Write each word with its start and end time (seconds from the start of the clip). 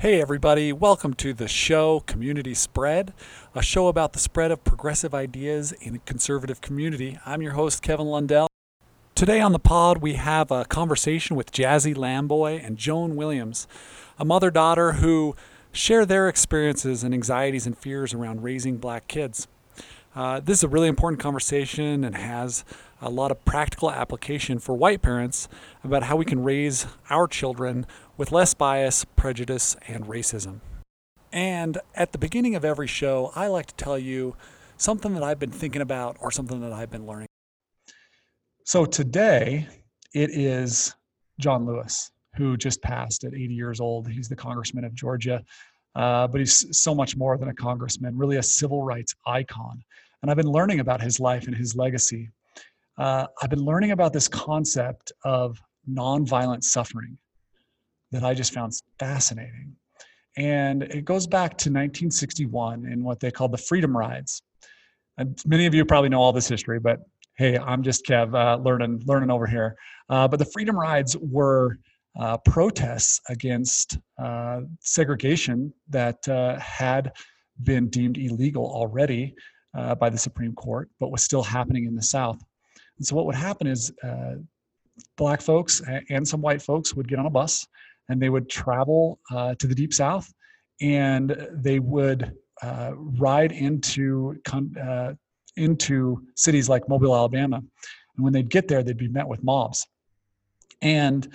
Hey, 0.00 0.18
everybody, 0.18 0.72
welcome 0.72 1.12
to 1.16 1.34
the 1.34 1.46
show 1.46 2.00
Community 2.00 2.54
Spread, 2.54 3.12
a 3.54 3.62
show 3.62 3.86
about 3.88 4.14
the 4.14 4.18
spread 4.18 4.50
of 4.50 4.64
progressive 4.64 5.14
ideas 5.14 5.72
in 5.72 5.96
a 5.96 5.98
conservative 5.98 6.62
community. 6.62 7.18
I'm 7.26 7.42
your 7.42 7.52
host, 7.52 7.82
Kevin 7.82 8.06
Lundell. 8.06 8.46
Today 9.14 9.42
on 9.42 9.52
the 9.52 9.58
pod, 9.58 9.98
we 9.98 10.14
have 10.14 10.50
a 10.50 10.64
conversation 10.64 11.36
with 11.36 11.52
Jazzy 11.52 11.94
Lamboy 11.94 12.66
and 12.66 12.78
Joan 12.78 13.14
Williams, 13.14 13.68
a 14.18 14.24
mother 14.24 14.50
daughter 14.50 14.92
who 14.92 15.36
share 15.70 16.06
their 16.06 16.30
experiences 16.30 17.04
and 17.04 17.12
anxieties 17.12 17.66
and 17.66 17.76
fears 17.76 18.14
around 18.14 18.42
raising 18.42 18.78
black 18.78 19.06
kids. 19.06 19.48
Uh, 20.14 20.40
this 20.40 20.58
is 20.58 20.64
a 20.64 20.68
really 20.68 20.88
important 20.88 21.20
conversation 21.20 22.02
and 22.02 22.16
has 22.16 22.64
a 23.00 23.08
lot 23.08 23.30
of 23.30 23.44
practical 23.44 23.90
application 23.90 24.58
for 24.58 24.74
white 24.74 25.02
parents 25.02 25.48
about 25.84 26.02
how 26.02 26.16
we 26.16 26.24
can 26.24 26.42
raise 26.42 26.86
our 27.08 27.28
children 27.28 27.86
with 28.16 28.32
less 28.32 28.52
bias, 28.52 29.04
prejudice, 29.04 29.76
and 29.86 30.06
racism. 30.06 30.60
And 31.32 31.78
at 31.94 32.10
the 32.10 32.18
beginning 32.18 32.56
of 32.56 32.64
every 32.64 32.88
show, 32.88 33.30
I 33.36 33.46
like 33.46 33.66
to 33.66 33.74
tell 33.76 33.98
you 33.98 34.34
something 34.76 35.14
that 35.14 35.22
I've 35.22 35.38
been 35.38 35.52
thinking 35.52 35.80
about 35.80 36.16
or 36.20 36.32
something 36.32 36.60
that 36.60 36.72
I've 36.72 36.90
been 36.90 37.06
learning. 37.06 37.28
So 38.64 38.84
today, 38.84 39.68
it 40.12 40.30
is 40.30 40.94
John 41.38 41.66
Lewis, 41.66 42.10
who 42.36 42.56
just 42.56 42.82
passed 42.82 43.22
at 43.22 43.32
80 43.32 43.54
years 43.54 43.80
old. 43.80 44.08
He's 44.08 44.28
the 44.28 44.36
congressman 44.36 44.84
of 44.84 44.92
Georgia, 44.92 45.42
uh, 45.94 46.26
but 46.26 46.40
he's 46.40 46.66
so 46.76 46.94
much 46.94 47.16
more 47.16 47.38
than 47.38 47.48
a 47.48 47.54
congressman, 47.54 48.18
really 48.18 48.36
a 48.36 48.42
civil 48.42 48.82
rights 48.82 49.14
icon. 49.24 49.82
And 50.22 50.30
I've 50.30 50.36
been 50.36 50.50
learning 50.50 50.80
about 50.80 51.00
his 51.00 51.18
life 51.20 51.46
and 51.46 51.56
his 51.56 51.74
legacy 51.76 52.30
uh, 53.00 53.26
I've 53.40 53.48
been 53.48 53.64
learning 53.64 53.92
about 53.92 54.12
this 54.12 54.28
concept 54.28 55.10
of 55.24 55.58
nonviolent 55.90 56.62
suffering 56.62 57.16
that 58.12 58.22
I 58.22 58.34
just 58.34 58.52
found 58.52 58.74
fascinating. 58.98 59.74
And 60.36 60.82
it 60.82 61.06
goes 61.06 61.26
back 61.26 61.52
to 61.52 61.70
1961 61.70 62.84
in 62.84 63.02
what 63.02 63.18
they 63.18 63.30
called 63.30 63.52
the 63.52 63.58
Freedom 63.58 63.96
Rides. 63.96 64.42
And 65.16 65.38
many 65.46 65.64
of 65.64 65.72
you 65.72 65.86
probably 65.86 66.10
know 66.10 66.20
all 66.20 66.32
this 66.32 66.48
history, 66.48 66.78
but 66.78 67.00
hey, 67.36 67.56
I'm 67.56 67.82
just 67.82 68.04
Kev, 68.04 68.34
uh, 68.34 68.60
learning 68.62 69.02
learning 69.06 69.30
over 69.30 69.46
here. 69.46 69.76
Uh, 70.10 70.28
but 70.28 70.38
the 70.38 70.44
Freedom 70.44 70.78
Rides 70.78 71.16
were 71.16 71.78
uh, 72.18 72.36
protests 72.38 73.18
against 73.30 73.98
uh, 74.22 74.60
segregation 74.80 75.72
that 75.88 76.26
uh, 76.28 76.58
had 76.58 77.12
been 77.62 77.88
deemed 77.88 78.18
illegal 78.18 78.66
already 78.66 79.34
uh, 79.74 79.94
by 79.94 80.10
the 80.10 80.18
Supreme 80.18 80.54
Court, 80.54 80.90
but 80.98 81.10
was 81.10 81.22
still 81.22 81.42
happening 81.42 81.86
in 81.86 81.94
the 81.94 82.02
South. 82.02 82.42
And 82.98 83.06
so 83.06 83.16
what 83.16 83.26
would 83.26 83.34
happen 83.34 83.66
is 83.66 83.92
uh, 84.02 84.34
black 85.16 85.40
folks 85.40 85.82
and 86.10 86.26
some 86.26 86.42
white 86.42 86.60
folks 86.60 86.94
would 86.94 87.08
get 87.08 87.18
on 87.18 87.26
a 87.26 87.30
bus 87.30 87.66
and 88.08 88.20
they 88.20 88.28
would 88.28 88.48
travel 88.48 89.18
uh, 89.30 89.54
to 89.54 89.66
the 89.66 89.74
deep 89.74 89.94
south 89.94 90.32
and 90.80 91.48
they 91.52 91.78
would 91.78 92.32
uh, 92.62 92.90
ride 92.94 93.52
into 93.52 94.36
uh, 94.52 95.14
into 95.56 96.22
cities 96.36 96.68
like 96.68 96.88
Mobile, 96.88 97.14
Alabama. 97.14 97.56
And 97.56 98.24
when 98.24 98.32
they'd 98.32 98.50
get 98.50 98.68
there, 98.68 98.82
they'd 98.82 98.96
be 98.96 99.08
met 99.08 99.26
with 99.26 99.42
mobs. 99.42 99.86
And 100.82 101.32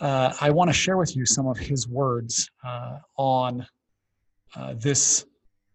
uh, 0.00 0.32
I 0.40 0.50
want 0.50 0.68
to 0.70 0.74
share 0.74 0.96
with 0.96 1.14
you 1.16 1.26
some 1.26 1.46
of 1.46 1.58
his 1.58 1.88
words 1.88 2.48
on 3.16 3.66
this 4.74 5.24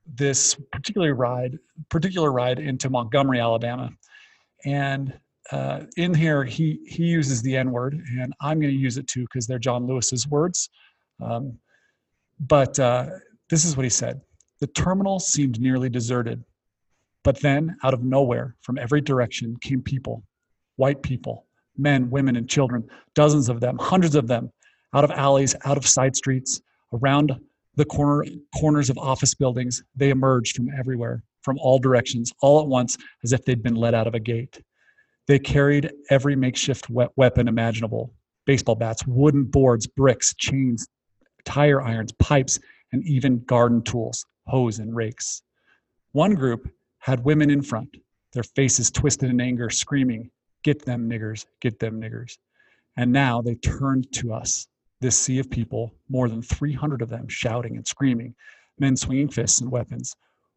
this 0.06 0.56
particular 0.72 1.14
ride, 1.14 1.58
particular 1.89 2.31
ride 2.31 2.59
into 2.59 2.89
Montgomery, 2.89 3.39
Alabama. 3.39 3.89
And 4.66 5.14
uh, 5.52 5.81
in 5.98 6.14
here 6.14 6.44
he 6.44 6.80
he 6.88 7.03
uses 7.03 7.42
the 7.42 7.56
N 7.56 7.72
word, 7.72 8.02
and 8.20 8.33
I'm 8.42 8.59
going 8.59 8.73
to 8.73 8.80
use 8.80 8.98
it 8.98 9.08
too 9.08 9.22
because 9.22 9.45
they're 9.45 9.59
John 9.59 9.86
Lewis's 9.86 10.28
words. 10.28 10.70
Um, 11.22 11.59
but 12.39 12.80
uh, 12.80 13.09
this 13.50 13.64
is 13.64 13.78
what 13.78 13.83
he 13.83 13.89
said: 13.89 14.22
The 14.59 14.67
terminal 14.67 15.20
seemed 15.20 15.59
nearly 15.61 15.89
deserted, 15.89 16.44
but 17.23 17.39
then 17.42 17.76
out 17.83 17.94
of 17.94 18.03
nowhere, 18.03 18.56
from 18.61 18.80
every 18.80 19.02
direction, 19.02 19.55
came 19.61 19.83
people, 19.83 20.23
white 20.77 21.04
people, 21.04 21.45
men, 21.77 22.10
women, 22.10 22.36
and 22.36 22.49
children, 22.49 22.87
dozens 23.14 23.48
of 23.48 23.60
them, 23.60 23.77
hundreds 23.80 24.16
of 24.16 24.27
them, 24.27 24.52
out 24.95 25.04
of 25.04 25.11
alleys, 25.11 25.55
out 25.66 25.77
of 25.77 25.86
side 25.86 26.16
streets, 26.16 26.61
around 26.92 27.39
the 27.75 27.86
corner 27.86 28.25
corners 28.59 28.89
of 28.89 28.97
office 28.97 29.33
buildings. 29.33 29.83
They 29.95 30.09
emerged 30.09 30.55
from 30.55 30.69
everywhere, 30.77 31.23
from 31.41 31.58
all 31.59 31.80
directions, 31.80 32.33
all 32.41 32.61
at 32.61 32.67
once, 32.67 32.97
as 33.23 33.33
if 33.33 33.43
they'd 33.45 33.63
been 33.63 33.75
let 33.75 33.93
out 33.93 34.08
of 34.08 34.15
a 34.15 34.19
gate. 34.19 34.61
They 35.27 35.39
carried 35.39 35.91
every 36.09 36.36
makeshift 36.36 36.87
weapon 36.89 37.47
imaginable 37.47 38.13
baseball 38.45 38.75
bats, 38.75 39.05
wooden 39.08 39.43
boards, 39.43 39.87
bricks, 39.87 40.36
chains, 40.36 40.87
tire 41.45 41.81
irons, 41.81 42.11
pipes, 42.19 42.59
and 42.91 43.03
even 43.08 43.43
garden 43.45 43.81
tools, 43.81 44.23
hoes 44.45 44.77
and 44.77 44.95
rakes. 44.95 45.42
One 46.11 46.36
group 46.36 46.69
had 46.99 47.25
women 47.25 47.49
in 47.49 47.63
front, 47.63 47.97
their 48.33 48.43
faces 48.43 48.92
twisted 48.92 49.30
in 49.30 49.42
anger, 49.42 49.69
screaming, 49.69 50.30
Get 50.63 50.83
them 50.83 51.07
niggers, 51.07 51.45
get 51.61 51.80
them 51.80 52.02
niggers. 52.02 52.37
And 52.97 53.11
now 53.11 53.42
they 53.42 53.55
turned 53.55 54.11
to 54.13 54.33
us, 54.33 54.67
this 55.05 55.21
sea 55.21 55.38
of 55.38 55.52
people, 55.52 55.93
more 56.10 56.27
than 56.27 56.42
300 56.42 57.04
of 57.04 57.10
them 57.10 57.27
shouting 57.27 57.77
and 57.77 57.86
screaming, 57.86 58.33
men 58.80 58.98
swinging 58.98 59.30
fists 59.30 59.61
and 59.61 59.71
weapons, 59.71 60.16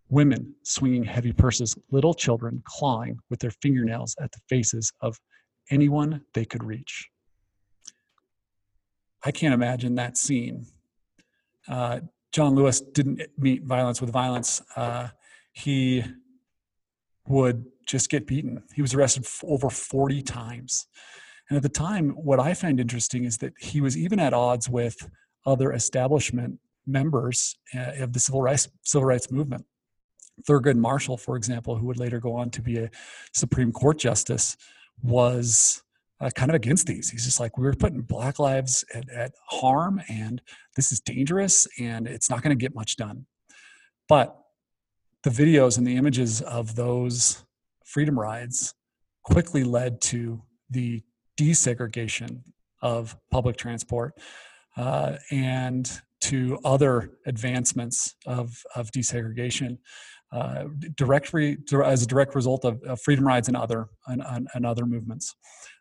women 0.09 0.54
swinging 0.62 1.04
heavy 1.04 1.34
purses, 1.34 1.76
little 1.91 2.14
children 2.14 2.62
clawing 2.64 3.19
with 3.28 3.41
their 3.41 3.50
fingernails 3.50 4.16
at 4.22 4.32
the 4.32 4.41
faces 4.48 4.91
of 5.03 5.20
anyone 5.70 6.22
they 6.32 6.47
could 6.47 6.64
reach. 6.64 7.10
I 9.22 9.32
can't 9.32 9.53
imagine 9.53 9.97
that 9.97 10.16
scene. 10.16 10.65
Uh, 11.69 12.00
John 12.32 12.54
Lewis 12.54 12.80
didn't 12.80 13.20
meet 13.36 13.65
violence 13.65 14.00
with 14.00 14.10
violence. 14.10 14.62
Uh, 14.76 15.09
he 15.53 16.04
would 17.26 17.66
just 17.86 18.09
get 18.09 18.26
beaten. 18.26 18.62
He 18.75 18.80
was 18.80 18.94
arrested 18.94 19.26
over 19.42 19.69
40 19.69 20.22
times. 20.22 20.86
And 21.48 21.56
at 21.56 21.62
the 21.62 21.69
time, 21.69 22.10
what 22.10 22.41
I 22.41 22.54
find 22.54 22.78
interesting 22.78 23.25
is 23.25 23.38
that 23.38 23.54
he 23.59 23.81
was 23.81 23.97
even 23.97 24.19
at 24.19 24.34
odds 24.34 24.69
with 24.69 25.09
other 25.47 25.72
establishment 25.72 26.59
members 26.86 27.56
uh, 27.75 28.03
of 28.03 28.12
the 28.12 28.20
civil 28.20 28.42
rights 28.42 28.69
civil 28.82 29.06
rights 29.06 29.31
movement. 29.31 29.64
Thurgood 30.48 30.76
Marshall, 30.76 31.16
for 31.16 31.36
example, 31.36 31.76
who 31.76 31.86
would 31.86 31.98
later 31.98 32.20
go 32.20 32.34
on 32.34 32.50
to 32.50 32.62
be 32.62 32.78
a 32.78 32.91
Supreme 33.32 33.72
Court 33.72 33.98
justice, 33.98 34.56
was 35.03 35.82
uh, 36.20 36.31
kind 36.34 36.50
of 36.50 36.54
against 36.54 36.86
these. 36.86 37.10
He's 37.10 37.25
just 37.25 37.41
like, 37.41 37.59
we're 37.59 37.72
putting 37.72 38.03
Black 38.03 38.38
lives 38.38 38.84
at, 38.94 39.09
at 39.10 39.32
harm, 39.47 40.00
and 40.09 40.41
this 40.76 40.92
is 40.92 41.00
dangerous, 41.00 41.66
and 41.78 42.06
it's 42.06 42.30
not 42.30 42.42
going 42.42 42.56
to 42.56 42.60
get 42.60 42.75
much 42.75 42.97
done. 42.97 43.26
But 44.09 44.36
the 45.22 45.30
videos 45.30 45.78
and 45.78 45.86
the 45.86 45.97
images 45.97 46.41
of 46.42 46.76
those 46.76 47.44
freedom 47.84 48.19
rides 48.19 48.75
quickly 49.25 49.65
led 49.65 50.00
to 50.00 50.42
the 50.70 51.03
desegregation 51.38 52.43
of 52.82 53.16
public 53.31 53.56
transport 53.56 54.15
uh, 54.76 55.16
and 55.31 56.00
to 56.21 56.59
other 56.65 57.12
advancements 57.26 58.15
of, 58.26 58.62
of 58.75 58.91
desegregation 58.91 59.78
uh, 60.32 60.65
directly 60.97 61.56
as 61.84 62.03
a 62.03 62.06
direct 62.06 62.34
result 62.34 62.65
of, 62.65 62.82
of 62.82 63.00
freedom 63.00 63.27
rides 63.27 63.48
and 63.48 63.56
other 63.56 63.88
and, 64.09 64.22
and, 64.27 64.48
and 64.54 64.66
other 64.66 64.84
movements. 64.84 65.34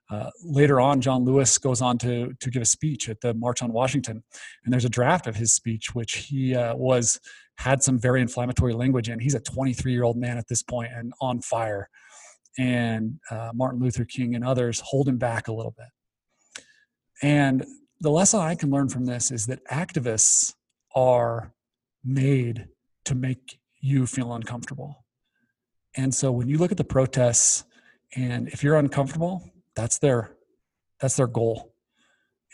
Uh, 0.09 0.29
later 0.41 0.79
on, 0.79 1.01
John 1.01 1.25
Lewis 1.25 1.57
goes 1.57 1.81
on 1.81 1.97
to 1.97 2.33
to 2.39 2.49
give 2.49 2.61
a 2.61 2.65
speech 2.65 3.09
at 3.09 3.19
the 3.19 3.33
March 3.33 3.61
on 3.61 3.73
Washington, 3.73 4.23
and 4.63 4.71
there's 4.71 4.85
a 4.85 4.89
draft 4.89 5.27
of 5.27 5.35
his 5.35 5.53
speech 5.53 5.93
which 5.93 6.27
he 6.29 6.55
uh, 6.55 6.73
was 6.75 7.19
had 7.57 7.83
some 7.83 7.99
very 7.99 8.21
inflammatory 8.21 8.73
language 8.73 9.09
in. 9.09 9.19
He's 9.19 9.35
a 9.35 9.39
23 9.39 9.91
year 9.91 10.03
old 10.03 10.15
man 10.15 10.37
at 10.37 10.47
this 10.47 10.63
point 10.63 10.91
and 10.95 11.11
on 11.19 11.41
fire, 11.41 11.89
and 12.57 13.19
uh, 13.29 13.51
Martin 13.53 13.79
Luther 13.79 14.05
King 14.05 14.35
and 14.35 14.43
others 14.43 14.81
hold 14.83 15.07
him 15.07 15.17
back 15.17 15.47
a 15.47 15.53
little 15.53 15.75
bit. 15.77 15.87
And 17.21 17.65
the 17.99 18.11
lesson 18.11 18.39
I 18.39 18.55
can 18.55 18.69
learn 18.69 18.89
from 18.89 19.05
this 19.05 19.31
is 19.31 19.45
that 19.47 19.65
activists 19.65 20.53
are 20.95 21.53
made 22.03 22.67
to 23.05 23.15
make 23.15 23.59
you 23.79 24.05
feel 24.05 24.33
uncomfortable. 24.33 25.05
And 25.95 26.13
so 26.13 26.31
when 26.31 26.47
you 26.47 26.57
look 26.57 26.71
at 26.71 26.77
the 26.77 26.83
protests 26.83 27.63
and 28.15 28.47
if 28.49 28.63
you're 28.63 28.75
uncomfortable, 28.75 29.51
that's 29.75 29.99
their 29.99 30.35
that's 30.99 31.15
their 31.15 31.27
goal. 31.27 31.73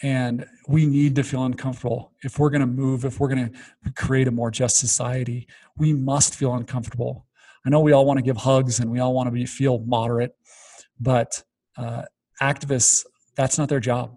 And 0.01 0.45
we 0.67 0.85
need 0.85 1.15
to 1.15 1.23
feel 1.23 1.45
uncomfortable. 1.45 2.11
If 2.23 2.39
we're 2.39 2.49
going 2.49 2.61
to 2.61 2.67
move, 2.67 3.05
if 3.05 3.19
we're 3.19 3.29
going 3.29 3.53
to 3.53 3.91
create 3.93 4.27
a 4.27 4.31
more 4.31 4.51
just 4.51 4.77
society, 4.77 5.47
we 5.77 5.93
must 5.93 6.35
feel 6.35 6.53
uncomfortable. 6.55 7.25
I 7.65 7.69
know 7.69 7.79
we 7.79 7.91
all 7.91 8.05
want 8.05 8.17
to 8.17 8.23
give 8.23 8.37
hugs 8.37 8.79
and 8.79 8.91
we 8.91 8.99
all 8.99 9.13
want 9.13 9.27
to 9.27 9.31
be 9.31 9.45
feel 9.45 9.79
moderate, 9.79 10.35
but 10.99 11.43
uh, 11.77 12.03
activists, 12.41 13.05
that's 13.35 13.57
not 13.57 13.69
their 13.69 13.79
job. 13.79 14.15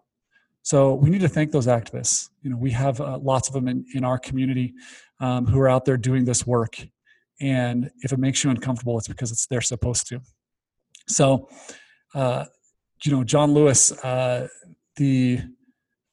So 0.63 0.95
we 0.95 1.11
need 1.11 1.21
to 1.21 1.29
thank 1.29 1.53
those 1.53 1.69
activists. 1.69 2.29
You 2.43 2.51
know, 2.51 2.57
we 2.57 2.73
have 2.73 3.01
uh, 3.01 3.19
lots 3.19 3.49
of 3.49 3.55
them 3.55 3.69
in, 3.69 3.85
in 3.95 4.05
our 4.05 4.19
community 4.19 4.75
um, 5.21 5.47
who 5.47 5.61
are 5.61 5.69
out 5.69 5.85
there 5.85 5.97
doing 5.97 6.25
this 6.25 6.47
work 6.47 6.77
and 7.41 7.91
if 8.01 8.13
it 8.13 8.19
makes 8.19 8.43
you 8.43 8.51
uncomfortable 8.51 8.97
it's 8.99 9.09
because 9.09 9.31
it's 9.31 9.47
they're 9.47 9.61
supposed 9.61 10.07
to 10.09 10.21
so 11.07 11.49
uh, 12.15 12.45
you 13.05 13.13
know 13.13 13.25
john 13.25 13.53
lewis 13.53 13.93
uh, 14.05 14.49
the 14.97 15.41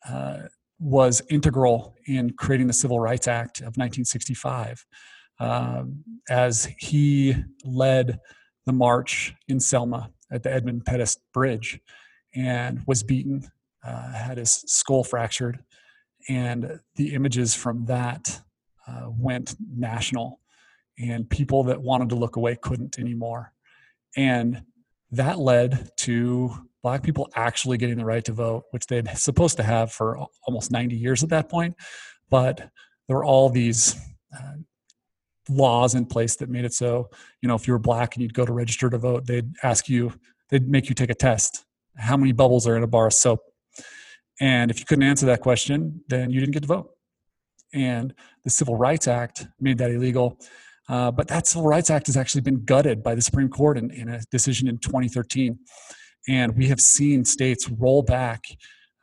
uh, 0.08 0.40
was 0.80 1.22
integral 1.30 1.96
in 2.08 2.30
creating 2.32 2.68
the 2.68 2.74
Civil 2.74 3.00
Rights 3.00 3.26
Act 3.26 3.60
of 3.60 3.78
1965 3.78 4.86
um, 5.40 6.04
as 6.30 6.70
he 6.78 7.36
led 7.64 8.20
the 8.66 8.74
march 8.74 9.34
in 9.48 9.60
Selma 9.60 10.12
at 10.32 10.44
the 10.44 10.52
Edmund 10.52 10.86
Pettus 10.86 11.18
Bridge 11.34 11.80
and 12.36 12.82
was 12.88 13.04
beaten, 13.04 13.50
uh, 13.86 14.14
had 14.14 14.38
his 14.38 14.64
skull 14.68 15.04
fractured, 15.04 15.60
and 16.30 16.80
the 16.96 17.14
images 17.14 17.54
from 17.54 17.86
that 17.86 18.42
uh, 18.88 19.08
went 19.10 19.56
national, 19.76 20.40
and 20.98 21.30
people 21.30 21.64
that 21.66 21.82
wanted 21.82 22.10
to 22.10 22.16
look 22.16 22.36
away 22.36 22.56
couldn't 22.56 22.98
anymore. 22.98 23.54
And 24.16 24.64
that 25.12 25.40
led 25.40 25.92
to 25.98 26.68
black 26.82 27.04
people 27.04 27.30
actually 27.36 27.78
getting 27.78 27.98
the 27.98 28.06
right 28.06 28.26
to 28.26 28.34
vote, 28.34 28.64
which 28.72 28.88
they'd 28.88 29.08
supposed 29.18 29.58
to 29.58 29.64
have 29.64 29.92
for 29.92 30.18
almost 30.48 30.72
90 30.72 30.96
years 30.96 31.24
at 31.24 31.30
that 31.30 31.50
point. 31.50 31.76
But 32.30 32.70
there 33.08 33.18
were 33.18 33.26
all 33.26 33.50
these 33.50 33.96
uh, 34.36 34.54
laws 35.50 35.96
in 35.96 36.06
place 36.06 36.36
that 36.38 36.50
made 36.50 36.66
it 36.66 36.74
so, 36.74 37.10
you 37.42 37.48
know, 37.48 37.56
if 37.56 37.68
you 37.68 37.74
were 37.74 37.80
black 37.80 38.16
and 38.16 38.24
you'd 38.24 38.34
go 38.34 38.46
to 38.46 38.54
register 38.54 38.90
to 38.90 38.98
vote, 38.98 39.26
they'd 39.26 39.52
ask 39.64 39.90
you, 39.90 40.14
they'd 40.50 40.68
make 40.68 40.90
you 40.90 40.96
take 40.96 41.10
a 41.10 41.16
test. 41.16 41.66
How 41.98 42.18
many 42.18 42.32
bubbles 42.32 42.68
are 42.68 42.78
in 42.78 42.84
a 42.84 42.88
bar 42.88 43.08
of 43.08 43.14
soap? 43.14 43.42
And 44.40 44.72
if 44.72 44.80
you 44.80 44.86
couldn't 44.86 45.04
answer 45.04 45.26
that 45.28 45.42
question, 45.42 46.02
then 46.08 46.32
you 46.32 46.40
didn't 46.40 46.54
get 46.54 46.62
to 46.64 46.68
vote. 46.68 46.92
And 47.74 48.14
the 48.44 48.50
Civil 48.50 48.76
Rights 48.76 49.08
Act 49.08 49.48
made 49.60 49.78
that 49.80 49.92
illegal. 49.92 50.40
Uh, 50.90 51.12
but 51.12 51.28
that 51.28 51.48
Civil 51.48 51.68
Rights 51.68 51.90
Act 51.90 52.08
has 52.08 52.18
actually 52.18 52.42
been 52.42 52.64
gutted 52.66 53.04
by 53.04 53.16
the 53.16 53.22
Supreme 53.22 53.50
Court 53.50 53.78
in, 53.78 53.92
in 53.92 54.10
a 54.10 54.22
decision 54.32 54.68
in 54.68 54.78
2013. 54.80 55.58
And 56.28 56.56
we 56.56 56.68
have 56.68 56.80
seen 56.80 57.26
states 57.26 57.70
roll 57.70 58.02
back 58.02 58.46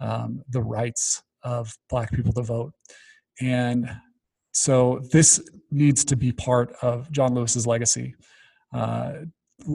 um, 0.00 0.42
the 0.48 0.62
rights 0.62 1.22
of 1.42 1.76
Black 1.88 2.12
people 2.12 2.32
to 2.34 2.42
vote. 2.42 2.72
And 3.40 3.90
so 4.52 5.00
this 5.12 5.40
needs 5.70 6.04
to 6.06 6.16
be 6.16 6.32
part 6.32 6.72
of 6.82 7.10
John 7.10 7.34
Lewis's 7.34 7.66
legacy. 7.66 8.14
Uh, 8.72 9.12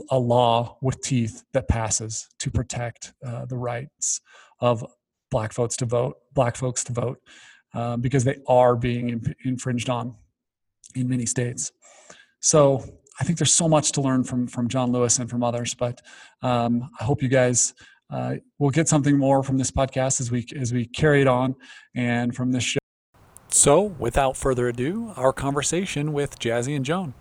a 0.10 0.18
law 0.18 0.78
with 0.82 1.00
teeth 1.02 1.44
that 1.54 1.68
passes 1.68 2.28
to 2.40 2.50
protect 2.50 3.14
uh, 3.24 3.46
the 3.46 3.58
rights 3.58 4.20
of 4.60 4.84
black 5.30 5.54
folks 5.54 5.76
to 5.78 5.86
vote, 5.86 6.16
black 6.34 6.56
folks 6.56 6.84
to 6.86 6.94
vote, 6.94 7.20
um, 7.74 8.02
because 8.02 8.24
they 8.24 8.38
are 8.48 8.76
being 8.76 9.10
imp- 9.10 9.36
infringed 9.44 9.90
on 9.90 10.16
in 10.96 11.08
many 11.08 11.26
states. 11.26 11.72
So 12.40 12.84
I 13.20 13.24
think 13.24 13.38
there's 13.38 13.54
so 13.54 13.68
much 13.68 13.92
to 13.94 14.02
learn 14.02 14.24
from 14.24 14.48
from 14.48 14.68
John 14.68 14.92
Lewis 14.92 15.20
and 15.20 15.30
from 15.30 15.44
others. 15.44 15.74
But 15.74 16.02
um, 16.42 16.90
I 17.00 17.04
hope 17.04 17.22
you 17.22 17.30
guys 17.30 17.74
uh, 18.10 18.36
will 18.60 18.70
get 18.70 18.88
something 18.88 19.18
more 19.18 19.44
from 19.44 19.58
this 19.58 19.72
podcast 19.72 20.20
as 20.20 20.32
we 20.32 20.46
as 20.56 20.74
we 20.74 20.86
carry 20.86 21.22
it 21.22 21.28
on, 21.28 21.56
and 21.96 22.36
from 22.36 22.52
this 22.52 22.64
show. 22.64 22.85
So, 23.66 23.82
without 23.98 24.38
further 24.38 24.68
ado, 24.68 25.12
our 25.16 25.34
conversation 25.34 26.14
with 26.14 26.38
Jazzy 26.38 26.76
and 26.76 26.86
Joan. 26.86 27.16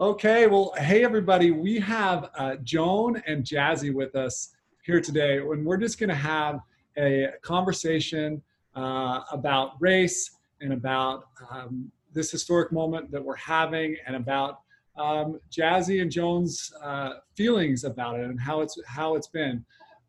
Okay, 0.00 0.46
well, 0.46 0.72
hey 0.78 1.04
everybody, 1.04 1.50
we 1.50 1.78
have 1.78 2.30
uh, 2.34 2.56
Joan 2.64 3.22
and 3.26 3.44
Jazzy 3.44 3.92
with 3.92 4.16
us 4.16 4.54
here 4.82 4.98
today, 4.98 5.40
and 5.40 5.66
we're 5.66 5.76
just 5.76 6.00
going 6.00 6.08
to 6.08 6.14
have 6.14 6.60
a 6.96 7.26
conversation 7.42 8.40
uh, 8.76 9.20
about 9.30 9.72
race 9.78 10.30
and 10.62 10.72
about 10.72 11.24
um, 11.50 11.92
this 12.14 12.30
historic 12.30 12.72
moment 12.72 13.10
that 13.10 13.22
we're 13.22 13.36
having, 13.36 13.94
and 14.06 14.16
about 14.16 14.60
um, 14.96 15.38
Jazzy 15.52 16.00
and 16.00 16.10
Joan's 16.10 16.72
uh, 16.82 17.10
feelings 17.36 17.84
about 17.84 18.18
it 18.18 18.24
and 18.24 18.40
how 18.40 18.62
it's 18.62 18.80
how 18.86 19.16
it's 19.16 19.28
been. 19.28 19.62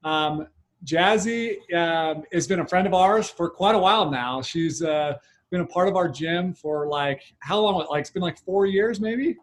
Um, 0.06 0.48
Jazzy 0.86 1.58
um, 1.74 2.24
has 2.32 2.48
been 2.48 2.60
a 2.60 2.68
friend 2.68 2.88
of 2.88 2.94
ours 2.94 3.30
for 3.30 3.50
quite 3.50 3.76
a 3.76 3.80
while 3.80 4.10
now. 4.10 4.42
She's 4.42 4.82
uh, 4.82 5.16
been 5.52 5.62
a 5.62 5.66
part 5.66 5.88
of 5.88 5.96
our 5.96 6.08
gym 6.08 6.54
for 6.54 6.88
like 6.88 7.22
how 7.40 7.60
long? 7.60 7.86
Like 7.90 8.02
it's 8.02 8.10
been 8.10 8.22
like 8.22 8.38
four 8.40 8.66
years, 8.66 9.00
maybe. 9.00 9.38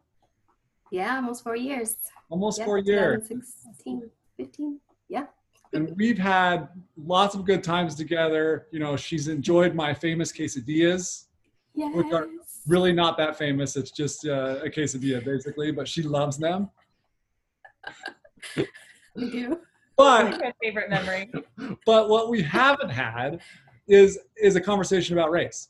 Yeah, 0.90 1.16
almost 1.16 1.42
four 1.42 1.56
years. 1.56 1.96
Almost 2.30 2.62
four 2.62 2.78
years. 2.78 3.28
16, 3.28 4.10
15. 4.36 4.80
Yeah. 5.08 5.26
And 5.72 5.94
we've 5.96 6.18
had 6.18 6.68
lots 6.96 7.34
of 7.34 7.44
good 7.44 7.62
times 7.62 7.94
together. 7.96 8.68
You 8.70 8.78
know, 8.78 8.96
she's 8.96 9.28
enjoyed 9.28 9.74
my 9.74 9.92
famous 9.92 10.32
quesadillas, 10.32 11.26
yes. 11.74 11.94
which 11.94 12.12
are 12.12 12.28
really 12.66 12.92
not 12.92 13.16
that 13.18 13.36
famous. 13.36 13.76
It's 13.76 13.90
just 13.90 14.26
uh, 14.26 14.60
a 14.64 14.70
quesadilla, 14.70 15.24
basically, 15.24 15.72
but 15.72 15.88
she 15.88 16.02
loves 16.02 16.38
them. 16.38 16.70
we 18.56 19.30
do. 19.30 19.58
But 19.96 20.38
my 20.40 20.52
favorite 20.62 20.90
memory. 20.90 21.30
But 21.86 22.08
what 22.08 22.28
we 22.28 22.42
haven't 22.42 22.90
had 22.90 23.40
is 23.88 24.18
is 24.36 24.56
a 24.56 24.60
conversation 24.60 25.16
about 25.16 25.30
race, 25.30 25.68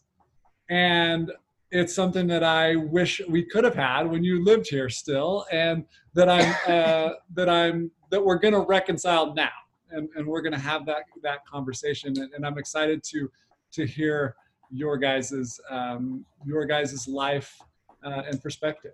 and 0.69 1.31
it's 1.71 1.95
something 1.95 2.27
that 2.29 2.43
I 2.43 2.77
wish 2.77 3.21
we 3.29 3.45
could 3.45 3.65
have 3.65 3.75
had 3.75 4.03
when 4.05 4.25
you 4.25 4.45
lived 4.45 4.69
here 4.69 4.89
still, 4.89 5.47
and 5.53 5.85
that 6.15 6.29
I'm 6.29 6.55
uh, 6.69 7.13
that 7.35 7.49
I'm 7.49 7.91
that 8.11 8.25
we're 8.25 8.39
going 8.39 8.55
to 8.55 8.61
reconcile 8.61 9.35
now, 9.35 9.51
and, 9.91 10.09
and 10.17 10.27
we're 10.27 10.43
going 10.43 10.53
to 10.53 10.59
have 10.59 10.87
that 10.87 11.05
that 11.23 11.47
conversation, 11.47 12.15
and, 12.19 12.33
and, 12.35 12.45
I'm 12.45 12.59
excited 12.59 13.03
to 13.05 13.31
to 13.73 13.87
hear 13.87 14.35
your 14.71 14.97
guys's 14.97 15.61
um, 15.71 16.25
your 16.45 16.65
guys's 16.65 17.07
life 17.07 17.61
uh, 18.05 18.23
and 18.29 18.43
perspective. 18.43 18.93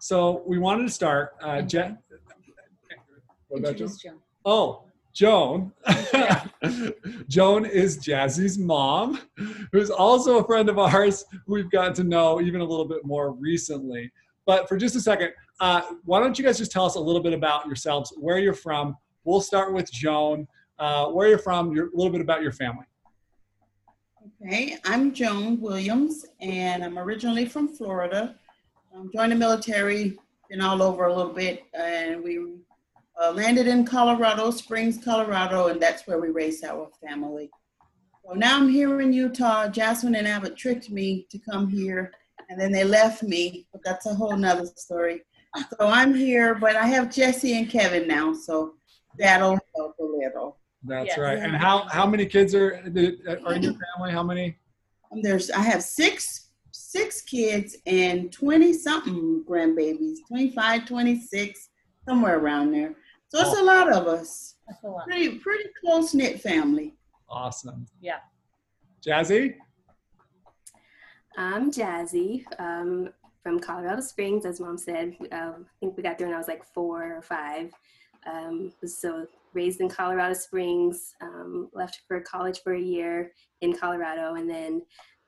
So 0.00 0.42
we 0.46 0.58
wanted 0.58 0.84
to 0.84 0.92
start. 0.92 1.34
Uh, 1.42 1.60
Jen, 1.62 1.98
what 3.48 3.60
about 3.60 3.76
Joan? 3.76 3.90
Joan? 4.02 4.18
Oh, 4.44 4.84
Joan. 5.14 5.72
Yeah. 6.12 6.44
Joan 7.28 7.66
is 7.66 7.98
Jazzy's 7.98 8.58
mom, 8.58 9.20
who's 9.72 9.90
also 9.90 10.38
a 10.38 10.44
friend 10.44 10.68
of 10.68 10.78
ours 10.78 11.24
we've 11.46 11.70
gotten 11.70 11.94
to 11.94 12.04
know 12.04 12.40
even 12.40 12.60
a 12.60 12.64
little 12.64 12.84
bit 12.84 13.04
more 13.04 13.32
recently. 13.32 14.12
But 14.46 14.68
for 14.68 14.76
just 14.76 14.96
a 14.96 15.00
second, 15.00 15.32
uh, 15.60 15.82
why 16.04 16.20
don't 16.20 16.38
you 16.38 16.44
guys 16.44 16.58
just 16.58 16.70
tell 16.70 16.84
us 16.84 16.94
a 16.94 17.00
little 17.00 17.22
bit 17.22 17.32
about 17.32 17.66
yourselves, 17.66 18.12
where 18.16 18.38
you're 18.38 18.54
from? 18.54 18.96
We'll 19.24 19.40
start 19.40 19.72
with 19.72 19.90
Joan. 19.90 20.46
Uh, 20.78 21.08
where 21.08 21.26
you're 21.26 21.38
from, 21.38 21.74
your, 21.74 21.88
a 21.88 21.96
little 21.96 22.12
bit 22.12 22.20
about 22.20 22.40
your 22.40 22.52
family. 22.52 22.84
Okay, 24.40 24.76
I'm 24.84 25.12
Joan 25.12 25.60
Williams, 25.60 26.24
and 26.40 26.84
I'm 26.84 26.96
originally 26.96 27.44
from 27.44 27.66
Florida. 27.66 28.36
I 28.94 29.04
joined 29.12 29.32
the 29.32 29.36
military, 29.36 30.16
been 30.48 30.60
all 30.60 30.80
over 30.80 31.06
a 31.06 31.14
little 31.14 31.32
bit, 31.32 31.64
and 31.74 32.22
we 32.22 32.58
uh, 33.20 33.32
landed 33.32 33.66
in 33.66 33.84
Colorado 33.84 34.50
Springs, 34.50 35.02
Colorado, 35.02 35.68
and 35.68 35.80
that's 35.80 36.06
where 36.06 36.20
we 36.20 36.28
raised 36.28 36.64
our 36.64 36.90
family. 37.06 37.50
So 38.24 38.34
now 38.34 38.58
I'm 38.58 38.68
here 38.68 39.00
in 39.00 39.12
Utah. 39.12 39.68
Jasmine 39.68 40.14
and 40.14 40.28
Albert 40.28 40.56
tricked 40.56 40.90
me 40.90 41.26
to 41.30 41.38
come 41.38 41.68
here, 41.68 42.12
and 42.48 42.60
then 42.60 42.70
they 42.70 42.84
left 42.84 43.22
me, 43.22 43.66
but 43.72 43.82
that's 43.84 44.06
a 44.06 44.14
whole 44.14 44.36
nother 44.36 44.66
story. 44.66 45.22
So 45.56 45.86
I'm 45.86 46.14
here, 46.14 46.54
but 46.54 46.76
I 46.76 46.86
have 46.86 47.10
Jesse 47.10 47.58
and 47.58 47.68
Kevin 47.70 48.06
now, 48.06 48.34
so 48.34 48.74
that'll 49.18 49.58
help 49.74 49.96
a 49.98 50.04
little. 50.04 50.58
That's 50.84 51.08
yes. 51.08 51.18
right. 51.18 51.38
And 51.38 51.56
how 51.56 51.88
how 51.88 52.06
many 52.06 52.26
kids 52.26 52.54
are 52.54 52.74
are 52.74 53.54
in 53.54 53.62
your 53.62 53.74
family? 53.74 54.12
How 54.12 54.22
many? 54.22 54.56
Um, 55.10 55.22
there's 55.22 55.50
I 55.50 55.62
have 55.62 55.82
six 55.82 56.50
six 56.70 57.22
kids 57.22 57.76
and 57.86 58.30
20 58.30 58.72
something 58.72 59.44
grandbabies 59.48 60.18
25 60.28 60.86
26 60.86 61.68
somewhere 62.06 62.38
around 62.38 62.72
there 62.72 62.94
so 63.28 63.40
it's 63.40 63.50
oh. 63.52 63.62
a 63.62 63.64
lot 63.64 63.92
of 63.92 64.06
us. 64.06 64.56
That's 64.66 64.82
a 64.82 64.88
lot. 64.88 65.06
Pretty 65.06 65.38
pretty 65.38 65.68
close 65.80 66.14
knit 66.14 66.40
family. 66.40 66.96
Awesome. 67.28 67.86
Yeah. 68.00 68.18
Jazzy. 69.06 69.54
I'm 71.36 71.70
Jazzy 71.70 72.44
um, 72.58 73.10
from 73.42 73.60
Colorado 73.60 74.00
Springs, 74.00 74.44
as 74.44 74.60
mom 74.60 74.76
said. 74.76 75.16
Um, 75.30 75.66
I 75.66 75.72
think 75.80 75.96
we 75.96 76.02
got 76.02 76.18
there 76.18 76.26
when 76.26 76.34
I 76.34 76.38
was 76.38 76.48
like 76.48 76.64
four 76.64 77.16
or 77.16 77.22
five. 77.22 77.72
Um, 78.26 78.72
so 78.84 79.26
raised 79.54 79.80
in 79.80 79.88
Colorado 79.88 80.34
Springs, 80.34 81.14
um, 81.20 81.70
left 81.72 82.00
for 82.08 82.20
college 82.20 82.60
for 82.62 82.74
a 82.74 82.80
year 82.80 83.32
in 83.60 83.76
Colorado, 83.76 84.34
and 84.34 84.50
then 84.50 84.82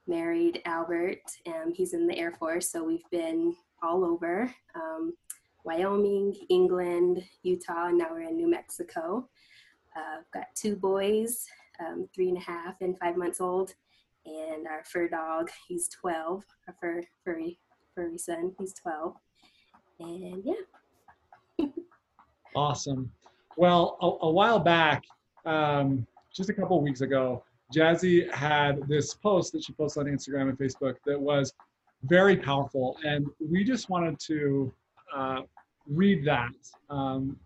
married 0.06 0.60
Albert. 0.64 1.22
and 1.46 1.74
he's 1.74 1.94
in 1.94 2.06
the 2.06 2.18
Air 2.18 2.32
Force, 2.32 2.70
so 2.70 2.82
we've 2.82 3.08
been 3.10 3.54
all 3.82 4.04
over. 4.04 4.52
Wyoming, 5.64 6.34
England, 6.48 7.22
Utah, 7.42 7.88
and 7.88 7.98
now 7.98 8.08
we're 8.10 8.28
in 8.28 8.36
New 8.36 8.48
Mexico. 8.48 9.28
Uh, 9.96 10.22
got 10.32 10.46
two 10.54 10.76
boys, 10.76 11.46
um, 11.80 12.08
three 12.14 12.28
and 12.28 12.38
a 12.38 12.40
half 12.40 12.80
and 12.80 12.98
five 12.98 13.16
months 13.16 13.40
old, 13.40 13.74
and 14.26 14.66
our 14.66 14.84
fur 14.84 15.08
dog, 15.08 15.50
he's 15.66 15.88
12, 15.88 16.44
our 16.68 16.74
fur, 16.80 17.02
furry, 17.24 17.58
furry 17.94 18.18
son, 18.18 18.52
he's 18.58 18.74
12. 18.74 19.14
And 20.00 20.44
yeah. 20.44 21.66
awesome. 22.54 23.10
Well, 23.56 23.98
a, 24.00 24.26
a, 24.26 24.30
while 24.30 24.58
back, 24.58 25.04
um, 25.44 26.06
just 26.32 26.48
a 26.48 26.54
couple 26.54 26.80
weeks 26.80 27.00
ago, 27.00 27.44
Jazzy 27.74 28.30
had 28.32 28.86
this 28.88 29.14
post 29.14 29.52
that 29.52 29.64
she 29.64 29.72
posted 29.72 30.06
on 30.06 30.12
Instagram 30.12 30.48
and 30.48 30.58
Facebook 30.58 30.96
that 31.06 31.20
was 31.20 31.52
very 32.04 32.36
powerful. 32.36 32.98
And 33.04 33.26
we 33.38 33.64
just 33.64 33.90
wanted 33.90 34.18
to 34.20 34.72
uh, 35.14 35.40
read 35.86 36.24
that 36.24 36.52
um, 36.88 37.36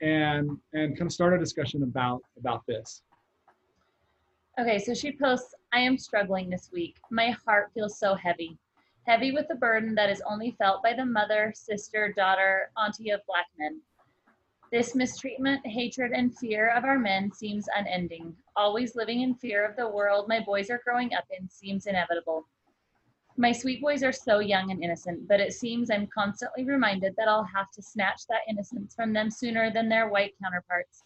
and 0.00 0.50
and 0.72 0.96
kind 0.96 1.06
of 1.06 1.12
start 1.12 1.34
a 1.34 1.38
discussion 1.38 1.82
about 1.82 2.22
about 2.38 2.62
this. 2.66 3.02
Okay, 4.58 4.78
so 4.78 4.92
she 4.92 5.12
posts, 5.12 5.54
I 5.72 5.78
am 5.78 5.96
struggling 5.96 6.50
this 6.50 6.70
week. 6.72 6.96
My 7.10 7.30
heart 7.46 7.70
feels 7.72 7.98
so 7.98 8.14
heavy. 8.14 8.58
Heavy 9.06 9.32
with 9.32 9.48
the 9.48 9.54
burden 9.54 9.94
that 9.94 10.10
is 10.10 10.22
only 10.28 10.50
felt 10.58 10.82
by 10.82 10.92
the 10.92 11.04
mother, 11.04 11.52
sister, 11.54 12.12
daughter, 12.14 12.70
auntie 12.76 13.10
of 13.10 13.20
black 13.26 13.46
men. 13.58 13.80
This 14.70 14.94
mistreatment, 14.94 15.66
hatred, 15.66 16.12
and 16.12 16.36
fear 16.36 16.70
of 16.70 16.84
our 16.84 16.98
men 16.98 17.32
seems 17.32 17.68
unending. 17.74 18.36
Always 18.54 18.94
living 18.94 19.22
in 19.22 19.34
fear 19.34 19.64
of 19.64 19.76
the 19.76 19.88
world 19.88 20.28
my 20.28 20.40
boys 20.40 20.68
are 20.68 20.82
growing 20.84 21.14
up 21.14 21.24
in 21.36 21.48
seems 21.48 21.86
inevitable. 21.86 22.46
My 23.40 23.52
sweet 23.52 23.80
boys 23.80 24.02
are 24.02 24.12
so 24.12 24.40
young 24.40 24.70
and 24.70 24.84
innocent, 24.84 25.26
but 25.26 25.40
it 25.40 25.54
seems 25.54 25.90
I'm 25.90 26.06
constantly 26.08 26.62
reminded 26.62 27.16
that 27.16 27.26
I'll 27.26 27.42
have 27.42 27.70
to 27.70 27.80
snatch 27.80 28.26
that 28.28 28.42
innocence 28.46 28.94
from 28.94 29.14
them 29.14 29.30
sooner 29.30 29.72
than 29.72 29.88
their 29.88 30.10
white 30.10 30.34
counterparts. 30.42 31.04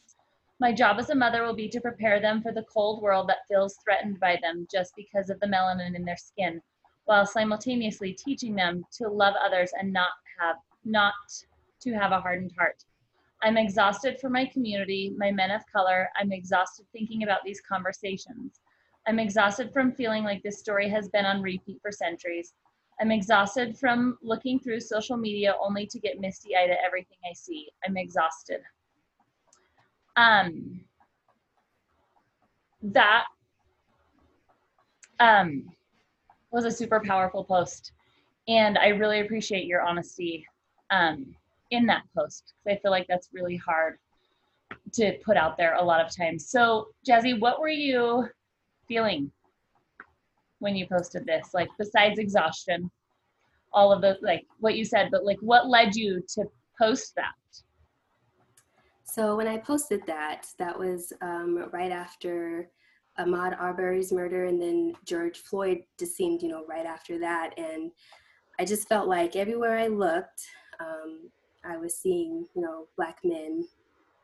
My 0.58 0.72
job 0.72 0.98
as 0.98 1.10
a 1.10 1.14
mother 1.14 1.44
will 1.44 1.54
be 1.54 1.68
to 1.68 1.80
prepare 1.80 2.18
them 2.18 2.42
for 2.42 2.50
the 2.50 2.64
cold 2.64 3.00
world 3.00 3.28
that 3.28 3.46
feels 3.46 3.76
threatened 3.76 4.18
by 4.18 4.36
them 4.42 4.66
just 4.68 4.96
because 4.96 5.30
of 5.30 5.38
the 5.38 5.46
melanin 5.46 5.94
in 5.94 6.04
their 6.04 6.16
skin, 6.16 6.60
while 7.04 7.24
simultaneously 7.24 8.12
teaching 8.12 8.56
them 8.56 8.84
to 8.98 9.06
love 9.06 9.34
others 9.40 9.70
and 9.78 9.92
not 9.92 10.10
have 10.40 10.56
not 10.84 11.14
to 11.82 11.92
have 11.92 12.10
a 12.10 12.20
hardened 12.20 12.50
heart. 12.58 12.84
I'm 13.42 13.56
exhausted 13.56 14.18
for 14.18 14.28
my 14.28 14.44
community, 14.44 15.14
my 15.16 15.30
men 15.30 15.52
of 15.52 15.62
color. 15.72 16.08
I'm 16.16 16.32
exhausted 16.32 16.86
thinking 16.90 17.22
about 17.22 17.44
these 17.44 17.60
conversations. 17.60 18.58
I'm 19.06 19.18
exhausted 19.18 19.72
from 19.72 19.92
feeling 19.92 20.24
like 20.24 20.42
this 20.42 20.58
story 20.58 20.88
has 20.88 21.08
been 21.08 21.24
on 21.26 21.42
repeat 21.42 21.80
for 21.82 21.92
centuries. 21.92 22.54
I'm 23.00 23.10
exhausted 23.10 23.76
from 23.76 24.18
looking 24.22 24.58
through 24.58 24.80
social 24.80 25.16
media 25.16 25.54
only 25.60 25.86
to 25.86 25.98
get 25.98 26.20
misty 26.20 26.56
eyed 26.56 26.70
at 26.70 26.78
everything 26.84 27.18
I 27.28 27.34
see. 27.34 27.68
I'm 27.86 27.96
exhausted. 27.96 28.60
Um, 30.16 30.80
that 32.82 33.24
um, 35.20 35.64
was 36.50 36.64
a 36.64 36.70
super 36.70 37.00
powerful 37.00 37.44
post. 37.44 37.92
And 38.46 38.78
I 38.78 38.88
really 38.88 39.20
appreciate 39.20 39.66
your 39.66 39.82
honesty 39.82 40.46
um, 40.90 41.34
in 41.70 41.86
that 41.86 42.02
post 42.16 42.52
because 42.64 42.78
I 42.78 42.80
feel 42.80 42.90
like 42.90 43.06
that's 43.08 43.30
really 43.32 43.56
hard 43.56 43.98
to 44.92 45.18
put 45.24 45.36
out 45.36 45.56
there 45.56 45.74
a 45.76 45.84
lot 45.84 46.04
of 46.04 46.14
times. 46.14 46.48
So, 46.48 46.88
Jazzy, 47.08 47.38
what 47.38 47.60
were 47.60 47.68
you 47.68 48.28
feeling 48.86 49.30
when 50.58 50.76
you 50.76 50.86
posted 50.86 51.26
this? 51.26 51.50
Like, 51.52 51.68
besides 51.78 52.18
exhaustion, 52.18 52.90
all 53.72 53.92
of 53.92 54.00
the, 54.00 54.18
like 54.22 54.46
what 54.60 54.76
you 54.76 54.84
said, 54.84 55.08
but 55.10 55.24
like 55.24 55.38
what 55.40 55.68
led 55.68 55.94
you 55.94 56.22
to 56.34 56.44
post 56.80 57.14
that? 57.16 57.34
So 59.04 59.36
when 59.36 59.46
I 59.46 59.58
posted 59.58 60.02
that, 60.06 60.46
that 60.58 60.78
was 60.78 61.12
um, 61.22 61.68
right 61.72 61.92
after 61.92 62.70
Ahmaud 63.18 63.56
Arbery's 63.60 64.12
murder, 64.12 64.46
and 64.46 64.60
then 64.60 64.94
George 65.04 65.38
Floyd 65.38 65.82
deceased, 65.98 66.42
you 66.42 66.48
know, 66.48 66.64
right 66.68 66.86
after 66.86 67.18
that. 67.20 67.54
And 67.56 67.92
I 68.58 68.64
just 68.64 68.88
felt 68.88 69.06
like 69.06 69.36
everywhere 69.36 69.78
I 69.78 69.86
looked, 69.86 70.42
um, 70.80 71.30
I 71.64 71.76
was 71.76 71.94
seeing, 71.94 72.46
you 72.54 72.62
know, 72.62 72.86
black 72.96 73.18
men 73.22 73.66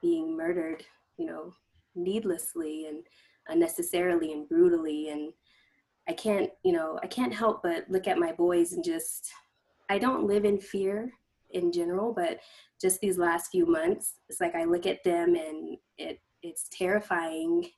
being 0.02 0.36
murdered, 0.36 0.84
you 1.18 1.26
know, 1.26 1.52
needlessly 1.94 2.86
and 2.86 3.04
unnecessarily 3.50 4.32
and 4.32 4.48
brutally. 4.48 5.10
And 5.10 5.32
I 6.08 6.12
can't, 6.12 6.50
you 6.64 6.72
know, 6.72 6.98
I 7.02 7.06
can't 7.06 7.34
help 7.34 7.62
but 7.62 7.84
look 7.88 8.08
at 8.08 8.18
my 8.18 8.32
boys 8.32 8.72
and 8.72 8.84
just, 8.84 9.30
I 9.88 9.98
don't 9.98 10.26
live 10.26 10.44
in 10.44 10.58
fear 10.58 11.12
in 11.50 11.72
general, 11.72 12.12
but 12.12 12.38
just 12.80 13.00
these 13.00 13.18
last 13.18 13.50
few 13.50 13.66
months, 13.66 14.14
it's 14.28 14.40
like 14.40 14.54
I 14.54 14.64
look 14.64 14.86
at 14.86 15.04
them 15.04 15.34
and 15.34 15.76
it 15.98 16.20
it's 16.42 16.68
terrifying 16.72 17.68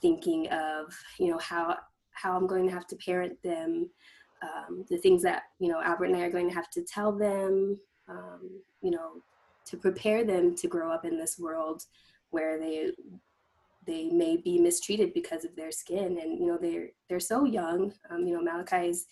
thinking 0.00 0.48
of, 0.48 0.92
you 1.18 1.30
know, 1.30 1.38
how 1.38 1.76
how 2.10 2.36
I'm 2.36 2.46
going 2.46 2.66
to 2.66 2.74
have 2.74 2.86
to 2.88 2.96
parent 2.96 3.40
them, 3.42 3.88
um, 4.42 4.84
the 4.90 4.98
things 4.98 5.22
that, 5.22 5.44
you 5.60 5.68
know, 5.68 5.80
Albert 5.80 6.06
and 6.06 6.16
I 6.16 6.22
are 6.22 6.30
going 6.30 6.48
to 6.48 6.54
have 6.54 6.70
to 6.70 6.82
tell 6.82 7.12
them, 7.12 7.78
um, 8.08 8.60
you 8.82 8.90
know, 8.90 9.22
to 9.66 9.76
prepare 9.76 10.24
them 10.24 10.54
to 10.56 10.68
grow 10.68 10.92
up 10.92 11.04
in 11.04 11.16
this 11.16 11.38
world 11.38 11.84
where 12.30 12.58
they 12.58 12.90
they 13.86 14.10
may 14.10 14.36
be 14.36 14.58
mistreated 14.58 15.12
because 15.14 15.44
of 15.44 15.56
their 15.56 15.72
skin. 15.72 16.18
And 16.22 16.38
you 16.38 16.46
know 16.46 16.58
they're 16.60 16.88
they're 17.08 17.20
so 17.20 17.44
young. 17.44 17.92
Um, 18.10 18.26
you 18.26 18.34
know 18.34 18.42
malachi 18.42 18.88
is 18.88 19.06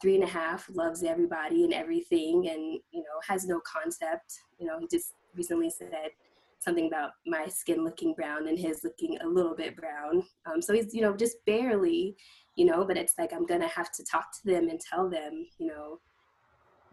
three 0.00 0.14
and 0.14 0.24
a 0.24 0.28
half 0.28 0.68
loves 0.74 1.02
everybody 1.02 1.64
and 1.64 1.72
everything 1.72 2.48
and 2.48 2.80
you 2.92 3.00
know 3.00 3.20
has 3.26 3.46
no 3.46 3.60
concept. 3.60 4.40
You 4.58 4.66
know 4.66 4.78
he 4.78 4.88
just 4.90 5.12
recently 5.34 5.70
said 5.70 6.10
something 6.58 6.86
about 6.86 7.10
my 7.26 7.46
skin 7.46 7.84
looking 7.84 8.14
brown 8.14 8.48
and 8.48 8.58
his 8.58 8.82
looking 8.82 9.18
a 9.20 9.26
little 9.26 9.54
bit 9.54 9.76
brown. 9.76 10.22
Um, 10.46 10.60
so 10.60 10.72
he's 10.72 10.94
you 10.94 11.02
know 11.02 11.16
just 11.16 11.36
barely 11.46 12.16
you 12.56 12.64
know 12.64 12.86
but 12.86 12.96
it's 12.96 13.12
like 13.18 13.34
i'm 13.34 13.44
gonna 13.44 13.68
have 13.68 13.92
to 13.92 14.02
talk 14.02 14.32
to 14.32 14.50
them 14.50 14.70
and 14.70 14.80
tell 14.80 15.10
them 15.10 15.46
you 15.58 15.66
know 15.66 16.00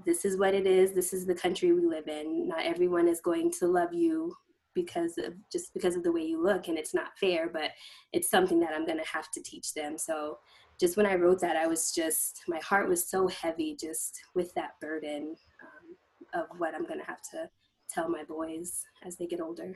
this 0.05 0.25
is 0.25 0.37
what 0.37 0.53
it 0.53 0.67
is. 0.67 0.93
This 0.93 1.13
is 1.13 1.25
the 1.25 1.35
country 1.35 1.71
we 1.71 1.85
live 1.85 2.07
in. 2.07 2.47
Not 2.47 2.65
everyone 2.65 3.07
is 3.07 3.21
going 3.21 3.51
to 3.59 3.67
love 3.67 3.93
you 3.93 4.35
because 4.73 5.17
of 5.17 5.33
just 5.51 5.73
because 5.73 5.95
of 5.95 6.03
the 6.03 6.11
way 6.11 6.21
you 6.21 6.41
look 6.41 6.67
and 6.67 6.77
it's 6.77 6.93
not 6.93 7.17
fair 7.19 7.49
but 7.49 7.71
it's 8.11 8.29
something 8.29 8.59
that 8.59 8.73
i'm 8.73 8.85
going 8.85 8.97
to 8.97 9.07
have 9.07 9.29
to 9.31 9.41
teach 9.41 9.73
them. 9.73 9.97
So 9.97 10.39
just 10.79 10.97
when 10.97 11.05
i 11.05 11.15
wrote 11.15 11.39
that 11.41 11.55
i 11.55 11.67
was 11.67 11.91
just 11.91 12.43
my 12.47 12.59
heart 12.59 12.89
was 12.89 13.07
so 13.07 13.27
heavy 13.27 13.75
just 13.79 14.21
with 14.35 14.53
that 14.55 14.79
burden 14.81 15.35
um, 15.61 16.41
of 16.41 16.59
what 16.59 16.73
i'm 16.73 16.85
going 16.85 16.99
to 16.99 17.05
have 17.05 17.21
to 17.31 17.49
tell 17.89 18.09
my 18.09 18.23
boys 18.23 18.83
as 19.05 19.17
they 19.17 19.27
get 19.27 19.41
older. 19.41 19.75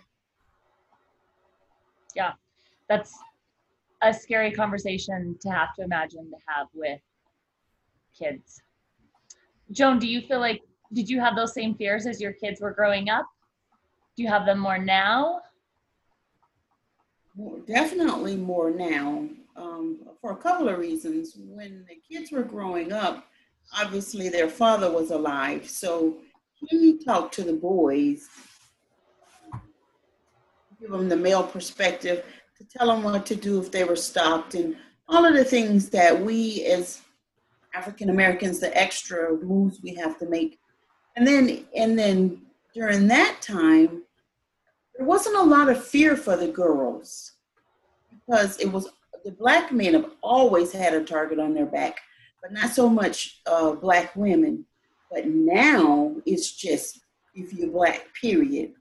Yeah 2.16 2.34
that's 2.90 3.14
a 4.02 4.14
scary 4.14 4.52
conversation 4.52 5.38
to 5.42 5.50
have 5.50 5.74
to 5.76 5.84
imagine 5.84 6.30
to 6.30 6.38
have 6.48 6.68
with 6.74 7.02
kids. 8.18 8.62
Joan 9.72 10.00
do 10.00 10.08
you 10.08 10.22
feel 10.22 10.40
like 10.40 10.62
did 10.94 11.10
you 11.10 11.20
have 11.20 11.36
those 11.36 11.54
same 11.54 11.76
fears 11.76 12.08
as 12.08 12.22
your 12.22 12.34
kids 12.34 12.62
were 12.62 12.72
growing 12.72 13.10
up 13.10 13.26
do 14.18 14.24
you 14.24 14.30
have 14.30 14.48
them 14.48 14.60
more 14.60 14.80
now? 14.80 15.42
Definitely 17.68 18.36
more 18.36 18.72
now, 18.72 19.30
um, 19.56 20.00
for 20.20 20.32
a 20.32 20.36
couple 20.36 20.70
of 20.70 20.80
reasons. 20.80 21.38
When 21.38 21.86
the 21.88 21.98
kids 22.10 22.32
were 22.32 22.42
growing 22.42 22.92
up, 22.92 23.28
obviously 23.80 24.30
their 24.30 24.50
father 24.50 24.92
was 24.92 25.12
alive, 25.12 25.70
so 25.70 26.18
he 26.56 26.98
talked 27.06 27.36
to 27.36 27.44
the 27.44 27.54
boys, 27.54 28.28
give 30.82 30.90
them 30.90 31.10
the 31.10 31.16
male 31.16 31.44
perspective, 31.44 32.26
to 32.58 32.66
tell 32.66 32.88
them 32.88 33.04
what 33.04 33.24
to 33.28 33.36
do 33.36 33.60
if 33.60 33.72
they 33.72 33.84
were 33.84 33.96
stopped, 33.96 34.56
and 34.56 34.76
all 35.08 35.26
of 35.26 35.36
the 35.36 35.44
things 35.44 35.90
that 35.90 36.20
we 36.20 36.66
as 36.66 37.02
African 37.76 38.10
Americans, 38.10 38.60
the 38.60 38.76
extra 38.76 39.38
moves 39.38 39.80
we 39.84 39.94
have 39.94 40.18
to 40.18 40.28
make. 40.28 40.60
And 41.16 41.28
then, 41.28 41.66
and 41.76 42.00
then 42.00 42.42
during 42.74 43.08
that 43.10 43.44
time, 43.44 44.02
there 44.98 45.06
wasn't 45.06 45.38
a 45.38 45.44
lot 45.44 45.70
of 45.70 45.84
fear 45.84 46.16
for 46.16 46.36
the 46.36 46.48
girls 46.48 47.34
because 48.12 48.60
it 48.60 48.72
was 48.72 48.90
the 49.24 49.32
black 49.32 49.72
men 49.72 49.94
have 49.94 50.12
always 50.22 50.72
had 50.72 50.94
a 50.94 51.04
target 51.04 51.40
on 51.40 51.54
their 51.54 51.66
back, 51.66 52.00
but 52.42 52.52
not 52.52 52.72
so 52.72 52.90
much 52.90 53.42
uh, 53.46 53.74
black 53.74 54.16
women. 54.16 54.66
But 55.12 55.28
now 55.28 56.16
it's 56.26 56.52
just 56.52 57.02
if 57.36 57.54
you're 57.54 57.70
black, 57.70 58.08
period, 58.20 58.74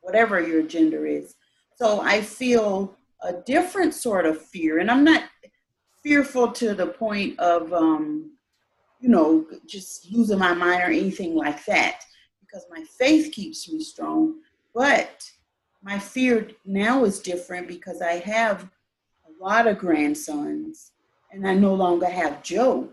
whatever 0.00 0.40
your 0.40 0.62
gender 0.62 1.06
is. 1.06 1.36
So 1.76 2.00
I 2.00 2.20
feel 2.20 2.96
a 3.22 3.32
different 3.32 3.94
sort 3.94 4.26
of 4.26 4.40
fear, 4.40 4.78
and 4.78 4.90
I'm 4.90 5.04
not 5.04 5.24
fearful 6.02 6.52
to 6.52 6.74
the 6.74 6.86
point 6.86 7.38
of, 7.38 7.72
um, 7.72 8.32
you 9.00 9.08
know, 9.08 9.46
just 9.66 10.10
losing 10.12 10.38
my 10.38 10.52
mind 10.52 10.82
or 10.82 10.86
anything 10.86 11.34
like 11.34 11.64
that, 11.66 12.00
because 12.40 12.66
my 12.70 12.84
faith 12.98 13.32
keeps 13.32 13.70
me 13.70 13.82
strong. 13.82 14.40
But 14.74 15.30
my 15.84 15.98
fear 15.98 16.48
now 16.64 17.04
is 17.04 17.20
different 17.20 17.68
because 17.68 18.00
I 18.00 18.14
have 18.14 18.64
a 19.28 19.44
lot 19.44 19.66
of 19.66 19.78
grandsons 19.78 20.92
and 21.30 21.46
I 21.46 21.54
no 21.54 21.74
longer 21.74 22.08
have 22.08 22.42
Joe 22.42 22.88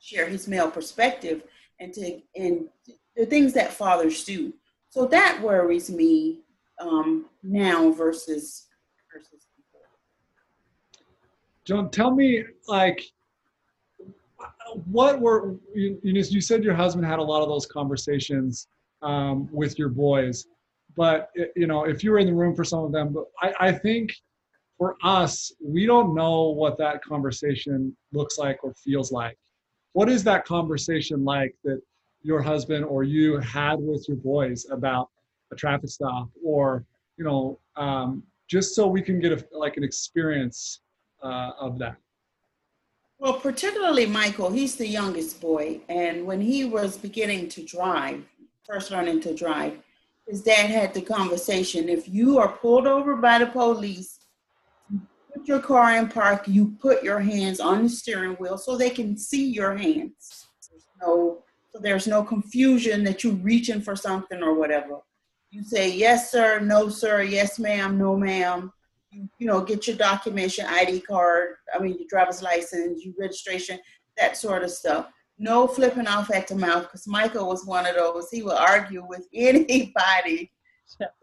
share 0.00 0.26
his 0.26 0.48
male 0.48 0.70
perspective 0.70 1.42
and 1.78 1.92
to 1.92 2.20
and 2.34 2.68
the 3.14 3.26
things 3.26 3.52
that 3.52 3.72
fathers 3.72 4.24
do. 4.24 4.54
So 4.88 5.04
that 5.06 5.40
worries 5.42 5.90
me 5.90 6.38
um, 6.80 7.26
now 7.42 7.90
versus 7.90 8.66
versus 9.12 9.46
before. 9.54 9.86
Joan, 11.66 11.90
tell 11.90 12.12
me 12.12 12.42
like 12.68 13.02
what 14.90 15.20
were 15.20 15.56
you, 15.74 15.98
you 16.02 16.40
said 16.40 16.64
your 16.64 16.74
husband 16.74 17.06
had 17.06 17.18
a 17.18 17.22
lot 17.22 17.42
of 17.42 17.48
those 17.48 17.66
conversations 17.66 18.68
um, 19.02 19.46
with 19.52 19.78
your 19.78 19.90
boys 19.90 20.46
but 20.96 21.30
you 21.56 21.66
know 21.66 21.84
if 21.84 22.02
you 22.02 22.10
were 22.10 22.18
in 22.18 22.26
the 22.26 22.34
room 22.34 22.54
for 22.54 22.64
some 22.64 22.84
of 22.84 22.92
them 22.92 23.12
but 23.12 23.24
I, 23.40 23.68
I 23.68 23.72
think 23.72 24.12
for 24.78 24.96
us 25.02 25.52
we 25.62 25.86
don't 25.86 26.14
know 26.14 26.50
what 26.50 26.78
that 26.78 27.02
conversation 27.04 27.96
looks 28.12 28.38
like 28.38 28.62
or 28.64 28.72
feels 28.74 29.12
like 29.12 29.38
what 29.92 30.08
is 30.08 30.24
that 30.24 30.44
conversation 30.44 31.24
like 31.24 31.54
that 31.64 31.80
your 32.22 32.42
husband 32.42 32.84
or 32.84 33.02
you 33.02 33.38
had 33.38 33.76
with 33.80 34.06
your 34.08 34.16
boys 34.16 34.66
about 34.70 35.08
a 35.52 35.56
traffic 35.56 35.90
stop 35.90 36.28
or 36.44 36.84
you 37.16 37.24
know 37.24 37.58
um, 37.76 38.22
just 38.50 38.74
so 38.74 38.86
we 38.86 39.00
can 39.00 39.20
get 39.20 39.32
a, 39.32 39.46
like 39.52 39.76
an 39.76 39.84
experience 39.84 40.80
uh, 41.22 41.52
of 41.58 41.78
that? 41.78 41.96
Well, 43.18 43.34
particularly 43.34 44.06
Michael, 44.06 44.50
he's 44.50 44.76
the 44.76 44.86
youngest 44.86 45.40
boy. 45.40 45.80
And 45.88 46.26
when 46.26 46.40
he 46.40 46.64
was 46.64 46.96
beginning 46.96 47.48
to 47.50 47.62
drive, 47.64 48.24
first 48.64 48.90
learning 48.90 49.20
to 49.22 49.34
drive, 49.34 49.78
his 50.30 50.42
dad 50.42 50.70
had 50.70 50.94
the 50.94 51.02
conversation 51.02 51.88
if 51.88 52.08
you 52.08 52.38
are 52.38 52.48
pulled 52.48 52.86
over 52.86 53.16
by 53.16 53.38
the 53.38 53.46
police, 53.46 54.18
put 55.32 55.46
your 55.46 55.60
car 55.60 55.96
in 55.96 56.08
park, 56.08 56.46
you 56.46 56.76
put 56.80 57.02
your 57.02 57.20
hands 57.20 57.60
on 57.60 57.82
the 57.82 57.88
steering 57.88 58.34
wheel 58.36 58.56
so 58.56 58.76
they 58.76 58.90
can 58.90 59.16
see 59.16 59.50
your 59.50 59.76
hands. 59.76 60.46
There's 60.70 60.86
no, 61.02 61.42
so 61.72 61.78
there's 61.80 62.06
no 62.06 62.22
confusion 62.22 63.04
that 63.04 63.24
you're 63.24 63.34
reaching 63.34 63.80
for 63.80 63.96
something 63.96 64.42
or 64.42 64.54
whatever. 64.54 65.00
You 65.50 65.64
say, 65.64 65.90
yes, 65.90 66.30
sir, 66.30 66.60
no, 66.60 66.88
sir, 66.88 67.22
yes, 67.22 67.58
ma'am, 67.58 67.98
no, 67.98 68.16
ma'am 68.16 68.72
you, 69.10 69.28
you 69.38 69.46
know, 69.46 69.60
get 69.62 69.86
your 69.86 69.96
documentation, 69.96 70.66
ID 70.66 71.00
card, 71.00 71.56
I 71.74 71.78
mean, 71.80 71.96
your 71.98 72.08
driver's 72.08 72.42
license, 72.42 73.04
your 73.04 73.14
registration, 73.18 73.78
that 74.16 74.36
sort 74.36 74.62
of 74.62 74.70
stuff. 74.70 75.08
No 75.42 75.66
flipping 75.66 76.06
off 76.06 76.30
at 76.30 76.48
the 76.48 76.54
mouth 76.54 76.82
because 76.82 77.08
Michael 77.08 77.48
was 77.48 77.64
one 77.64 77.86
of 77.86 77.94
those. 77.94 78.28
He 78.30 78.42
would 78.42 78.58
argue 78.58 79.02
with 79.08 79.26
anybody, 79.34 80.52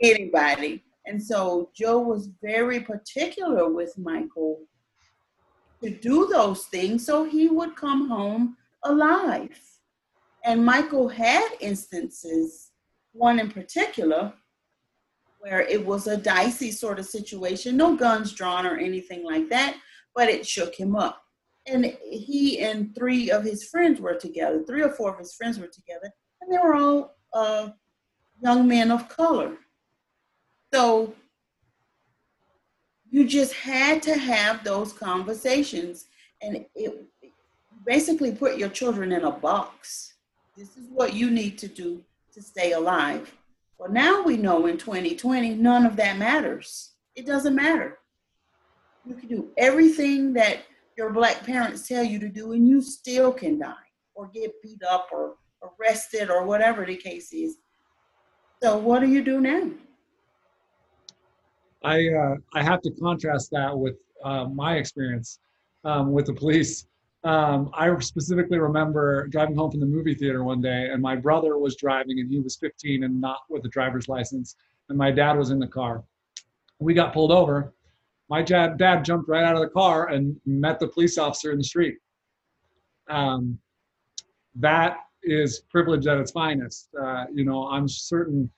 anybody. 0.01 0.83
And 1.05 1.21
so 1.23 1.69
Joe 1.75 1.99
was 1.99 2.31
very 2.41 2.79
particular 2.79 3.69
with 3.69 3.95
Michael 3.95 4.61
to 5.83 5.91
do 5.91 6.27
those 6.31 6.65
things 6.65 7.05
so 7.05 7.25
he 7.25 7.47
would 7.47 7.75
come 7.75 8.09
home 8.09 8.57
alive. 8.83 9.59
And 10.43 10.65
Michael 10.65 11.07
had 11.07 11.49
instances, 11.59 12.71
one 13.11 13.39
in 13.39 13.51
particular, 13.51 14.33
where 15.41 15.61
it 15.61 15.85
was 15.85 16.07
a 16.07 16.17
dicey 16.17 16.71
sort 16.71 16.97
of 16.97 17.05
situation, 17.05 17.77
no 17.77 17.95
guns 17.95 18.31
drawn 18.33 18.65
or 18.65 18.77
anything 18.77 19.23
like 19.23 19.47
that, 19.49 19.77
but 20.15 20.27
it 20.27 20.47
shook 20.47 20.73
him 20.73 20.95
up. 20.95 21.21
And 21.67 21.85
he 22.01 22.59
and 22.59 22.95
three 22.95 23.29
of 23.29 23.43
his 23.43 23.65
friends 23.65 23.99
were 23.99 24.15
together, 24.15 24.63
three 24.63 24.81
or 24.81 24.89
four 24.89 25.11
of 25.11 25.19
his 25.19 25.33
friends 25.35 25.59
were 25.59 25.67
together, 25.67 26.09
and 26.41 26.51
they 26.51 26.57
were 26.57 26.75
all 26.75 27.15
uh, 27.33 27.69
young 28.41 28.67
men 28.67 28.89
of 28.89 29.09
color. 29.09 29.57
So 30.73 31.13
you 33.09 33.27
just 33.27 33.53
had 33.53 34.01
to 34.03 34.17
have 34.17 34.63
those 34.63 34.93
conversations, 34.93 36.05
and 36.41 36.65
it 36.75 37.05
basically 37.85 38.31
put 38.31 38.57
your 38.57 38.69
children 38.69 39.11
in 39.11 39.23
a 39.23 39.31
box. 39.31 40.13
This 40.55 40.75
is 40.77 40.87
what 40.89 41.13
you 41.13 41.29
need 41.29 41.57
to 41.59 41.67
do 41.67 42.03
to 42.33 42.41
stay 42.41 42.73
alive. 42.73 43.33
Well, 43.77 43.91
now 43.91 44.23
we 44.23 44.37
know 44.37 44.65
in 44.65 44.77
2020, 44.77 45.55
none 45.55 45.85
of 45.85 45.95
that 45.97 46.17
matters. 46.17 46.91
It 47.15 47.25
doesn't 47.25 47.55
matter. 47.55 47.99
You 49.05 49.15
can 49.15 49.29
do 49.29 49.49
everything 49.57 50.33
that 50.33 50.59
your 50.97 51.11
black 51.11 51.45
parents 51.45 51.87
tell 51.87 52.03
you 52.03 52.19
to 52.19 52.27
do, 52.27 52.53
and 52.53 52.67
you 52.67 52.81
still 52.81 53.31
can 53.31 53.59
die 53.59 53.73
or 54.15 54.29
get 54.33 54.51
beat 54.63 54.81
up 54.83 55.09
or 55.11 55.35
arrested 55.79 56.29
or 56.29 56.43
whatever 56.43 56.85
the 56.85 56.95
case 56.95 57.31
is. 57.31 57.57
So, 58.63 58.77
what 58.77 59.01
do 59.01 59.07
you 59.07 59.23
do 59.23 59.39
now? 59.39 59.69
I 61.83 62.07
uh, 62.07 62.35
I 62.55 62.63
have 62.63 62.81
to 62.81 62.91
contrast 62.91 63.51
that 63.51 63.77
with 63.77 63.95
uh, 64.23 64.45
my 64.45 64.77
experience 64.77 65.39
um, 65.85 66.11
with 66.11 66.25
the 66.25 66.33
police. 66.33 66.87
Um, 67.23 67.69
I 67.73 67.95
specifically 67.99 68.57
remember 68.57 69.27
driving 69.27 69.55
home 69.55 69.69
from 69.69 69.79
the 69.79 69.85
movie 69.85 70.15
theater 70.15 70.43
one 70.43 70.61
day, 70.61 70.89
and 70.91 71.01
my 71.01 71.15
brother 71.15 71.57
was 71.57 71.75
driving, 71.75 72.19
and 72.19 72.31
he 72.31 72.39
was 72.39 72.55
15 72.55 73.03
and 73.03 73.21
not 73.21 73.39
with 73.49 73.65
a 73.65 73.69
driver's 73.69 74.07
license, 74.07 74.55
and 74.89 74.97
my 74.97 75.11
dad 75.11 75.37
was 75.37 75.51
in 75.51 75.59
the 75.59 75.67
car. 75.67 76.03
We 76.79 76.93
got 76.93 77.13
pulled 77.13 77.31
over. 77.31 77.73
My 78.29 78.41
dad, 78.41 78.77
dad 78.77 79.05
jumped 79.05 79.29
right 79.29 79.43
out 79.43 79.55
of 79.55 79.61
the 79.61 79.69
car 79.69 80.07
and 80.07 80.35
met 80.45 80.79
the 80.79 80.87
police 80.87 81.17
officer 81.17 81.51
in 81.51 81.57
the 81.57 81.63
street. 81.63 81.97
Um, 83.09 83.57
that 84.55 84.97
is 85.23 85.61
privilege 85.69 86.07
at 86.07 86.17
its 86.17 86.31
finest. 86.31 86.89
Uh, 86.99 87.25
you 87.33 87.45
know, 87.45 87.67
I'm 87.67 87.87
certain 87.87 88.49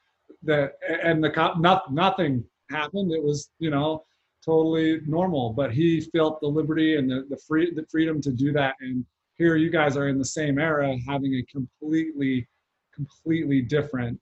that, 0.44 0.74
and 1.04 1.24
the 1.24 1.30
cop, 1.30 1.60
not, 1.60 1.94
nothing 1.94 2.44
happened. 2.72 3.12
It 3.12 3.24
was, 3.24 3.52
you 3.60 3.70
know, 3.70 4.04
totally 4.44 5.02
normal. 5.06 5.52
But 5.52 5.72
he 5.72 6.02
felt 6.02 6.42
the 6.42 6.48
liberty 6.48 6.96
and 6.98 7.10
the, 7.10 7.26
the 7.30 7.38
free 7.48 7.74
the 7.74 7.86
freedom 7.92 8.22
to 8.22 8.32
do 8.32 8.52
that. 8.54 8.76
And 8.80 9.06
here 9.36 9.56
you 9.56 9.70
guys 9.70 9.98
are 9.98 10.08
in 10.08 10.18
the 10.18 10.26
same 10.26 10.60
era 10.60 10.96
having 11.08 11.36
a 11.36 11.44
completely, 11.52 12.48
completely 12.94 13.62
different 13.62 14.20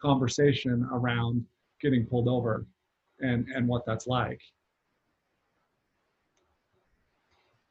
conversation 0.00 0.88
around 0.92 1.44
getting 1.80 2.06
pulled 2.06 2.28
over 2.28 2.66
and 3.20 3.46
and 3.54 3.66
what 3.66 3.84
that's 3.86 4.06
like. 4.06 4.40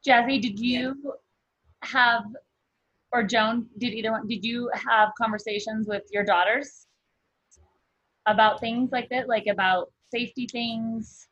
Jazzy, 0.07 0.41
did 0.41 0.59
you 0.59 0.95
have 1.83 2.23
or 3.11 3.23
Joan, 3.23 3.67
did 3.77 3.93
either 3.93 4.11
one 4.11 4.27
did 4.27 4.43
you 4.43 4.69
have 4.73 5.09
conversations 5.17 5.87
with 5.87 6.03
your 6.11 6.23
daughters 6.23 6.87
about 8.25 8.59
things 8.59 8.91
like 8.91 9.09
that, 9.09 9.29
like 9.29 9.47
about 9.47 9.91
safety 10.13 10.47
things? 10.51 11.27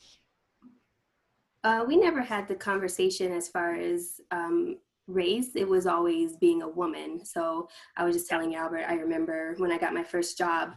Uh, 1.64 1.84
we 1.86 1.98
never 1.98 2.22
had 2.22 2.48
the 2.48 2.56
conversation 2.56 3.32
as 3.34 3.50
far 3.50 3.74
as 3.74 4.22
um, 4.32 4.78
race. 5.08 5.56
It 5.56 5.68
was 5.68 5.86
always 5.86 6.38
being 6.38 6.62
a 6.62 6.70
woman. 6.70 7.26
So 7.26 7.68
I 7.98 8.06
was 8.06 8.16
just 8.16 8.30
telling 8.30 8.56
Albert, 8.56 8.86
I 8.88 8.96
remember 8.96 9.56
when 9.58 9.72
I 9.72 9.78
got 9.78 9.94
my 9.94 10.04
first 10.04 10.38
job, 10.38 10.76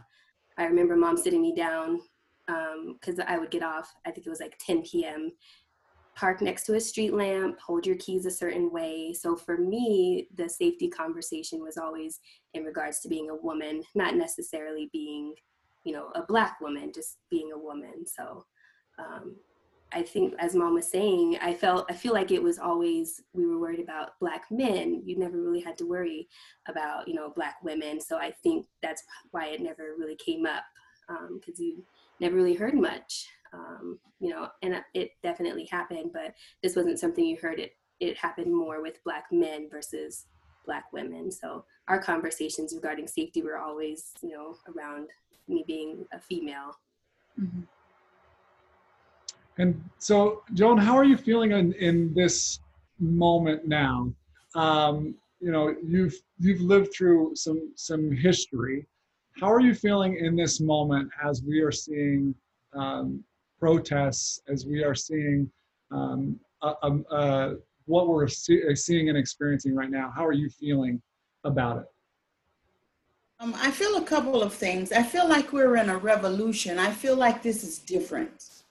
I 0.57 0.65
remember 0.65 0.95
mom 0.95 1.17
sitting 1.17 1.41
me 1.41 1.53
down 1.55 2.01
because 2.47 3.19
um, 3.19 3.25
I 3.27 3.37
would 3.37 3.51
get 3.51 3.63
off, 3.63 3.93
I 4.05 4.11
think 4.11 4.25
it 4.25 4.29
was 4.29 4.39
like 4.39 4.57
10 4.65 4.83
p.m., 4.83 5.31
park 6.17 6.41
next 6.41 6.63
to 6.65 6.73
a 6.73 6.79
street 6.79 7.13
lamp, 7.13 7.59
hold 7.59 7.85
your 7.85 7.95
keys 7.97 8.25
a 8.25 8.31
certain 8.31 8.71
way. 8.71 9.13
So 9.13 9.35
for 9.35 9.55
me, 9.55 10.27
the 10.35 10.49
safety 10.49 10.89
conversation 10.89 11.61
was 11.61 11.77
always 11.77 12.19
in 12.55 12.63
regards 12.63 12.99
to 13.01 13.07
being 13.07 13.29
a 13.29 13.35
woman, 13.35 13.83
not 13.93 14.15
necessarily 14.15 14.89
being, 14.91 15.35
you 15.83 15.93
know, 15.93 16.09
a 16.15 16.23
black 16.23 16.59
woman, 16.59 16.91
just 16.91 17.17
being 17.29 17.51
a 17.53 17.57
woman. 17.57 18.03
So 18.07 18.45
um, 18.97 19.35
I 19.93 20.01
think, 20.01 20.33
as 20.39 20.55
mom 20.55 20.73
was 20.73 20.89
saying, 20.89 21.37
I 21.39 21.53
felt, 21.53 21.85
I 21.87 21.93
feel 21.93 22.13
like 22.13 22.31
it 22.31 22.41
was 22.41 22.57
always, 22.57 23.21
we 23.33 23.45
were 23.45 23.59
worried 23.59 23.79
about 23.79 24.19
black 24.19 24.45
men. 24.49 25.03
You 25.05 25.19
never 25.19 25.39
really 25.39 25.61
had 25.61 25.77
to 25.77 25.87
worry 25.87 26.27
about, 26.67 27.07
you 27.07 27.13
know, 27.13 27.31
black 27.35 27.57
women. 27.63 28.01
So 28.01 28.17
I 28.17 28.31
think 28.41 28.65
that's 28.81 29.03
why 29.29 29.49
it 29.49 29.61
never 29.61 29.93
really 29.97 30.17
came 30.17 30.47
up 30.47 30.63
because 31.07 31.59
um, 31.59 31.65
you 31.65 31.85
never 32.19 32.35
really 32.35 32.55
heard 32.55 32.73
much, 32.73 33.27
um, 33.53 33.99
you 34.19 34.29
know, 34.29 34.49
and 34.61 34.81
it 34.93 35.11
definitely 35.23 35.65
happened, 35.65 36.11
but 36.13 36.33
this 36.63 36.75
wasn't 36.75 36.99
something 36.99 37.25
you 37.25 37.37
heard 37.37 37.59
it, 37.59 37.73
it 37.99 38.17
happened 38.17 38.53
more 38.53 38.81
with 38.81 39.03
black 39.03 39.25
men 39.31 39.67
versus 39.69 40.25
black 40.65 40.91
women. 40.93 41.31
So 41.31 41.65
our 41.87 41.99
conversations 41.99 42.73
regarding 42.75 43.07
safety 43.07 43.41
were 43.41 43.57
always, 43.57 44.11
you 44.21 44.31
know, 44.31 44.55
around 44.75 45.09
me 45.47 45.63
being 45.65 46.05
a 46.13 46.19
female. 46.19 46.77
Mm-hmm. 47.39 47.61
And 49.59 49.83
so, 49.97 50.43
Joan, 50.53 50.77
how 50.77 50.95
are 50.95 51.03
you 51.03 51.17
feeling 51.17 51.51
in, 51.51 51.73
in 51.73 52.13
this 52.13 52.59
moment 52.99 53.67
now? 53.67 54.11
Um, 54.53 55.15
you 55.39 55.51
know, 55.51 55.75
you've 55.83 56.15
you've 56.39 56.61
lived 56.61 56.93
through 56.93 57.35
some 57.35 57.71
some 57.75 58.11
history. 58.11 58.85
How 59.39 59.51
are 59.51 59.61
you 59.61 59.73
feeling 59.73 60.17
in 60.17 60.35
this 60.35 60.59
moment 60.59 61.09
as 61.23 61.43
we 61.43 61.61
are 61.61 61.71
seeing 61.71 62.33
um, 62.73 63.23
protests, 63.59 64.41
as 64.47 64.65
we 64.65 64.83
are 64.83 64.95
seeing 64.95 65.49
um, 65.91 66.39
what 67.85 68.07
we're 68.07 68.27
see, 68.27 68.75
seeing 68.75 69.09
and 69.09 69.17
experiencing 69.17 69.75
right 69.75 69.89
now? 69.89 70.11
How 70.15 70.25
are 70.25 70.33
you 70.33 70.49
feeling 70.49 71.01
about 71.43 71.79
it? 71.79 71.85
Um, 73.39 73.53
I 73.57 73.69
feel 73.69 73.97
a 73.97 74.03
couple 74.03 74.41
of 74.41 74.53
things. 74.53 74.91
I 74.91 75.03
feel 75.03 75.27
like 75.27 75.53
we're 75.53 75.77
in 75.77 75.89
a 75.89 75.97
revolution. 75.97 76.79
I 76.79 76.91
feel 76.91 77.15
like 77.15 77.43
this 77.43 77.63
is 77.63 77.77
different 77.79 78.63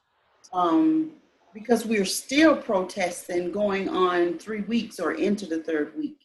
um, 0.52 1.12
because 1.54 1.86
we're 1.86 2.04
still 2.04 2.56
protesting 2.56 3.52
going 3.52 3.88
on 3.88 4.38
three 4.38 4.62
weeks 4.62 4.98
or 4.98 5.12
into 5.12 5.46
the 5.46 5.62
third 5.62 5.96
week. 5.96 6.18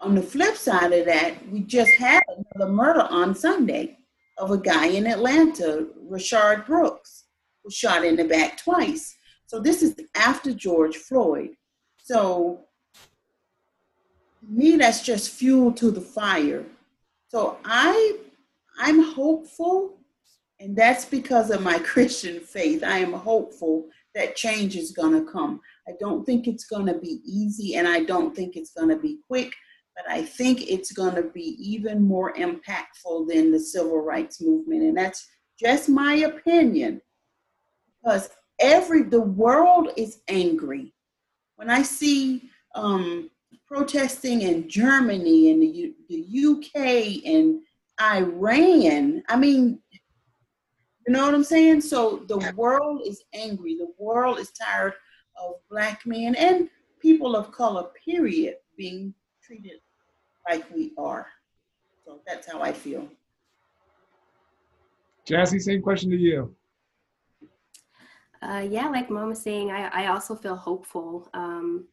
On 0.00 0.14
the 0.14 0.22
flip 0.22 0.56
side 0.56 0.92
of 0.92 1.06
that, 1.06 1.34
we 1.50 1.60
just 1.60 1.90
had 1.92 2.22
another 2.54 2.70
murder 2.70 3.02
on 3.10 3.34
Sunday 3.34 3.98
of 4.38 4.50
a 4.50 4.58
guy 4.58 4.86
in 4.86 5.06
Atlanta, 5.06 5.86
Rayshard 6.10 6.66
Brooks, 6.66 7.24
was 7.64 7.74
shot 7.74 8.04
in 8.04 8.16
the 8.16 8.24
back 8.24 8.58
twice. 8.58 9.16
So 9.46 9.60
this 9.60 9.82
is 9.82 9.96
after 10.14 10.52
George 10.52 10.96
Floyd. 10.96 11.50
So 12.02 12.60
me, 14.48 14.76
that's 14.76 15.02
just 15.02 15.30
fuel 15.30 15.72
to 15.72 15.90
the 15.90 16.00
fire. 16.00 16.64
So 17.28 17.58
I 17.64 18.18
I'm 18.78 19.02
hopeful 19.02 19.98
and 20.60 20.76
that's 20.76 21.04
because 21.04 21.50
of 21.50 21.62
my 21.62 21.78
Christian 21.84 22.40
faith. 22.40 22.82
I 22.84 22.98
am 22.98 23.12
hopeful 23.12 23.88
that 24.14 24.36
change 24.36 24.76
is 24.76 24.92
going 24.92 25.12
to 25.12 25.30
come. 25.30 25.60
I 25.88 25.92
don't 26.00 26.24
think 26.24 26.46
it's 26.46 26.64
going 26.64 26.86
to 26.86 26.98
be 26.98 27.20
easy 27.24 27.76
and 27.76 27.86
I 27.86 28.04
don't 28.04 28.34
think 28.34 28.56
it's 28.56 28.72
going 28.72 28.88
to 28.88 28.96
be 28.96 29.18
quick, 29.26 29.52
but 29.96 30.04
I 30.10 30.22
think 30.22 30.70
it's 30.70 30.92
going 30.92 31.14
to 31.14 31.22
be 31.22 31.56
even 31.58 32.02
more 32.02 32.34
impactful 32.34 33.28
than 33.28 33.50
the 33.50 33.58
civil 33.58 34.02
rights 34.02 34.42
movement. 34.42 34.82
And 34.82 34.96
that's 34.96 35.26
just 35.58 35.88
my 35.88 36.16
opinion 36.16 37.00
because 37.98 38.28
every 38.60 39.04
the 39.04 39.22
world 39.22 39.88
is 39.96 40.18
angry. 40.28 40.92
When 41.56 41.70
I 41.70 41.80
see 41.80 42.50
um, 42.74 43.30
protesting 43.66 44.42
in 44.42 44.68
Germany 44.68 45.50
and 45.50 45.62
the, 45.62 45.66
U, 45.66 45.94
the 46.10 46.74
UK 46.76 47.24
and 47.24 47.62
Iran, 47.98 49.22
I 49.30 49.36
mean, 49.36 49.80
you 49.90 51.12
know 51.14 51.24
what 51.24 51.34
I'm 51.34 51.44
saying? 51.44 51.80
So 51.80 52.24
the 52.28 52.52
world 52.54 53.00
is 53.06 53.22
angry. 53.32 53.76
The 53.76 53.92
world 53.98 54.38
is 54.38 54.50
tired 54.50 54.92
of 55.40 55.54
black 55.70 56.04
men 56.04 56.34
and 56.34 56.68
people 57.00 57.34
of 57.34 57.50
color, 57.50 57.86
period, 58.04 58.56
being 58.76 59.14
treated 59.42 59.80
like 60.48 60.64
we 60.74 60.92
are. 60.96 61.26
So 62.04 62.20
that's 62.26 62.50
how 62.50 62.60
I 62.60 62.72
feel. 62.72 63.08
Jazzy, 65.28 65.60
same 65.60 65.82
question 65.82 66.10
to 66.10 66.16
you. 66.16 66.54
Uh, 68.42 68.64
yeah, 68.68 68.88
like 68.88 69.10
mom 69.10 69.30
was 69.30 69.42
saying, 69.42 69.70
I, 69.70 70.04
I 70.04 70.06
also 70.08 70.36
feel 70.36 70.54
hopeful. 70.54 71.28
Um, 71.34 71.86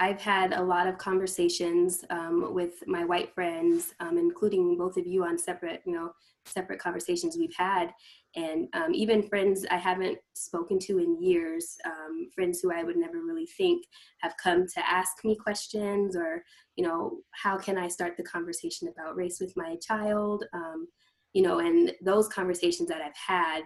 I've 0.00 0.20
had 0.20 0.52
a 0.52 0.62
lot 0.62 0.86
of 0.86 0.96
conversations 0.98 2.04
um, 2.10 2.54
with 2.54 2.86
my 2.86 3.04
white 3.04 3.34
friends, 3.34 3.94
um, 4.00 4.16
including 4.16 4.76
both 4.76 4.96
of 4.96 5.06
you 5.06 5.24
on 5.24 5.36
separate, 5.38 5.82
you 5.84 5.92
know, 5.92 6.12
separate 6.44 6.78
conversations 6.78 7.36
we've 7.36 7.54
had, 7.56 7.92
and 8.36 8.68
um, 8.74 8.94
even 8.94 9.28
friends 9.28 9.66
I 9.70 9.76
haven't 9.76 10.18
spoken 10.34 10.78
to 10.80 10.98
in 10.98 11.22
years, 11.22 11.76
um, 11.84 12.28
friends 12.34 12.60
who 12.60 12.72
I 12.72 12.84
would 12.84 12.96
never 12.96 13.20
really 13.22 13.46
think 13.46 13.84
have 14.20 14.34
come 14.42 14.66
to 14.66 14.88
ask 14.88 15.24
me 15.24 15.36
questions, 15.36 16.16
or 16.16 16.44
you 16.76 16.86
know, 16.86 17.18
how 17.32 17.58
can 17.58 17.76
I 17.76 17.88
start 17.88 18.16
the 18.16 18.22
conversation 18.22 18.88
about 18.88 19.16
race 19.16 19.40
with 19.40 19.56
my 19.56 19.76
child, 19.76 20.44
um, 20.52 20.86
you 21.32 21.42
know, 21.42 21.58
and 21.58 21.92
those 22.02 22.28
conversations 22.28 22.88
that 22.88 23.02
I've 23.02 23.16
had 23.16 23.62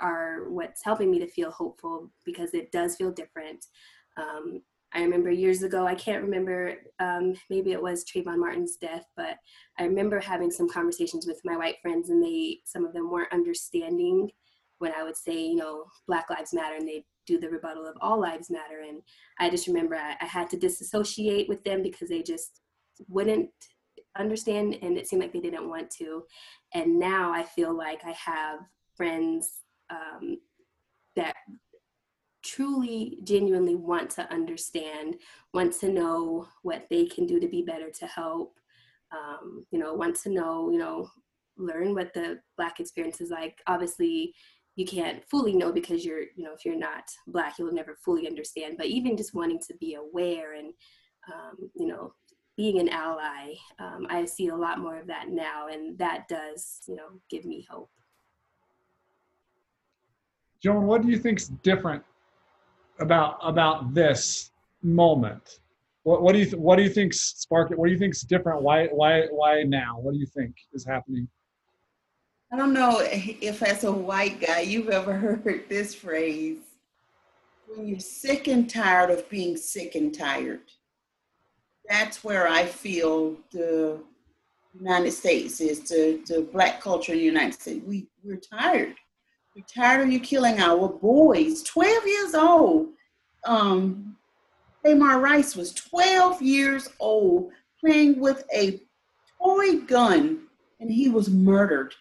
are 0.00 0.48
what's 0.48 0.84
helping 0.84 1.10
me 1.10 1.18
to 1.20 1.26
feel 1.28 1.50
hopeful 1.50 2.10
because 2.24 2.54
it 2.54 2.72
does 2.72 2.96
feel 2.96 3.12
different. 3.12 3.66
Um, 4.16 4.62
I 4.94 5.02
remember 5.02 5.30
years 5.30 5.62
ago, 5.62 5.86
I 5.86 5.94
can't 5.94 6.22
remember, 6.22 6.74
um, 7.00 7.34
maybe 7.48 7.72
it 7.72 7.82
was 7.82 8.04
Trayvon 8.04 8.38
Martin's 8.38 8.76
death, 8.76 9.04
but 9.16 9.36
I 9.78 9.84
remember 9.84 10.20
having 10.20 10.50
some 10.50 10.68
conversations 10.68 11.26
with 11.26 11.40
my 11.44 11.56
white 11.56 11.76
friends 11.80 12.10
and 12.10 12.22
they, 12.22 12.60
some 12.64 12.84
of 12.84 12.92
them 12.92 13.10
weren't 13.10 13.32
understanding 13.32 14.30
when 14.78 14.92
I 14.92 15.02
would 15.02 15.16
say, 15.16 15.46
you 15.46 15.56
know, 15.56 15.84
Black 16.06 16.28
Lives 16.28 16.52
Matter 16.52 16.76
and 16.76 16.86
they 16.86 17.04
do 17.26 17.38
the 17.38 17.48
rebuttal 17.48 17.86
of 17.86 17.96
all 18.00 18.20
lives 18.20 18.50
matter. 18.50 18.80
And 18.86 19.00
I 19.38 19.50
just 19.50 19.66
remember 19.66 19.94
I, 19.94 20.16
I 20.20 20.26
had 20.26 20.50
to 20.50 20.56
disassociate 20.56 21.48
with 21.48 21.62
them 21.64 21.82
because 21.82 22.08
they 22.08 22.22
just 22.22 22.60
wouldn't 23.08 23.50
understand 24.18 24.78
and 24.82 24.98
it 24.98 25.08
seemed 25.08 25.22
like 25.22 25.32
they 25.32 25.40
didn't 25.40 25.68
want 25.68 25.90
to. 25.98 26.24
And 26.74 26.98
now 26.98 27.32
I 27.32 27.42
feel 27.44 27.76
like 27.76 28.00
I 28.04 28.12
have 28.12 28.60
friends 28.96 29.60
um, 29.90 30.38
that 31.16 31.36
truly 32.42 33.18
genuinely 33.24 33.74
want 33.74 34.10
to 34.10 34.32
understand 34.32 35.16
want 35.54 35.72
to 35.72 35.88
know 35.88 36.46
what 36.62 36.86
they 36.90 37.06
can 37.06 37.26
do 37.26 37.38
to 37.38 37.48
be 37.48 37.62
better 37.62 37.90
to 37.90 38.06
help 38.06 38.58
um, 39.12 39.64
you 39.70 39.78
know 39.78 39.94
want 39.94 40.16
to 40.16 40.30
know 40.30 40.70
you 40.70 40.78
know 40.78 41.08
learn 41.58 41.94
what 41.94 42.14
the 42.14 42.40
black 42.56 42.80
experience 42.80 43.20
is 43.20 43.30
like. 43.30 43.60
Obviously 43.66 44.34
you 44.76 44.86
can't 44.86 45.22
fully 45.28 45.54
know 45.54 45.72
because 45.72 46.04
you're 46.04 46.22
you 46.34 46.44
know 46.44 46.52
if 46.54 46.64
you're 46.64 46.78
not 46.78 47.04
black 47.26 47.58
you'll 47.58 47.72
never 47.72 47.96
fully 48.02 48.26
understand 48.26 48.76
but 48.78 48.86
even 48.86 49.16
just 49.16 49.34
wanting 49.34 49.58
to 49.58 49.74
be 49.78 49.94
aware 49.94 50.54
and 50.54 50.72
um, 51.32 51.70
you 51.76 51.86
know 51.86 52.12
being 52.56 52.78
an 52.78 52.88
ally 52.88 53.52
um, 53.78 54.06
i 54.08 54.24
see 54.24 54.48
a 54.48 54.56
lot 54.56 54.78
more 54.78 54.98
of 54.98 55.06
that 55.06 55.28
now 55.28 55.68
and 55.68 55.98
that 55.98 56.26
does 56.28 56.80
you 56.86 56.96
know 56.96 57.08
give 57.30 57.44
me 57.44 57.66
hope. 57.70 57.90
Joan, 60.62 60.86
what 60.86 61.02
do 61.02 61.08
you 61.08 61.18
think's 61.18 61.48
different 61.48 62.04
about 63.02 63.38
about 63.42 63.94
this 63.94 64.50
moment? 64.82 65.60
What, 66.04 66.22
what 66.22 66.32
do 66.32 66.38
you 66.38 66.46
th- 66.46 66.56
what 66.56 66.76
do 66.76 66.82
you 66.82 66.90
think 66.90 67.12
sparked 67.12 67.72
it? 67.72 67.78
What 67.78 67.86
do 67.86 67.92
you 67.92 67.98
think's 67.98 68.22
different? 68.22 68.62
Why 68.62 68.86
why 68.86 69.26
why 69.30 69.62
now? 69.62 69.98
What 69.98 70.12
do 70.12 70.18
you 70.18 70.26
think 70.26 70.54
is 70.72 70.84
happening? 70.84 71.28
I 72.52 72.56
don't 72.56 72.74
know 72.74 73.00
if 73.00 73.62
as 73.62 73.84
a 73.84 73.92
white 73.92 74.40
guy 74.40 74.60
you've 74.60 74.90
ever 74.90 75.14
heard 75.44 75.68
this 75.68 75.94
phrase. 75.94 76.58
When 77.66 77.88
you're 77.88 78.00
sick 78.00 78.48
and 78.48 78.68
tired 78.68 79.10
of 79.10 79.28
being 79.30 79.56
sick 79.56 79.94
and 79.94 80.14
tired, 80.14 80.60
that's 81.88 82.22
where 82.22 82.46
I 82.46 82.66
feel 82.66 83.36
the 83.50 83.98
United 84.78 85.12
States 85.12 85.60
is, 85.60 85.80
the, 85.80 86.20
the 86.26 86.42
black 86.52 86.82
culture 86.82 87.12
in 87.12 87.18
the 87.18 87.24
United 87.24 87.54
States. 87.54 87.82
We, 87.86 88.08
we're 88.22 88.36
tired. 88.36 88.96
We're 89.54 89.64
tired 89.64 90.06
of 90.06 90.12
you 90.12 90.18
killing 90.18 90.60
our 90.60 90.88
boys. 90.88 91.62
12 91.64 92.06
years 92.06 92.34
old. 92.34 92.88
Um, 93.44 94.16
Tamir 94.84 95.20
Rice 95.20 95.54
was 95.54 95.72
12 95.74 96.40
years 96.40 96.88
old 96.98 97.50
playing 97.78 98.18
with 98.18 98.44
a 98.54 98.80
toy 99.38 99.80
gun 99.80 100.44
and 100.80 100.90
he 100.90 101.08
was 101.10 101.28
murdered. 101.28 101.94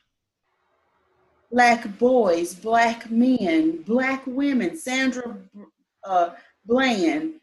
Black 1.51 1.97
boys, 1.99 2.53
black 2.53 3.11
men, 3.11 3.81
black 3.81 4.23
women, 4.25 4.77
Sandra 4.77 5.37
uh, 6.05 6.29
Bland, 6.65 7.33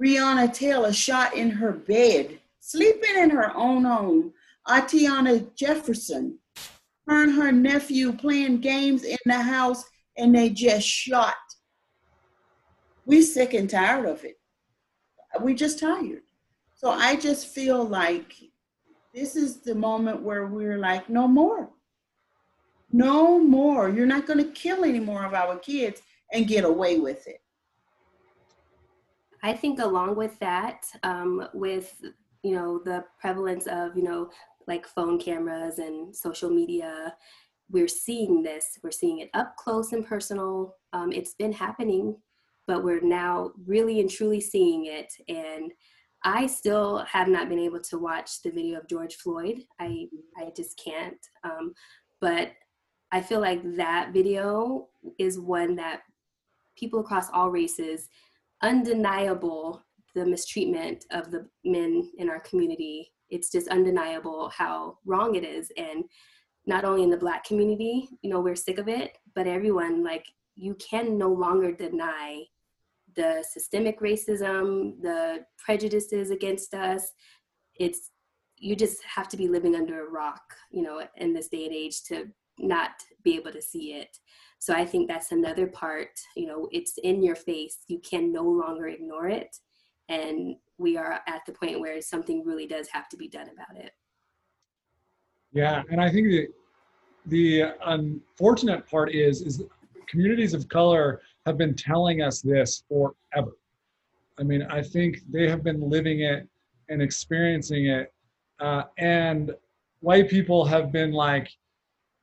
Breonna 0.00 0.52
Taylor 0.52 0.94
shot 0.94 1.34
in 1.34 1.50
her 1.50 1.72
bed, 1.72 2.38
sleeping 2.60 3.16
in 3.18 3.28
her 3.28 3.54
own 3.54 3.84
home. 3.84 4.32
Atatiana 4.66 5.54
Jefferson, 5.54 6.38
her 7.06 7.24
and 7.24 7.34
her 7.34 7.52
nephew 7.52 8.12
playing 8.12 8.58
games 8.58 9.04
in 9.04 9.18
the 9.26 9.40
house 9.40 9.84
and 10.16 10.34
they 10.34 10.50
just 10.50 10.86
shot. 10.86 11.34
We 13.06 13.22
sick 13.22 13.54
and 13.54 13.68
tired 13.68 14.06
of 14.06 14.24
it. 14.24 14.38
We 15.40 15.54
just 15.54 15.80
tired. 15.80 16.22
So 16.74 16.90
I 16.90 17.16
just 17.16 17.48
feel 17.48 17.84
like 17.84 18.34
this 19.14 19.36
is 19.36 19.60
the 19.60 19.74
moment 19.74 20.22
where 20.22 20.46
we're 20.46 20.78
like, 20.78 21.08
no 21.08 21.26
more. 21.26 21.70
No 22.92 23.38
more. 23.38 23.88
You're 23.88 24.06
not 24.06 24.26
going 24.26 24.44
to 24.44 24.52
kill 24.52 24.84
any 24.84 25.00
more 25.00 25.24
of 25.24 25.34
our 25.34 25.58
kids 25.58 26.02
and 26.32 26.46
get 26.46 26.64
away 26.64 26.98
with 26.98 27.26
it. 27.26 27.40
I 29.42 29.52
think 29.54 29.80
along 29.80 30.16
with 30.16 30.38
that, 30.38 30.86
um, 31.02 31.48
with 31.52 32.00
you 32.42 32.54
know 32.54 32.80
the 32.84 33.04
prevalence 33.20 33.66
of 33.66 33.96
you 33.96 34.02
know 34.02 34.30
like 34.66 34.86
phone 34.86 35.18
cameras 35.18 35.78
and 35.78 36.14
social 36.14 36.50
media, 36.50 37.14
we're 37.70 37.88
seeing 37.88 38.42
this. 38.42 38.78
We're 38.82 38.90
seeing 38.90 39.20
it 39.20 39.30
up 39.34 39.56
close 39.56 39.92
and 39.92 40.06
personal. 40.06 40.76
Um, 40.92 41.12
it's 41.12 41.34
been 41.34 41.52
happening, 41.52 42.16
but 42.66 42.84
we're 42.84 43.00
now 43.00 43.52
really 43.66 44.00
and 44.00 44.10
truly 44.10 44.40
seeing 44.40 44.86
it. 44.86 45.12
And 45.28 45.72
I 46.24 46.46
still 46.46 46.98
have 46.98 47.28
not 47.28 47.48
been 47.48 47.58
able 47.58 47.80
to 47.80 47.98
watch 47.98 48.42
the 48.42 48.50
video 48.50 48.78
of 48.78 48.88
George 48.88 49.16
Floyd. 49.16 49.62
I 49.80 50.06
I 50.36 50.52
just 50.56 50.80
can't. 50.82 51.18
Um, 51.44 51.72
but 52.20 52.52
I 53.10 53.20
feel 53.20 53.40
like 53.40 53.60
that 53.76 54.12
video 54.12 54.88
is 55.18 55.38
one 55.38 55.76
that 55.76 56.02
people 56.76 57.00
across 57.00 57.28
all 57.30 57.50
races, 57.50 58.08
undeniable 58.62 59.82
the 60.14 60.24
mistreatment 60.26 61.04
of 61.10 61.30
the 61.30 61.48
men 61.64 62.10
in 62.18 62.28
our 62.28 62.40
community 62.40 63.12
it's 63.32 63.50
just 63.50 63.68
undeniable 63.68 64.50
how 64.56 64.98
wrong 65.04 65.34
it 65.34 65.44
is. 65.44 65.72
And 65.76 66.04
not 66.66 66.84
only 66.84 67.02
in 67.02 67.10
the 67.10 67.16
black 67.16 67.44
community 67.44 68.08
you 68.22 68.30
know 68.30 68.40
we're 68.40 68.54
sick 68.54 68.78
of 68.78 68.88
it 68.88 69.18
but 69.34 69.46
everyone 69.46 70.04
like 70.04 70.26
you 70.54 70.74
can 70.76 71.18
no 71.18 71.28
longer 71.28 71.72
deny 71.72 72.44
the 73.16 73.44
systemic 73.50 74.00
racism 74.00 75.00
the 75.02 75.44
prejudices 75.58 76.30
against 76.30 76.74
us. 76.74 77.12
It's 77.78 78.10
you 78.56 78.76
just 78.76 79.02
have 79.02 79.28
to 79.28 79.36
be 79.36 79.48
living 79.48 79.74
under 79.74 80.06
a 80.06 80.10
rock 80.10 80.42
you 80.70 80.82
know 80.82 81.02
in 81.16 81.32
this 81.32 81.48
day 81.48 81.64
and 81.66 81.74
age 81.74 82.02
to 82.04 82.28
not 82.58 82.90
be 83.24 83.34
able 83.36 83.52
to 83.52 83.62
see 83.62 83.94
it. 83.94 84.16
So 84.58 84.74
i 84.74 84.84
think 84.84 85.08
that's 85.08 85.32
another 85.32 85.66
part 85.66 86.10
you 86.36 86.46
know 86.46 86.68
it's 86.70 86.98
in 87.02 87.22
your 87.22 87.36
face. 87.36 87.78
You 87.88 87.98
can 87.98 88.32
no 88.32 88.44
longer 88.44 88.88
ignore 88.88 89.28
it. 89.28 89.56
And 90.08 90.56
we 90.82 90.96
are 90.96 91.20
at 91.26 91.46
the 91.46 91.52
point 91.52 91.80
where 91.80 92.02
something 92.02 92.44
really 92.44 92.66
does 92.66 92.88
have 92.88 93.08
to 93.08 93.16
be 93.16 93.28
done 93.28 93.48
about 93.48 93.82
it. 93.82 93.92
Yeah, 95.52 95.82
and 95.90 96.00
I 96.00 96.10
think 96.10 96.26
the 96.28 96.48
the 97.26 97.74
unfortunate 97.86 98.86
part 98.88 99.14
is 99.14 99.42
is 99.42 99.62
communities 100.08 100.54
of 100.54 100.68
color 100.68 101.22
have 101.46 101.56
been 101.56 101.74
telling 101.74 102.20
us 102.22 102.42
this 102.42 102.82
forever. 102.88 103.52
I 104.38 104.42
mean, 104.42 104.62
I 104.62 104.82
think 104.82 105.18
they 105.30 105.48
have 105.48 105.62
been 105.62 105.80
living 105.88 106.20
it 106.20 106.48
and 106.88 107.00
experiencing 107.00 107.86
it, 107.86 108.12
uh, 108.60 108.84
and 108.98 109.52
white 110.00 110.28
people 110.28 110.64
have 110.64 110.90
been 110.90 111.12
like, 111.12 111.48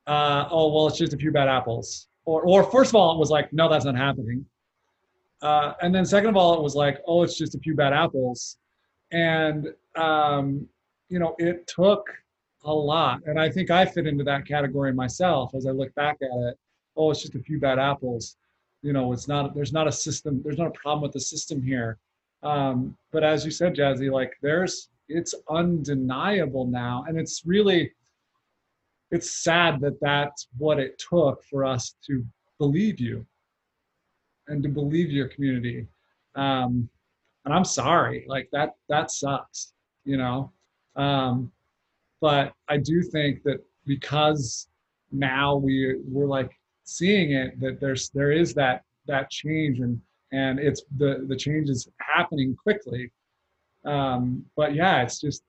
uh, 0.08 0.48
"Oh, 0.52 0.74
well, 0.74 0.88
it's 0.88 0.98
just 0.98 1.14
a 1.14 1.18
few 1.18 1.32
bad 1.32 1.48
apples," 1.48 2.08
or, 2.26 2.42
or 2.42 2.64
first 2.64 2.92
of 2.92 2.96
all, 2.96 3.16
it 3.16 3.20
was 3.20 3.30
like, 3.30 3.54
"No, 3.54 3.70
that's 3.70 3.86
not 3.86 3.96
happening." 3.96 4.46
Uh, 5.42 5.74
and 5.82 5.94
then 5.94 6.06
second 6.06 6.30
of 6.30 6.38
all, 6.38 6.56
it 6.56 6.62
was 6.62 6.76
like, 6.76 7.02
oh, 7.08 7.24
it's 7.24 7.38
just 7.38 7.56
a 7.56 7.60
few 7.60 7.76
bad 7.76 7.94
apples. 7.94 8.58
And, 9.12 9.68
um, 9.96 10.68
you 11.08 11.20
know, 11.20 11.36
it 11.40 11.66
took 11.68 12.10
a 12.64 12.74
lot. 12.74 13.22
And 13.26 13.40
I 13.40 13.50
think 13.50 13.72
I 13.72 13.86
fit 13.86 14.06
into 14.06 14.24
that 14.26 14.46
category 14.46 14.94
myself 14.94 15.56
as 15.56 15.66
I 15.66 15.72
look 15.72 15.94
back 15.96 16.18
at 16.22 16.30
it. 16.50 16.58
Oh, 16.98 17.12
it's 17.12 17.22
just 17.22 17.36
a 17.36 17.40
few 17.40 17.60
bad 17.60 17.80
apples. 17.80 18.36
you 18.82 18.94
know 18.94 19.12
it's 19.14 19.28
not 19.28 19.54
there's 19.54 19.74
not 19.74 19.88
a 19.88 19.92
system 19.92 20.42
there's 20.44 20.58
not 20.58 20.68
a 20.68 20.72
problem 20.72 21.02
with 21.02 21.12
the 21.12 21.20
system 21.20 21.62
here 21.62 21.98
um, 22.44 22.96
but 23.12 23.24
as 23.24 23.44
you 23.46 23.52
said 23.52 23.76
jazzy 23.76 24.12
like 24.12 24.34
there's 24.42 24.90
it's 25.08 25.36
undeniable 25.50 26.66
now 26.66 27.04
and 27.08 27.20
it's 27.20 27.44
really 27.46 27.92
it's 29.12 29.32
sad 29.44 29.80
that 29.82 30.00
that's 30.00 30.48
what 30.58 30.80
it 30.80 31.02
took 31.10 31.44
for 31.44 31.66
us 31.66 31.96
to 32.06 32.24
believe 32.58 33.00
you 33.00 33.26
and 34.50 34.62
to 34.64 34.70
believe 34.70 35.12
your 35.12 35.30
community. 35.30 35.88
Um, 36.36 36.90
and 37.46 37.54
i'm 37.54 37.66
sorry 37.66 38.26
like 38.28 38.50
that 38.52 38.76
that 38.90 39.12
sucks 39.12 39.74
you 40.06 40.18
know? 40.18 40.52
Um, 40.96 41.52
but 42.22 42.54
i 42.68 42.78
do 42.78 43.02
think 43.02 43.44
that 43.44 43.64
because 43.86 44.68
now 45.12 45.56
we 45.56 45.98
we're 46.08 46.28
like 46.28 46.52
seeing 46.84 47.32
it 47.32 47.60
that 47.60 47.80
there's 47.80 48.10
there 48.10 48.32
is 48.32 48.54
that 48.56 48.84
that 49.08 49.30
change 49.30 49.80
and 49.80 50.00
and 50.32 50.60
it's 50.60 50.84
the 50.98 51.26
the 51.28 51.36
change 51.36 51.70
is 51.70 51.90
happening 52.00 52.56
quickly. 52.56 53.12
Um, 53.86 54.46
but 54.56 54.76
yeah 54.76 55.02
it's 55.02 55.20
just 55.20 55.44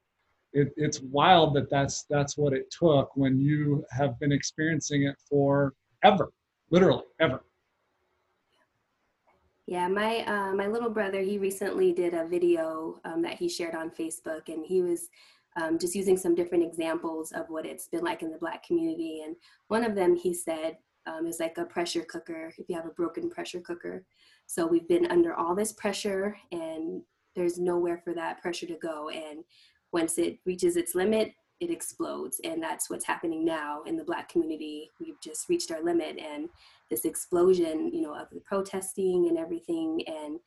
it, 0.53 0.73
it's 0.77 1.01
wild 1.01 1.55
that 1.55 1.69
that's 1.69 2.05
that's 2.09 2.39
what 2.39 2.53
it 2.53 2.71
took 2.71 3.15
when 3.17 3.39
you 3.39 3.85
have 3.91 4.19
been 4.21 4.33
experiencing 4.33 5.03
it 5.03 5.17
for 5.29 5.75
ever 6.03 6.31
literally 6.71 7.05
ever 7.21 7.43
Yeah, 9.71 9.87
my 9.87 10.25
uh, 10.25 10.53
my 10.53 10.67
little 10.67 10.91
brother, 10.91 11.21
he 11.21 11.39
recently 11.39 11.93
did 11.93 12.13
a 12.13 12.27
video 12.27 12.99
um, 13.05 13.23
that 13.23 13.37
he 13.37 13.49
shared 13.49 13.77
on 13.77 13.89
Facebook, 13.89 14.49
and 14.49 14.67
he 14.67 14.83
was 14.83 15.09
um, 15.55 15.79
just 15.79 15.95
using 15.95 16.17
some 16.17 16.35
different 16.35 16.65
examples 16.65 17.31
of 17.31 17.47
what 17.51 17.65
it's 17.65 17.87
been 17.87 18.03
like 18.03 18.23
in 18.23 18.33
the 18.33 18.39
Black 18.39 18.67
community. 18.67 19.23
And 19.25 19.37
one 19.69 19.85
of 19.85 19.95
them, 19.95 20.17
he 20.17 20.35
said, 20.35 20.79
um, 21.07 21.25
is 21.25 21.39
like 21.39 21.57
a 21.57 21.65
pressure 21.65 22.03
cooker. 22.03 22.53
If 22.59 22.69
you 22.69 22.75
have 22.75 22.87
a 22.87 22.91
broken 22.91 23.31
pressure 23.31 23.61
cooker, 23.61 24.05
so 24.47 24.67
we've 24.67 24.89
been 24.89 25.07
under 25.07 25.35
all 25.35 25.55
this 25.55 25.73
pressure, 25.75 26.37
and 26.51 27.03
there's 27.37 27.61
nowhere 27.61 28.03
for 28.03 28.13
that 28.15 28.43
pressure 28.43 28.67
to 28.67 28.77
go. 28.83 29.11
And 29.11 29.45
once 29.93 30.19
it 30.19 30.41
reaches 30.45 30.75
its 30.75 30.97
limit, 30.97 31.33
it 31.61 31.71
explodes, 31.71 32.41
and 32.43 32.63
that's 32.63 32.89
what's 32.89 33.05
happening 33.05 33.45
now 33.45 33.83
in 33.83 33.97
the 33.97 34.05
Black 34.05 34.31
community. 34.31 34.91
We've 34.99 35.21
just 35.21 35.49
reached 35.49 35.71
our 35.71 35.83
limit, 35.83 36.19
and 36.19 36.49
this 36.89 37.05
explosion, 37.05 37.93
you 37.93 38.01
know, 38.01 38.15
of 38.15 38.29
the 38.33 38.41
protesting 38.41 39.29
and 39.29 39.39
everything, 39.39 40.03
and 40.07 40.41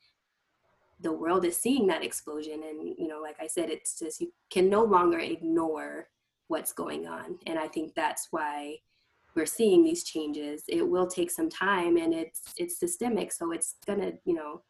the 1.00 1.12
world 1.12 1.44
is 1.44 1.56
seeing 1.56 1.86
that 1.86 2.02
explosion. 2.02 2.62
And 2.68 2.94
you 2.98 3.06
know, 3.06 3.20
like 3.20 3.36
I 3.40 3.46
said, 3.46 3.70
it's 3.70 3.98
just 3.98 4.20
you 4.20 4.32
can 4.50 4.68
no 4.68 4.82
longer 4.82 5.20
ignore 5.20 6.08
what's 6.48 6.72
going 6.72 7.06
on, 7.06 7.38
and 7.46 7.58
I 7.58 7.68
think 7.68 7.94
that's 7.94 8.28
why 8.32 8.78
we're 9.36 9.46
seeing 9.46 9.84
these 9.84 10.04
changes. 10.04 10.64
It 10.68 10.88
will 10.88 11.06
take 11.06 11.30
some 11.30 11.48
time, 11.48 11.96
and 11.96 12.12
it's 12.12 12.54
it's 12.56 12.78
systemic, 12.78 13.30
so 13.30 13.52
it's 13.52 13.76
gonna, 13.86 14.12
you 14.24 14.34
know. 14.34 14.62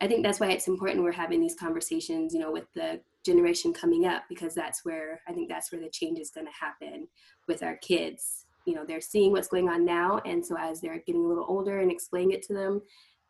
I 0.00 0.08
think 0.08 0.24
that's 0.24 0.40
why 0.40 0.50
it's 0.50 0.66
important 0.66 1.04
we're 1.04 1.12
having 1.12 1.40
these 1.40 1.54
conversations, 1.54 2.34
you 2.34 2.40
know, 2.40 2.50
with 2.50 2.66
the 2.74 3.00
generation 3.24 3.72
coming 3.72 4.06
up 4.06 4.24
because 4.28 4.54
that's 4.54 4.84
where 4.84 5.20
I 5.28 5.32
think 5.32 5.48
that's 5.48 5.72
where 5.72 5.80
the 5.80 5.90
change 5.90 6.18
is 6.18 6.30
going 6.30 6.46
to 6.46 6.52
happen 6.52 7.08
with 7.48 7.62
our 7.62 7.76
kids. 7.76 8.46
You 8.66 8.74
know 8.74 8.84
they're 8.86 9.00
seeing 9.00 9.32
what's 9.32 9.48
going 9.48 9.68
on 9.68 9.84
now 9.84 10.20
and 10.24 10.44
so 10.44 10.56
as 10.58 10.80
they're 10.80 11.02
getting 11.06 11.24
a 11.24 11.28
little 11.28 11.46
older 11.48 11.80
and 11.80 11.90
explaining 11.90 12.30
it 12.30 12.42
to 12.42 12.54
them 12.54 12.80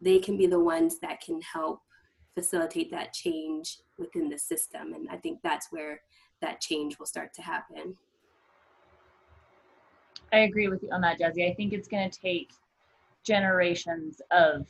they 0.02 0.18
can 0.18 0.36
be 0.36 0.46
the 0.46 0.60
ones 0.60 0.98
that 0.98 1.22
can 1.22 1.40
help 1.40 1.80
facilitate 2.34 2.90
that 2.90 3.14
change 3.14 3.78
within 3.98 4.28
the 4.28 4.36
system 4.36 4.92
and 4.92 5.08
i 5.10 5.16
think 5.16 5.38
that's 5.42 5.68
where 5.70 6.02
that 6.42 6.60
change 6.60 6.98
will 6.98 7.06
start 7.06 7.32
to 7.34 7.42
happen. 7.42 7.96
I 10.32 10.40
agree 10.40 10.68
with 10.68 10.82
you 10.82 10.90
on 10.92 11.00
that, 11.02 11.18
Jesse. 11.18 11.46
I 11.46 11.54
think 11.54 11.72
it's 11.72 11.88
going 11.88 12.10
to 12.10 12.20
take 12.20 12.50
generations 13.24 14.20
of 14.30 14.66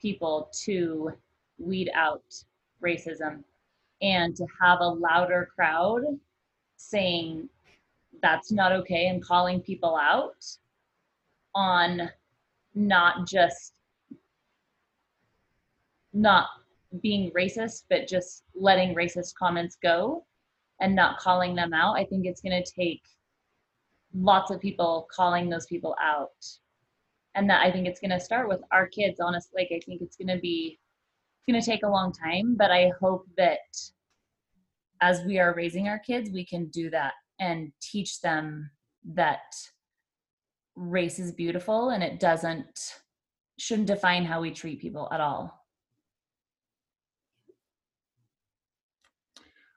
people 0.00 0.50
to 0.64 1.12
weed 1.58 1.90
out 1.94 2.22
racism 2.82 3.44
and 4.02 4.36
to 4.36 4.46
have 4.60 4.80
a 4.80 4.88
louder 4.88 5.50
crowd 5.54 6.02
saying 6.76 7.48
that's 8.22 8.50
not 8.50 8.72
okay 8.72 9.06
and 9.06 9.24
calling 9.24 9.60
people 9.60 9.96
out 9.96 10.44
on 11.54 12.10
not 12.74 13.26
just 13.26 13.74
not 16.12 16.46
being 17.02 17.30
racist 17.30 17.84
but 17.88 18.08
just 18.08 18.44
letting 18.54 18.94
racist 18.94 19.34
comments 19.34 19.76
go 19.82 20.24
and 20.80 20.94
not 20.94 21.18
calling 21.18 21.54
them 21.54 21.72
out 21.72 21.96
i 21.96 22.04
think 22.04 22.26
it's 22.26 22.40
going 22.40 22.62
to 22.62 22.72
take 22.72 23.02
lots 24.14 24.50
of 24.50 24.60
people 24.60 25.06
calling 25.14 25.48
those 25.48 25.66
people 25.66 25.94
out. 26.02 26.44
And 27.36 27.48
that 27.48 27.64
i 27.64 27.70
think 27.70 27.86
it's 27.86 28.00
going 28.00 28.10
to 28.10 28.18
start 28.18 28.48
with 28.48 28.60
our 28.72 28.88
kids 28.88 29.20
honestly 29.20 29.52
like 29.62 29.68
i 29.72 29.80
think 29.86 30.02
it's 30.02 30.16
going 30.16 30.34
to 30.34 30.40
be 30.40 30.79
going 31.50 31.60
to 31.60 31.70
take 31.70 31.82
a 31.82 31.88
long 31.88 32.12
time 32.12 32.54
but 32.56 32.70
i 32.70 32.92
hope 33.00 33.26
that 33.36 33.58
as 35.00 35.22
we 35.24 35.38
are 35.38 35.54
raising 35.54 35.88
our 35.88 35.98
kids 35.98 36.30
we 36.30 36.44
can 36.44 36.66
do 36.68 36.90
that 36.90 37.12
and 37.38 37.72
teach 37.80 38.20
them 38.20 38.70
that 39.04 39.54
race 40.76 41.18
is 41.18 41.32
beautiful 41.32 41.90
and 41.90 42.02
it 42.02 42.20
doesn't 42.20 42.94
shouldn't 43.58 43.88
define 43.88 44.24
how 44.24 44.40
we 44.40 44.50
treat 44.50 44.80
people 44.80 45.08
at 45.12 45.20
all 45.20 45.60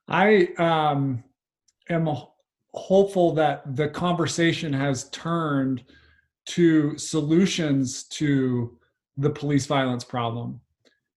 I 0.08 0.50
um, 0.58 1.24
am 1.90 2.10
hopeful 2.74 3.34
that 3.34 3.76
the 3.76 3.88
conversation 3.88 4.74
has 4.74 5.10
turned 5.10 5.84
to 6.48 6.98
solutions 6.98 8.04
to 8.06 8.78
the 9.18 9.30
police 9.30 9.66
violence 9.66 10.04
problem. 10.04 10.60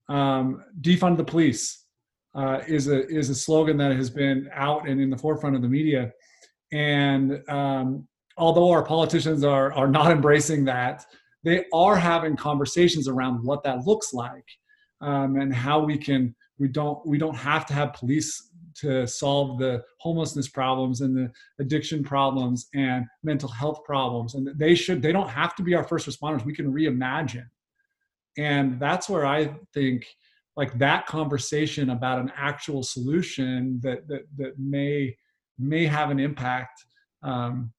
Um, 0.09 0.63
defund 0.81 1.17
the 1.17 1.25
police 1.25 1.85
uh, 2.35 2.61
is 2.67 2.89
a 2.89 3.07
is 3.09 3.31
a 3.31 3.35
slogan 3.35 3.77
that 3.79 3.93
has 3.93 4.11
been 4.11 4.49
out 4.53 4.89
and 4.89 5.01
in 5.01 5.11
the 5.11 5.17
forefront 5.17 5.57
of 5.57 5.63
the 5.63 5.69
media, 5.69 6.13
and 6.73 7.43
um, 7.49 8.07
although 8.37 8.71
our 8.71 8.85
politicians 8.85 9.43
are 9.45 9.73
are 9.73 9.89
not 9.89 10.11
embracing 10.19 10.65
that, 10.67 11.05
they 11.45 11.65
are 11.73 11.97
having 11.97 12.37
conversations 12.37 13.09
around 13.09 13.45
what 13.45 13.63
that 13.65 13.87
looks 13.87 14.13
like 14.13 14.47
um, 15.01 15.37
and 15.37 15.55
how 15.55 15.81
we 15.81 15.97
can 15.99 16.35
we 16.59 16.69
don't 16.69 17.05
we 17.07 17.19
don't 17.19 17.37
have 17.37 17.67
to 17.67 17.75
have 17.75 17.93
police 17.93 18.51
to 18.81 19.07
solve 19.07 19.59
the 19.59 19.83
homelessness 20.01 20.49
problems 20.49 21.01
and 21.01 21.17
the 21.17 21.31
addiction 21.61 22.05
problems 22.05 22.69
and 22.75 23.07
mental 23.23 23.49
health 23.49 23.83
problems. 23.85 24.35
And 24.35 24.49
they 24.59 24.75
should 24.75 25.03
they 25.03 25.13
don't 25.13 25.29
have 25.29 25.55
to 25.57 25.63
be 25.63 25.75
our 25.75 25.85
first 25.85 26.09
responders. 26.09 26.45
We 26.45 26.55
can 26.55 26.73
reimagine 26.73 27.47
and 28.39 28.79
that's 28.81 29.09
where 29.09 29.27
i 29.27 29.49
think 29.73 30.07
like 30.57 30.77
that 30.79 31.07
conversation 31.07 31.91
about 31.91 32.19
an 32.19 32.33
actual 32.37 32.83
solution 32.83 33.79
that 33.83 34.07
that, 34.09 34.23
that 34.37 34.59
may 34.59 35.15
may 35.59 35.87
have 35.87 36.11
an 36.11 36.19
impact 36.19 36.85
um, 37.23 37.73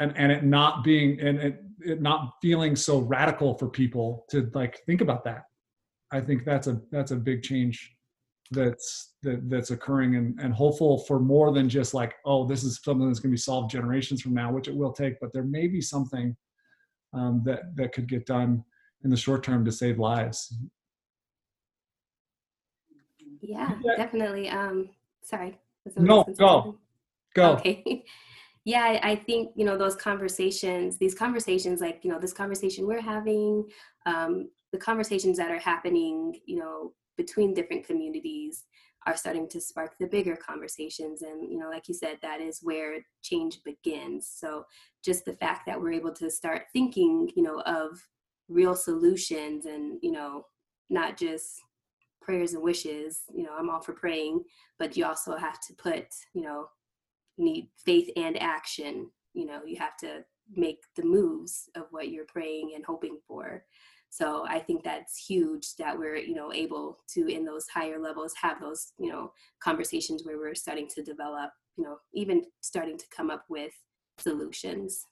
and 0.00 0.12
and 0.16 0.32
it 0.32 0.44
not 0.44 0.84
being 0.84 1.20
and 1.20 1.38
it, 1.38 1.62
it 1.80 2.02
not 2.02 2.32
feeling 2.42 2.74
so 2.74 2.98
radical 3.00 3.54
for 3.54 3.68
people 3.68 4.24
to 4.30 4.50
like 4.54 4.80
think 4.86 5.00
about 5.00 5.24
that. 5.24 5.42
I 6.12 6.20
think 6.20 6.44
that's 6.44 6.66
a 6.66 6.80
that's 6.90 7.10
a 7.10 7.16
big 7.16 7.42
change 7.42 7.92
that's 8.50 9.14
that, 9.22 9.48
that's 9.48 9.70
occurring 9.70 10.16
and, 10.16 10.38
and 10.40 10.52
hopeful 10.52 10.98
for 10.98 11.18
more 11.18 11.52
than 11.52 11.68
just 11.68 11.94
like 11.94 12.14
oh 12.26 12.46
this 12.46 12.62
is 12.62 12.80
something 12.84 13.06
that's 13.08 13.18
going 13.18 13.30
to 13.30 13.34
be 13.34 13.38
solved 13.38 13.70
generations 13.70 14.20
from 14.20 14.34
now 14.34 14.52
which 14.52 14.68
it 14.68 14.76
will 14.76 14.92
take 14.92 15.18
but 15.18 15.32
there 15.32 15.44
may 15.44 15.66
be 15.66 15.80
something 15.80 16.36
um, 17.14 17.42
that 17.44 17.74
that 17.74 17.92
could 17.92 18.06
get 18.06 18.26
done 18.26 18.62
in 19.04 19.10
the 19.10 19.16
short 19.16 19.42
term 19.42 19.64
to 19.64 19.72
save 19.72 19.98
lives 19.98 20.56
yeah, 23.40 23.78
Yeah. 23.84 23.96
definitely 23.96 24.48
um 24.48 24.88
sorry 25.22 25.58
No, 25.96 26.24
go. 26.38 26.78
go 27.34 27.52
Okay. 27.54 28.04
yeah, 28.64 28.82
I 28.84 29.10
I 29.10 29.16
think, 29.16 29.50
you 29.54 29.64
know, 29.66 29.76
those 29.76 29.96
conversations, 29.96 30.96
these 30.96 31.14
conversations, 31.14 31.80
like, 31.80 32.00
you 32.02 32.10
know, 32.10 32.18
this 32.18 32.32
conversation 32.32 32.86
we're 32.86 33.02
having, 33.02 33.68
um, 34.06 34.48
the 34.72 34.78
conversations 34.78 35.36
that 35.36 35.50
are 35.50 35.58
happening, 35.58 36.40
you 36.46 36.58
know, 36.58 36.92
between 37.16 37.52
different 37.54 37.86
communities 37.86 38.64
are 39.06 39.16
starting 39.16 39.46
to 39.50 39.60
spark 39.60 39.94
the 40.00 40.06
bigger 40.06 40.34
conversations. 40.36 41.20
And, 41.20 41.52
you 41.52 41.58
know, 41.58 41.68
like 41.68 41.86
you 41.88 41.94
said, 41.94 42.16
that 42.22 42.40
is 42.40 42.60
where 42.62 43.04
change 43.22 43.62
begins. 43.62 44.26
So 44.34 44.64
just 45.04 45.26
the 45.26 45.34
fact 45.34 45.66
that 45.66 45.78
we're 45.78 45.92
able 45.92 46.12
to 46.14 46.30
start 46.30 46.62
thinking, 46.72 47.30
you 47.36 47.42
know, 47.42 47.60
of 47.60 48.00
real 48.48 48.74
solutions 48.74 49.66
and, 49.66 49.98
you 50.02 50.12
know, 50.12 50.44
not 50.90 51.16
just 51.16 51.60
prayers 52.20 52.54
and 52.54 52.62
wishes, 52.62 53.20
you 53.34 53.42
know, 53.42 53.52
I'm 53.58 53.70
all 53.70 53.80
for 53.80 53.92
praying, 53.92 54.42
but 54.78 54.96
you 54.96 55.04
also 55.04 55.36
have 55.36 55.60
to 55.60 55.74
put, 55.74 56.06
you 56.34 56.42
know, 56.42 56.66
need 57.38 57.68
faith 57.84 58.10
and 58.16 58.40
action. 58.40 59.10
You 59.32 59.46
know 59.46 59.60
you 59.64 59.76
have 59.78 59.96
to 59.98 60.24
make 60.54 60.80
the 60.96 61.04
moves 61.04 61.68
of 61.74 61.86
what 61.90 62.10
you're 62.10 62.26
praying 62.26 62.72
and 62.74 62.84
hoping 62.84 63.18
for. 63.26 63.64
So 64.10 64.46
i 64.48 64.60
think 64.60 64.84
that's 64.84 65.26
huge 65.26 65.74
that 65.76 65.98
we're 65.98 66.16
you 66.16 66.34
know 66.34 66.52
able 66.52 66.98
to 67.14 67.26
in 67.26 67.44
those 67.44 67.66
higher 67.66 67.98
levels 67.98 68.32
have 68.40 68.60
those 68.60 68.92
you 68.96 69.10
know 69.10 69.32
conversations 69.62 70.24
where 70.24 70.38
we're 70.38 70.54
starting 70.54 70.86
to 70.94 71.02
develop 71.02 71.50
you 71.76 71.82
know 71.82 71.96
even 72.12 72.44
starting 72.60 72.96
to 72.96 73.04
come 73.14 73.28
up 73.28 73.44
with 73.48 73.72
solutions 74.18 75.04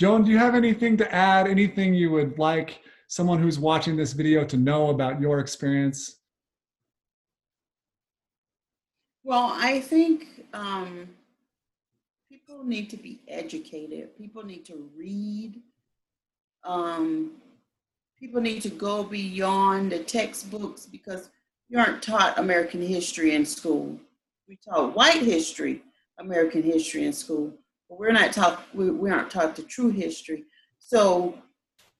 Joan, 0.00 0.24
do 0.24 0.30
you 0.30 0.38
have 0.38 0.54
anything 0.54 0.96
to 0.96 1.14
add? 1.14 1.46
Anything 1.46 1.92
you 1.92 2.10
would 2.10 2.38
like 2.38 2.80
someone 3.08 3.38
who's 3.38 3.58
watching 3.58 3.96
this 3.96 4.14
video 4.14 4.46
to 4.46 4.56
know 4.56 4.88
about 4.88 5.20
your 5.20 5.40
experience? 5.40 6.20
Well, 9.24 9.52
I 9.54 9.78
think 9.78 10.46
um, 10.54 11.06
people 12.30 12.64
need 12.64 12.88
to 12.88 12.96
be 12.96 13.20
educated. 13.28 14.16
People 14.16 14.42
need 14.42 14.64
to 14.64 14.88
read. 14.96 15.60
Um, 16.64 17.32
people 18.18 18.40
need 18.40 18.62
to 18.62 18.70
go 18.70 19.04
beyond 19.04 19.92
the 19.92 19.98
textbooks 19.98 20.86
because 20.86 21.28
you 21.68 21.78
aren't 21.78 22.02
taught 22.02 22.38
American 22.38 22.80
history 22.80 23.34
in 23.34 23.44
school. 23.44 24.00
We 24.48 24.58
taught 24.66 24.96
white 24.96 25.20
history, 25.20 25.82
American 26.18 26.62
history 26.62 27.04
in 27.04 27.12
school, 27.12 27.52
we're 27.98 28.12
not 28.12 28.32
taught. 28.32 28.62
We, 28.74 28.90
we 28.90 29.10
aren't 29.10 29.30
taught 29.30 29.56
the 29.56 29.62
true 29.62 29.90
history. 29.90 30.44
So, 30.78 31.38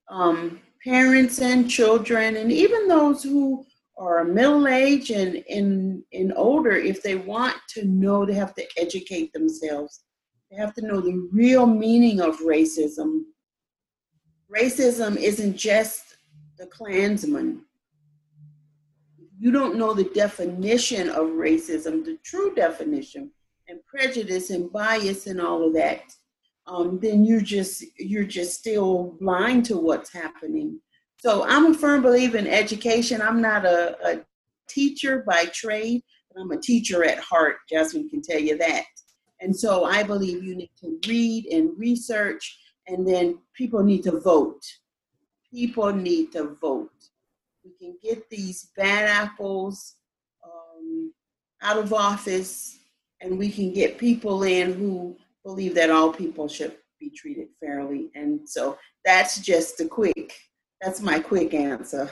um, 0.09 0.61
parents 0.85 1.41
and 1.41 1.69
children, 1.71 2.37
and 2.37 2.51
even 2.51 2.89
those 2.89 3.23
who 3.23 3.65
are 3.99 4.25
middle 4.25 4.67
age 4.67 5.11
and, 5.11 5.45
and, 5.51 6.03
and 6.13 6.33
older, 6.35 6.73
if 6.73 7.03
they 7.03 7.17
want 7.17 7.57
to 7.69 7.85
know, 7.85 8.25
they 8.25 8.35
have 8.35 8.55
to 8.55 8.67
educate 8.79 9.33
themselves. 9.33 10.05
They 10.51 10.57
have 10.57 10.75
to 10.75 10.87
know 10.87 11.01
the 11.01 11.29
real 11.33 11.67
meaning 11.67 12.21
of 12.21 12.39
racism. 12.39 13.23
Racism 14.51 15.17
isn't 15.17 15.57
just 15.57 16.17
the 16.59 16.67
Klansman. 16.67 17.63
You 19.39 19.53
don't 19.53 19.77
know 19.77 19.95
the 19.95 20.05
definition 20.05 21.09
of 21.11 21.29
racism, 21.29 22.05
the 22.05 22.19
true 22.25 22.55
definition, 22.55 23.31
and 23.71 23.81
prejudice 23.87 24.51
and 24.51 24.71
bias 24.73 25.27
and 25.27 25.41
all 25.41 25.67
of 25.67 25.75
that. 25.75 26.03
Um, 26.67 26.99
then 27.01 27.25
you're 27.25 27.41
just 27.41 27.85
you're 27.99 28.25
just 28.25 28.59
still 28.59 29.17
blind 29.21 29.65
to 29.67 29.77
what's 29.77 30.13
happening. 30.13 30.81
So 31.19 31.45
I'm 31.47 31.67
a 31.67 31.75
firm 31.75 32.03
believer 32.03 32.39
in 32.39 32.47
education. 32.47 33.21
I'm 33.23 33.41
not 33.41 33.65
a, 33.65 33.97
a 34.05 34.21
teacher 34.69 35.25
by 35.27 35.47
trade, 35.47 36.03
but 36.29 36.41
I'm 36.41 36.51
a 36.51 36.61
teacher 36.61 37.05
at 37.05 37.19
heart. 37.19 37.57
Jasmine 37.69 38.09
can 38.09 38.23
tell 38.23 38.39
you 38.39 38.57
that. 38.59 38.85
And 39.41 39.57
so 39.57 39.85
I 39.85 40.03
believe 40.03 40.45
you 40.45 40.55
need 40.55 40.71
to 40.81 40.99
read 41.09 41.47
and 41.47 41.71
research, 41.79 42.59
and 42.87 43.07
then 43.07 43.39
people 43.55 43.83
need 43.83 44.03
to 44.05 44.21
vote. 44.21 44.63
People 45.53 45.93
need 45.93 46.33
to 46.33 46.57
vote. 46.61 46.91
We 47.65 47.73
can 47.79 47.97
get 48.03 48.29
these 48.31 48.71
bad 48.77 49.09
apples 49.09 49.97
um, 50.45 51.13
out 51.63 51.79
of 51.79 51.93
office, 51.93 52.80
and 53.21 53.39
we 53.39 53.51
can 53.51 53.73
get 53.73 53.99
people 53.99 54.43
in 54.43 54.73
who 54.75 55.17
believe 55.45 55.75
that 55.75 55.91
all 55.91 56.13
people 56.13 56.49
should 56.49 56.77
be 56.99 57.11
treated 57.11 57.49
fairly. 57.59 58.11
And 58.15 58.49
so 58.49 58.79
that's 59.05 59.41
just 59.41 59.81
a 59.81 59.87
quick, 59.87 60.35
that's 60.81 61.01
my 61.01 61.19
quick 61.19 61.55
answer. 61.55 62.11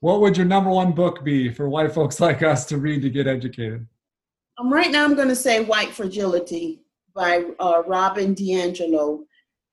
What 0.00 0.20
would 0.20 0.36
your 0.36 0.46
number 0.46 0.70
one 0.70 0.92
book 0.92 1.22
be 1.24 1.52
for 1.52 1.68
white 1.68 1.92
folks 1.92 2.20
like 2.20 2.42
us 2.42 2.64
to 2.66 2.78
read 2.78 3.02
to 3.02 3.10
get 3.10 3.26
educated? 3.26 3.86
Um, 4.58 4.72
right 4.72 4.90
now, 4.90 5.04
I'm 5.04 5.14
going 5.14 5.28
to 5.28 5.36
say 5.36 5.62
White 5.62 5.90
Fragility 5.90 6.82
by 7.14 7.44
uh, 7.58 7.82
Robin 7.86 8.34
DiAngelo. 8.34 9.24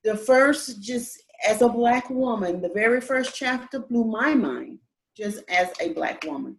The 0.03 0.15
first, 0.15 0.81
just 0.81 1.21
as 1.47 1.61
a 1.61 1.69
Black 1.69 2.09
woman, 2.09 2.61
the 2.61 2.71
very 2.73 3.01
first 3.01 3.35
chapter 3.35 3.79
blew 3.79 4.03
my 4.03 4.33
mind, 4.33 4.79
just 5.15 5.43
as 5.49 5.69
a 5.79 5.93
Black 5.93 6.23
woman. 6.25 6.57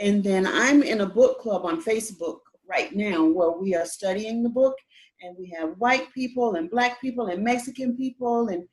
And 0.00 0.24
then 0.24 0.46
I'm 0.46 0.82
in 0.82 1.02
a 1.02 1.06
book 1.06 1.40
club 1.40 1.64
on 1.64 1.82
Facebook 1.82 2.38
right 2.68 2.94
now 2.94 3.24
where 3.24 3.50
we 3.50 3.74
are 3.74 3.86
studying 3.86 4.42
the 4.42 4.48
book, 4.48 4.76
and 5.22 5.36
we 5.38 5.54
have 5.58 5.78
white 5.78 6.12
people, 6.12 6.54
and 6.54 6.70
Black 6.70 7.00
people, 7.00 7.26
and 7.26 7.42
Mexican 7.42 7.96
people, 7.96 8.48
and 8.48 8.64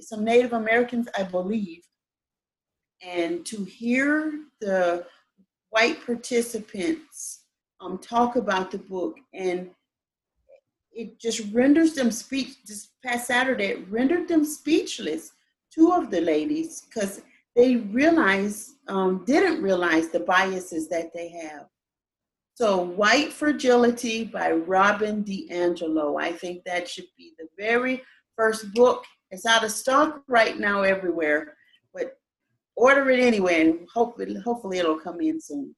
some 0.00 0.24
Native 0.24 0.52
Americans, 0.52 1.08
I 1.18 1.24
believe. 1.24 1.82
And 3.02 3.44
to 3.46 3.64
hear 3.64 4.32
the 4.60 5.06
white 5.74 6.04
participants 6.06 7.44
um, 7.80 7.98
talk 7.98 8.36
about 8.36 8.70
the 8.70 8.78
book 8.78 9.16
and 9.32 9.70
it 10.92 11.18
just 11.18 11.52
renders 11.52 11.94
them 11.94 12.12
speech 12.12 12.62
this 12.64 12.90
past 13.04 13.26
saturday 13.26 13.66
it 13.66 13.90
rendered 13.90 14.28
them 14.28 14.44
speechless 14.44 15.32
two 15.72 15.92
of 15.92 16.10
the 16.10 16.20
ladies 16.20 16.82
because 16.82 17.22
they 17.56 17.76
realized 17.76 18.74
um, 18.86 19.24
didn't 19.24 19.60
realize 19.62 20.08
the 20.10 20.20
biases 20.20 20.88
that 20.88 21.12
they 21.12 21.28
have 21.28 21.66
so 22.54 22.80
white 22.80 23.32
fragility 23.32 24.24
by 24.24 24.52
robin 24.52 25.24
diangelo 25.24 26.20
i 26.20 26.32
think 26.32 26.62
that 26.64 26.88
should 26.88 27.06
be 27.16 27.34
the 27.38 27.46
very 27.58 28.02
first 28.36 28.72
book 28.74 29.04
it's 29.30 29.46
out 29.46 29.64
of 29.64 29.70
stock 29.70 30.22
right 30.28 30.58
now 30.58 30.82
everywhere 30.82 31.54
but 31.92 32.18
order 32.76 33.10
it 33.10 33.20
anyway 33.20 33.60
and 33.62 33.88
hopefully 33.92 34.36
hopefully 34.44 34.78
it'll 34.78 34.98
come 34.98 35.20
in 35.20 35.40
soon 35.40 35.74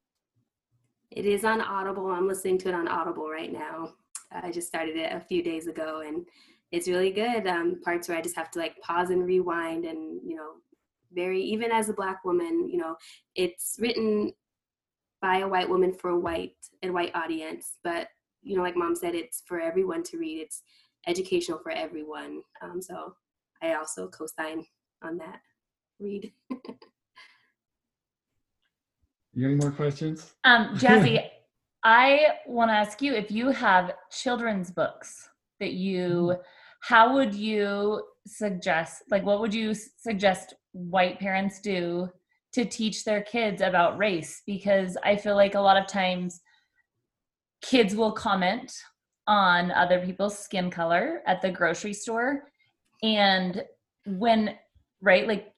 It 1.10 1.24
is 1.24 1.44
on 1.44 1.60
Audible. 1.60 2.10
I'm 2.10 2.28
listening 2.28 2.58
to 2.58 2.68
it 2.68 2.74
on 2.74 2.88
Audible 2.88 3.30
right 3.30 3.52
now. 3.52 3.94
I 4.32 4.50
just 4.50 4.68
started 4.68 4.96
it 4.96 5.12
a 5.12 5.20
few 5.20 5.42
days 5.42 5.66
ago 5.66 6.02
and 6.06 6.26
it's 6.72 6.88
really 6.88 7.10
good. 7.10 7.46
Um, 7.46 7.80
parts 7.82 8.08
where 8.08 8.18
I 8.18 8.20
just 8.20 8.36
have 8.36 8.50
to 8.50 8.58
like 8.58 8.78
pause 8.80 9.10
and 9.10 9.24
rewind 9.24 9.84
and, 9.84 10.20
you 10.28 10.36
know, 10.36 10.54
very, 11.12 11.40
even 11.40 11.70
as 11.70 11.88
a 11.88 11.94
black 11.94 12.24
woman, 12.24 12.68
you 12.68 12.76
know, 12.76 12.96
it's 13.34 13.76
written 13.78 14.32
by 15.26 15.38
a 15.38 15.48
white 15.48 15.68
woman 15.68 15.92
for 15.92 16.10
a 16.10 16.18
white 16.18 16.54
and 16.84 16.94
white 16.94 17.10
audience. 17.16 17.78
But, 17.82 18.06
you 18.44 18.56
know, 18.56 18.62
like 18.62 18.76
mom 18.76 18.94
said, 18.94 19.16
it's 19.16 19.42
for 19.44 19.58
everyone 19.58 20.04
to 20.04 20.18
read. 20.18 20.38
It's 20.38 20.62
educational 21.08 21.58
for 21.58 21.72
everyone. 21.72 22.42
Um, 22.62 22.80
so 22.80 23.16
I 23.60 23.74
also 23.74 24.06
co-sign 24.06 24.64
on 25.02 25.18
that 25.18 25.40
read. 25.98 26.32
You 26.48 26.58
got 29.42 29.48
any 29.48 29.56
more 29.56 29.72
questions? 29.72 30.34
Um, 30.44 30.68
Jazzy, 30.76 31.26
I 31.82 32.36
want 32.46 32.70
to 32.70 32.74
ask 32.74 33.02
you 33.02 33.12
if 33.12 33.32
you 33.32 33.50
have 33.50 33.94
children's 34.12 34.70
books 34.70 35.28
that 35.58 35.72
you, 35.72 36.36
how 36.82 37.14
would 37.14 37.34
you 37.34 38.00
suggest, 38.28 39.02
like, 39.10 39.26
what 39.26 39.40
would 39.40 39.52
you 39.52 39.74
suggest 39.74 40.54
white 40.70 41.18
parents 41.18 41.60
do 41.60 42.08
to 42.56 42.64
teach 42.64 43.04
their 43.04 43.22
kids 43.22 43.60
about 43.60 43.98
race? 43.98 44.42
Because 44.46 44.96
I 45.04 45.16
feel 45.16 45.36
like 45.36 45.54
a 45.54 45.60
lot 45.60 45.76
of 45.76 45.86
times 45.86 46.40
kids 47.62 47.94
will 47.94 48.12
comment 48.12 48.72
on 49.26 49.70
other 49.72 50.00
people's 50.00 50.38
skin 50.38 50.70
color 50.70 51.20
at 51.26 51.42
the 51.42 51.50
grocery 51.50 51.92
store. 51.92 52.44
And 53.02 53.62
when, 54.06 54.54
right, 55.02 55.28
like 55.28 55.52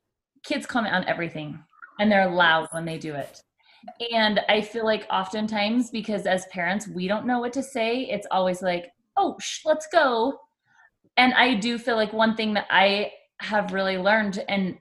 kids 0.45 0.67
comment 0.67 0.95
on 0.95 1.05
everything 1.05 1.59
and 2.01 2.11
they're 2.11 2.29
loud 2.29 2.67
when 2.73 2.85
they 2.85 2.99
do 2.99 3.15
it. 3.15 3.41
And 4.13 4.41
I 4.49 4.61
feel 4.61 4.85
like 4.85 5.07
oftentimes, 5.09 5.91
because 5.91 6.27
as 6.27 6.47
parents, 6.47 6.89
we 6.89 7.07
don't 7.07 7.27
know 7.27 7.39
what 7.39 7.53
to 7.53 7.63
say, 7.63 8.03
it's 8.03 8.27
always 8.33 8.61
like, 8.61 8.91
oh, 9.17 9.37
sh- 9.41 9.61
let's 9.65 9.87
go. 9.93 10.37
And 11.17 11.33
I 11.35 11.55
do 11.55 11.79
feel 11.79 11.97
like 11.97 12.13
one 12.13 12.35
thing 12.35 12.55
that 12.55 12.67
I 12.71 13.13
have 13.41 13.73
really 13.73 13.99
learned 13.99 14.45
and 14.49 14.79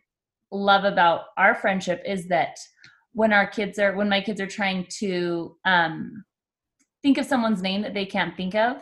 love 0.51 0.83
about 0.83 1.21
our 1.37 1.55
friendship 1.55 2.01
is 2.05 2.27
that 2.27 2.57
when 3.13 3.33
our 3.33 3.47
kids 3.47 3.79
are, 3.79 3.95
when 3.95 4.09
my 4.09 4.21
kids 4.21 4.39
are 4.39 4.47
trying 4.47 4.85
to 4.99 5.55
um, 5.65 6.23
think 7.01 7.17
of 7.17 7.25
someone's 7.25 7.61
name 7.61 7.81
that 7.81 7.93
they 7.93 8.05
can't 8.05 8.37
think 8.37 8.55
of, 8.55 8.77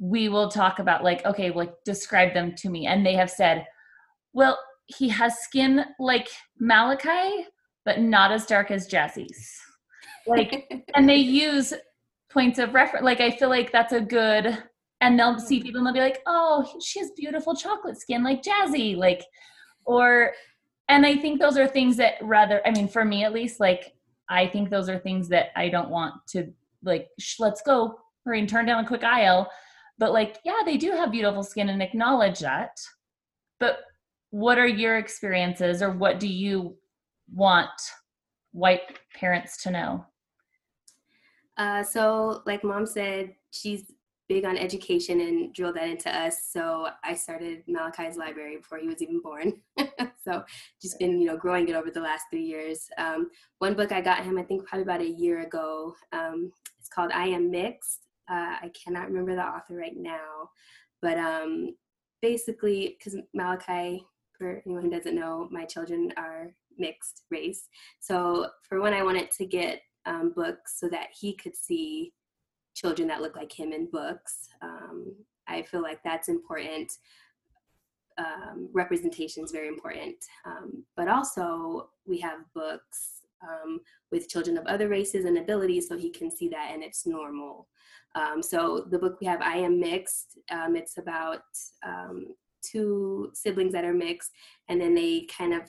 we 0.00 0.28
will 0.28 0.48
talk 0.48 0.78
about, 0.78 1.04
like, 1.04 1.24
okay, 1.26 1.50
like, 1.50 1.74
describe 1.84 2.34
them 2.34 2.54
to 2.56 2.70
me. 2.70 2.86
And 2.86 3.04
they 3.04 3.14
have 3.14 3.30
said, 3.30 3.66
well, 4.32 4.58
he 4.86 5.08
has 5.10 5.38
skin 5.38 5.84
like 5.98 6.28
Malachi, 6.58 7.46
but 7.84 8.00
not 8.00 8.32
as 8.32 8.46
dark 8.46 8.70
as 8.70 8.88
Jazzy's. 8.88 9.48
Like, 10.26 10.84
and 10.94 11.08
they 11.08 11.16
use 11.16 11.72
points 12.32 12.58
of 12.58 12.74
reference. 12.74 13.04
Like, 13.04 13.20
I 13.20 13.30
feel 13.30 13.50
like 13.50 13.72
that's 13.72 13.92
a 13.92 14.00
good, 14.00 14.58
and 15.00 15.18
they'll 15.18 15.38
see 15.38 15.62
people 15.62 15.78
and 15.78 15.86
they'll 15.86 15.94
be 15.94 16.00
like, 16.00 16.22
oh, 16.26 16.66
she 16.82 16.98
has 16.98 17.10
beautiful 17.16 17.54
chocolate 17.54 18.00
skin 18.00 18.24
like 18.24 18.42
Jazzy. 18.42 18.96
Like, 18.96 19.22
or, 19.84 20.32
and 20.90 21.06
I 21.06 21.16
think 21.16 21.40
those 21.40 21.56
are 21.56 21.68
things 21.68 21.96
that 21.98 22.14
rather, 22.20 22.60
I 22.66 22.72
mean, 22.72 22.88
for 22.88 23.04
me 23.04 23.22
at 23.22 23.32
least, 23.32 23.60
like, 23.60 23.94
I 24.28 24.48
think 24.48 24.70
those 24.70 24.88
are 24.88 24.98
things 24.98 25.28
that 25.28 25.50
I 25.54 25.68
don't 25.68 25.88
want 25.88 26.14
to, 26.30 26.52
like, 26.82 27.08
let's 27.38 27.62
go 27.62 28.00
hurry 28.24 28.40
and 28.40 28.48
turn 28.48 28.66
down 28.66 28.84
a 28.84 28.88
quick 28.88 29.04
aisle. 29.04 29.48
But, 29.98 30.12
like, 30.12 30.38
yeah, 30.44 30.58
they 30.64 30.76
do 30.76 30.90
have 30.90 31.12
beautiful 31.12 31.44
skin 31.44 31.68
and 31.68 31.80
acknowledge 31.80 32.40
that. 32.40 32.76
But 33.60 33.78
what 34.30 34.58
are 34.58 34.66
your 34.66 34.98
experiences 34.98 35.80
or 35.80 35.92
what 35.92 36.18
do 36.18 36.26
you 36.26 36.76
want 37.32 37.70
white 38.50 38.98
parents 39.14 39.62
to 39.62 39.70
know? 39.70 40.04
Uh, 41.56 41.84
so, 41.84 42.42
like 42.46 42.64
mom 42.64 42.84
said, 42.84 43.34
she's 43.52 43.92
big 44.30 44.44
on 44.44 44.56
education 44.56 45.20
and 45.20 45.52
drilled 45.52 45.74
that 45.74 45.88
into 45.88 46.08
us. 46.08 46.50
So 46.52 46.88
I 47.02 47.14
started 47.14 47.64
Malachi's 47.66 48.16
library 48.16 48.58
before 48.58 48.78
he 48.78 48.86
was 48.86 49.02
even 49.02 49.20
born. 49.20 49.54
so 50.24 50.44
just 50.80 51.00
been, 51.00 51.20
you 51.20 51.26
know, 51.26 51.36
growing 51.36 51.68
it 51.68 51.74
over 51.74 51.90
the 51.90 52.00
last 52.00 52.26
three 52.30 52.44
years. 52.44 52.86
Um, 52.96 53.28
one 53.58 53.74
book 53.74 53.90
I 53.90 54.00
got 54.00 54.22
him, 54.22 54.38
I 54.38 54.44
think 54.44 54.64
probably 54.64 54.84
about 54.84 55.00
a 55.00 55.10
year 55.10 55.40
ago. 55.40 55.96
Um, 56.12 56.52
it's 56.78 56.88
called 56.88 57.10
I 57.12 57.26
Am 57.26 57.50
Mixed. 57.50 58.06
Uh, 58.30 58.54
I 58.62 58.70
cannot 58.84 59.08
remember 59.08 59.34
the 59.34 59.42
author 59.42 59.74
right 59.74 59.96
now, 59.96 60.48
but 61.02 61.18
um, 61.18 61.74
basically, 62.22 62.96
because 62.96 63.20
Malachi, 63.34 64.06
for 64.38 64.62
anyone 64.64 64.84
who 64.84 64.90
doesn't 64.90 65.16
know, 65.16 65.48
my 65.50 65.64
children 65.64 66.12
are 66.16 66.54
mixed 66.78 67.22
race. 67.32 67.66
So 67.98 68.46
for 68.68 68.80
one, 68.80 68.94
I 68.94 69.02
wanted 69.02 69.32
to 69.32 69.44
get 69.44 69.80
um, 70.06 70.32
books 70.36 70.78
so 70.78 70.88
that 70.90 71.08
he 71.18 71.34
could 71.34 71.56
see 71.56 72.12
children 72.80 73.08
that 73.08 73.20
look 73.20 73.36
like 73.36 73.52
him 73.52 73.72
in 73.72 73.90
books. 73.90 74.48
Um, 74.62 75.14
I 75.46 75.62
feel 75.62 75.82
like 75.82 76.00
that's 76.02 76.28
important. 76.28 76.92
Um, 78.18 78.68
representation 78.72 79.44
is 79.44 79.52
very 79.52 79.68
important. 79.68 80.16
Um, 80.44 80.84
but 80.96 81.08
also, 81.08 81.90
we 82.06 82.18
have 82.20 82.40
books 82.54 83.22
um, 83.42 83.80
with 84.10 84.28
children 84.28 84.56
of 84.58 84.66
other 84.66 84.88
races 84.88 85.24
and 85.24 85.38
abilities 85.38 85.88
so 85.88 85.96
he 85.96 86.10
can 86.10 86.30
see 86.30 86.48
that 86.48 86.70
and 86.72 86.82
it's 86.82 87.06
normal. 87.06 87.68
Um, 88.14 88.42
so, 88.42 88.86
the 88.90 88.98
book 88.98 89.18
we 89.20 89.26
have, 89.26 89.40
I 89.40 89.56
Am 89.56 89.78
Mixed, 89.78 90.38
um, 90.50 90.74
it's 90.76 90.98
about 90.98 91.42
two 92.62 93.30
siblings 93.34 93.72
that 93.72 93.84
are 93.84 93.94
mixed, 93.94 94.32
and 94.68 94.80
then 94.80 94.94
they 94.94 95.26
kind 95.36 95.54
of 95.54 95.62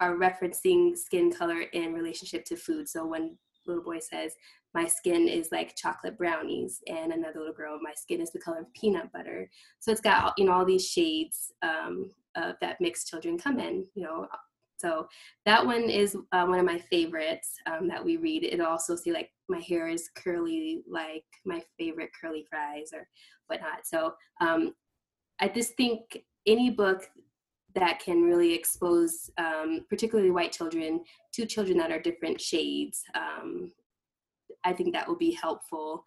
are 0.00 0.16
referencing 0.16 0.96
skin 0.96 1.32
color 1.32 1.62
in 1.72 1.94
relationship 1.94 2.44
to 2.46 2.56
food. 2.56 2.88
So, 2.88 3.06
when 3.06 3.38
little 3.66 3.82
boy 3.82 4.00
says, 4.00 4.34
my 4.74 4.86
skin 4.86 5.28
is 5.28 5.50
like 5.52 5.76
chocolate 5.76 6.16
brownies 6.16 6.80
and 6.86 7.12
another 7.12 7.38
little 7.40 7.54
girl 7.54 7.78
my 7.82 7.92
skin 7.94 8.20
is 8.20 8.32
the 8.32 8.38
color 8.38 8.60
of 8.60 8.72
peanut 8.74 9.12
butter. 9.12 9.50
So 9.80 9.92
it's 9.92 10.00
got 10.00 10.34
you 10.36 10.46
know 10.46 10.52
all 10.52 10.64
these 10.64 10.88
shades 10.88 11.52
um, 11.62 12.10
that 12.34 12.80
mixed 12.80 13.08
children 13.08 13.38
come 13.38 13.58
in 13.58 13.86
you 13.94 14.04
know. 14.04 14.28
So 14.78 15.06
that 15.46 15.64
one 15.64 15.88
is 15.88 16.16
uh, 16.32 16.44
one 16.44 16.58
of 16.58 16.64
my 16.64 16.78
favorites 16.78 17.54
um, 17.66 17.86
that 17.86 18.04
we 18.04 18.16
read. 18.16 18.42
It'll 18.42 18.66
also 18.66 18.96
say 18.96 19.12
like 19.12 19.30
my 19.48 19.60
hair 19.60 19.86
is 19.86 20.10
curly 20.16 20.82
like 20.90 21.24
my 21.44 21.62
favorite 21.78 22.10
curly 22.20 22.44
fries 22.50 22.90
or 22.92 23.06
whatnot. 23.46 23.86
So 23.86 24.14
um, 24.40 24.74
i 25.40 25.48
just 25.48 25.76
think 25.76 26.22
any 26.46 26.70
book 26.70 27.08
that 27.74 28.00
can 28.00 28.22
really 28.22 28.52
expose 28.54 29.30
um, 29.38 29.84
particularly 29.88 30.30
white 30.30 30.52
children 30.52 31.02
to 31.32 31.46
children 31.46 31.78
that 31.78 31.90
are 31.90 32.00
different 32.00 32.40
shades 32.40 33.02
um, 33.14 33.72
I 34.64 34.72
think 34.72 34.92
that 34.92 35.06
will 35.06 35.16
be 35.16 35.32
helpful. 35.32 36.04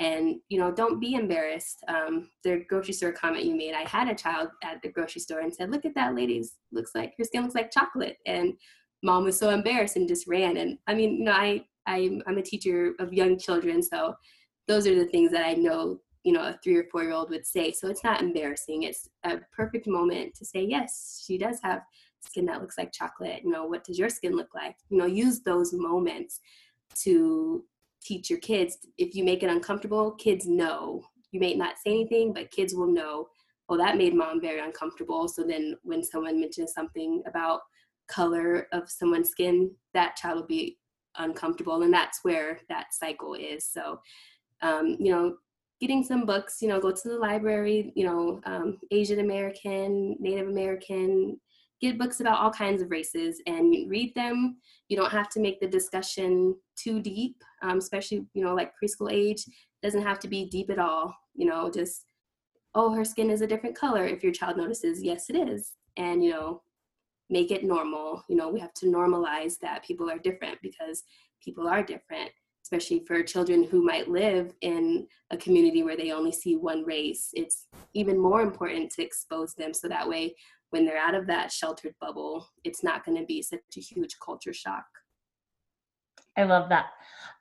And 0.00 0.36
you 0.48 0.58
know, 0.60 0.70
don't 0.72 1.00
be 1.00 1.14
embarrassed. 1.14 1.82
Um, 1.88 2.30
the 2.44 2.64
grocery 2.68 2.94
store 2.94 3.12
comment 3.12 3.44
you 3.44 3.56
made, 3.56 3.74
I 3.74 3.88
had 3.88 4.08
a 4.08 4.14
child 4.14 4.50
at 4.62 4.80
the 4.82 4.90
grocery 4.92 5.20
store 5.20 5.40
and 5.40 5.52
said, 5.52 5.70
"Look 5.70 5.84
at 5.84 5.94
that 5.96 6.14
lady's 6.14 6.54
looks 6.70 6.92
like 6.94 7.14
her 7.18 7.24
skin 7.24 7.42
looks 7.42 7.56
like 7.56 7.72
chocolate," 7.72 8.18
and 8.26 8.54
mom 9.02 9.24
was 9.24 9.38
so 9.38 9.50
embarrassed 9.50 9.96
and 9.96 10.08
just 10.08 10.28
ran. 10.28 10.56
And 10.56 10.78
I 10.86 10.94
mean, 10.94 11.18
you 11.18 11.24
know, 11.24 11.32
I, 11.32 11.64
I 11.86 12.20
I'm 12.26 12.38
a 12.38 12.42
teacher 12.42 12.94
of 13.00 13.12
young 13.12 13.38
children, 13.38 13.82
so 13.82 14.14
those 14.68 14.86
are 14.86 14.94
the 14.94 15.06
things 15.06 15.32
that 15.32 15.44
I 15.44 15.54
know 15.54 16.00
you 16.24 16.32
know 16.32 16.42
a 16.42 16.58
three 16.62 16.76
or 16.76 16.84
four 16.90 17.02
year 17.02 17.12
old 17.12 17.30
would 17.30 17.46
say 17.46 17.72
so 17.72 17.88
it's 17.88 18.04
not 18.04 18.20
embarrassing 18.20 18.82
it's 18.82 19.08
a 19.24 19.38
perfect 19.56 19.86
moment 19.86 20.34
to 20.34 20.44
say 20.44 20.62
yes 20.62 21.22
she 21.24 21.38
does 21.38 21.58
have 21.62 21.80
skin 22.20 22.44
that 22.44 22.60
looks 22.60 22.76
like 22.76 22.92
chocolate 22.92 23.40
you 23.44 23.50
know 23.50 23.64
what 23.64 23.84
does 23.84 23.98
your 23.98 24.10
skin 24.10 24.34
look 24.36 24.54
like 24.54 24.76
you 24.90 24.98
know 24.98 25.06
use 25.06 25.40
those 25.40 25.72
moments 25.72 26.40
to 26.94 27.64
teach 28.08 28.30
your 28.30 28.38
kids 28.40 28.78
if 28.96 29.14
you 29.14 29.24
make 29.24 29.42
it 29.42 29.50
uncomfortable 29.50 30.12
kids 30.12 30.46
know. 30.46 31.02
You 31.30 31.40
may 31.40 31.54
not 31.54 31.76
say 31.76 31.90
anything 31.90 32.32
but 32.32 32.50
kids 32.50 32.74
will 32.74 32.92
know 32.92 33.28
oh 33.68 33.76
that 33.76 33.98
made 33.98 34.14
mom 34.14 34.40
very 34.40 34.60
uncomfortable. 34.60 35.28
So 35.28 35.44
then 35.44 35.76
when 35.82 36.02
someone 36.02 36.40
mentions 36.40 36.72
something 36.72 37.22
about 37.26 37.60
color 38.08 38.66
of 38.72 38.90
someone's 38.90 39.30
skin 39.30 39.70
that 39.92 40.16
child 40.16 40.40
will 40.40 40.46
be 40.46 40.78
uncomfortable 41.16 41.82
and 41.82 41.92
that's 41.92 42.20
where 42.22 42.60
that 42.68 42.86
cycle 42.92 43.34
is. 43.34 43.66
So 43.70 44.00
um, 44.62 44.96
you 44.98 45.12
know 45.12 45.36
getting 45.80 46.02
some 46.02 46.26
books 46.26 46.58
you 46.60 46.68
know 46.68 46.80
go 46.80 46.90
to 46.90 47.08
the 47.08 47.18
library 47.18 47.92
you 47.94 48.04
know 48.04 48.40
um, 48.44 48.78
asian 48.90 49.20
american 49.20 50.16
native 50.18 50.48
american 50.48 51.38
get 51.80 51.98
books 51.98 52.20
about 52.20 52.38
all 52.38 52.50
kinds 52.50 52.82
of 52.82 52.90
races 52.90 53.40
and 53.46 53.88
read 53.88 54.14
them. 54.14 54.56
You 54.88 54.96
don't 54.96 55.12
have 55.12 55.28
to 55.30 55.40
make 55.40 55.60
the 55.60 55.66
discussion 55.66 56.56
too 56.76 57.00
deep, 57.00 57.42
um, 57.62 57.78
especially 57.78 58.26
you 58.34 58.44
know 58.44 58.54
like 58.54 58.72
preschool 58.82 59.12
age. 59.12 59.44
Doesn't 59.82 60.02
have 60.02 60.18
to 60.20 60.28
be 60.28 60.46
deep 60.46 60.70
at 60.70 60.78
all. 60.78 61.14
You 61.34 61.46
know, 61.46 61.70
just 61.70 62.06
oh, 62.74 62.92
her 62.92 63.04
skin 63.04 63.30
is 63.30 63.40
a 63.40 63.46
different 63.46 63.76
color. 63.76 64.04
If 64.04 64.22
your 64.22 64.32
child 64.32 64.56
notices, 64.56 65.02
yes, 65.02 65.30
it 65.30 65.36
is, 65.36 65.74
and 65.96 66.22
you 66.22 66.30
know, 66.30 66.62
make 67.30 67.50
it 67.50 67.64
normal. 67.64 68.24
You 68.28 68.36
know, 68.36 68.48
we 68.48 68.60
have 68.60 68.74
to 68.74 68.86
normalize 68.86 69.58
that 69.60 69.84
people 69.84 70.10
are 70.10 70.18
different 70.18 70.58
because 70.62 71.04
people 71.42 71.68
are 71.68 71.82
different 71.82 72.30
especially 72.68 73.02
for 73.06 73.22
children 73.22 73.64
who 73.64 73.82
might 73.82 74.10
live 74.10 74.52
in 74.60 75.06
a 75.30 75.36
community 75.38 75.82
where 75.82 75.96
they 75.96 76.12
only 76.12 76.30
see 76.30 76.54
one 76.54 76.84
race. 76.84 77.30
It's 77.32 77.66
even 77.94 78.18
more 78.18 78.42
important 78.42 78.90
to 78.92 79.02
expose 79.02 79.54
them 79.54 79.72
so 79.72 79.88
that 79.88 80.06
way 80.06 80.34
when 80.70 80.84
they're 80.84 80.98
out 80.98 81.14
of 81.14 81.26
that 81.26 81.50
sheltered 81.50 81.94
bubble, 82.00 82.48
it's 82.64 82.84
not 82.84 83.04
going 83.04 83.16
to 83.18 83.24
be 83.24 83.42
such 83.42 83.60
a 83.76 83.80
huge 83.80 84.16
culture 84.24 84.52
shock. 84.52 84.86
I 86.36 86.44
love 86.44 86.68
that. 86.68 86.86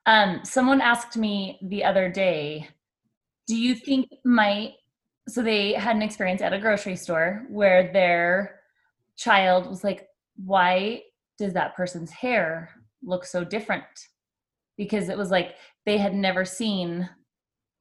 Um, 0.05 0.41
someone 0.43 0.81
asked 0.81 1.17
me 1.17 1.59
the 1.61 1.83
other 1.83 2.09
day, 2.09 2.67
do 3.45 3.55
you 3.55 3.75
think 3.75 4.09
my 4.25 4.73
so 5.29 5.41
they 5.41 5.73
had 5.73 5.95
an 5.95 6.01
experience 6.01 6.41
at 6.41 6.53
a 6.53 6.59
grocery 6.59 6.95
store 6.95 7.45
where 7.49 7.91
their 7.91 8.61
child 9.17 9.67
was 9.67 9.83
like, 9.83 10.07
why 10.37 11.01
does 11.37 11.53
that 11.53 11.75
person's 11.75 12.11
hair 12.11 12.69
look 13.03 13.25
so 13.25 13.43
different? 13.43 13.83
Because 14.77 15.09
it 15.09 15.17
was 15.17 15.29
like 15.29 15.55
they 15.85 15.97
had 15.97 16.13
never 16.13 16.45
seen 16.45 17.09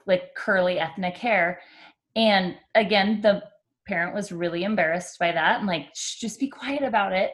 like 0.06 0.34
curly 0.34 0.80
ethnic 0.80 1.16
hair. 1.16 1.60
And 2.16 2.56
again, 2.74 3.20
the 3.20 3.42
parent 3.86 4.14
was 4.14 4.32
really 4.32 4.64
embarrassed 4.64 5.18
by 5.18 5.32
that 5.32 5.58
and 5.58 5.66
like 5.66 5.94
just 5.94 6.40
be 6.40 6.48
quiet 6.48 6.82
about 6.82 7.12
it. 7.12 7.32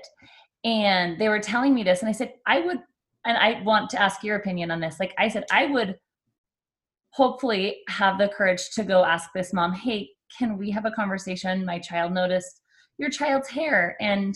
And 0.64 1.18
they 1.18 1.28
were 1.28 1.40
telling 1.40 1.74
me 1.74 1.82
this 1.82 2.00
and 2.00 2.08
i 2.08 2.12
said 2.12 2.34
i 2.46 2.60
would 2.60 2.78
and 3.24 3.36
i 3.38 3.60
want 3.62 3.90
to 3.90 4.00
ask 4.00 4.22
your 4.22 4.36
opinion 4.36 4.70
on 4.70 4.80
this. 4.80 5.00
Like 5.00 5.14
i 5.18 5.28
said 5.28 5.44
i 5.50 5.66
would 5.66 5.96
hopefully 7.10 7.78
have 7.88 8.18
the 8.18 8.28
courage 8.28 8.70
to 8.70 8.84
go 8.84 9.04
ask 9.04 9.30
this 9.34 9.52
mom 9.52 9.72
hey 9.72 10.10
can 10.38 10.56
we 10.56 10.70
have 10.70 10.86
a 10.86 10.90
conversation? 10.90 11.64
My 11.64 11.78
child 11.78 12.12
noticed 12.12 12.62
your 12.98 13.10
child's 13.10 13.48
hair 13.48 13.96
and 14.00 14.34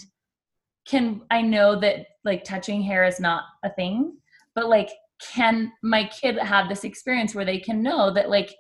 can 0.87 1.23
i 1.31 1.41
know 1.41 1.79
that 1.79 2.07
like 2.25 2.45
touching 2.45 2.83
hair 2.83 3.05
is 3.05 3.21
not 3.21 3.45
a 3.65 3.71
thing 3.71 4.17
but 4.55 4.69
like 4.69 4.91
can 5.21 5.73
my 5.83 6.05
kid 6.05 6.37
have 6.39 6.69
this 6.69 6.85
experience 6.85 7.35
where 7.35 7.45
they 7.45 7.59
can 7.59 7.83
know 7.83 8.13
that 8.13 8.31
like 8.31 8.55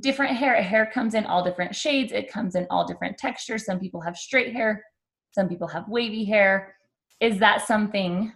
different 0.00 0.36
hair. 0.36 0.60
Hair 0.62 0.90
comes 0.92 1.14
in 1.14 1.24
all 1.26 1.44
different 1.44 1.74
shades. 1.74 2.12
It 2.12 2.30
comes 2.30 2.54
in 2.54 2.66
all 2.70 2.86
different 2.86 3.18
textures. 3.18 3.64
Some 3.64 3.78
people 3.78 4.00
have 4.00 4.16
straight 4.16 4.52
hair. 4.52 4.84
Some 5.32 5.48
people 5.48 5.68
have 5.68 5.88
wavy 5.88 6.24
hair. 6.24 6.74
Is 7.20 7.38
that 7.38 7.66
something 7.66 8.32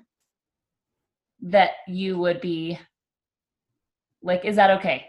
that 1.43 1.71
you 1.89 2.19
would 2.19 2.41
be 2.41 2.79
like 4.23 4.45
is 4.45 4.57
that 4.57 4.71
okay? 4.71 5.05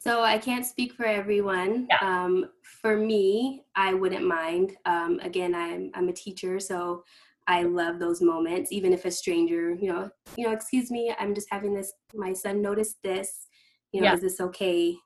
So 0.00 0.22
i 0.22 0.38
can't 0.38 0.64
speak 0.64 0.94
for 0.94 1.04
everyone. 1.04 1.86
Yeah. 1.90 1.98
um, 2.00 2.46
for 2.62 2.96
me 2.96 3.64
i 3.76 3.92
wouldn't 3.92 4.26
mind. 4.26 4.76
Um, 4.86 5.20
again 5.22 5.54
I'm, 5.54 5.90
I'm 5.94 6.08
a 6.08 6.12
teacher 6.12 6.58
so 6.58 7.04
i 7.46 7.62
love 7.62 7.98
those 7.98 8.22
moments. 8.22 8.72
Even 8.72 8.94
if 8.94 9.04
a 9.04 9.10
stranger 9.10 9.74
you 9.74 9.92
know 9.92 10.08
you 10.36 10.46
know 10.46 10.52
excuse 10.52 10.90
me 10.90 11.14
i'm 11.18 11.34
just 11.34 11.48
having 11.50 11.74
this 11.74 11.92
my 12.14 12.32
son 12.32 12.62
noticed 12.62 12.96
this 13.02 13.47
you 13.92 14.00
know 14.00 14.08
yeah. 14.08 14.14
is 14.14 14.20
this 14.20 14.40
okay? 14.40 14.96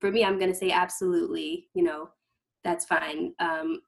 For 0.00 0.10
me 0.10 0.24
i'm 0.24 0.38
going 0.38 0.50
to 0.50 0.56
say 0.56 0.70
absolutely 0.70 1.68
you 1.74 1.82
know 1.82 2.08
that's 2.64 2.84
fine. 2.84 3.32
Um 3.38 3.80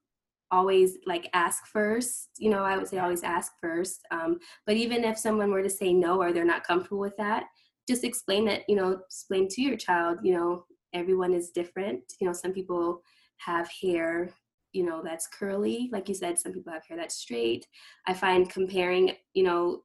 always 0.50 0.98
like 1.06 1.30
ask 1.32 1.66
first 1.66 2.28
you 2.36 2.50
know 2.50 2.62
i 2.62 2.76
would 2.76 2.86
say 2.86 2.98
always 2.98 3.22
ask 3.22 3.52
first 3.58 4.02
um, 4.10 4.38
but 4.66 4.76
even 4.76 5.02
if 5.02 5.16
someone 5.16 5.50
were 5.50 5.62
to 5.62 5.70
say 5.70 5.94
no 5.94 6.20
or 6.20 6.30
they're 6.30 6.44
not 6.44 6.62
comfortable 6.62 6.98
with 6.98 7.16
that 7.16 7.44
just 7.88 8.04
explain 8.04 8.44
that 8.44 8.60
you 8.68 8.76
know 8.76 8.90
explain 9.06 9.48
to 9.48 9.62
your 9.62 9.78
child 9.78 10.18
you 10.22 10.34
know 10.34 10.66
everyone 10.92 11.32
is 11.32 11.52
different 11.52 12.00
you 12.20 12.26
know 12.26 12.34
some 12.34 12.52
people 12.52 13.00
have 13.38 13.66
hair 13.80 14.30
you 14.72 14.84
know 14.84 15.02
that's 15.02 15.26
curly 15.26 15.88
like 15.92 16.08
you 16.08 16.14
said 16.14 16.38
some 16.38 16.52
people 16.52 16.72
have 16.72 16.84
hair 16.86 16.96
that's 16.96 17.16
straight. 17.16 17.66
I 18.06 18.14
find 18.14 18.48
comparing 18.48 19.12
you 19.34 19.44
know 19.44 19.82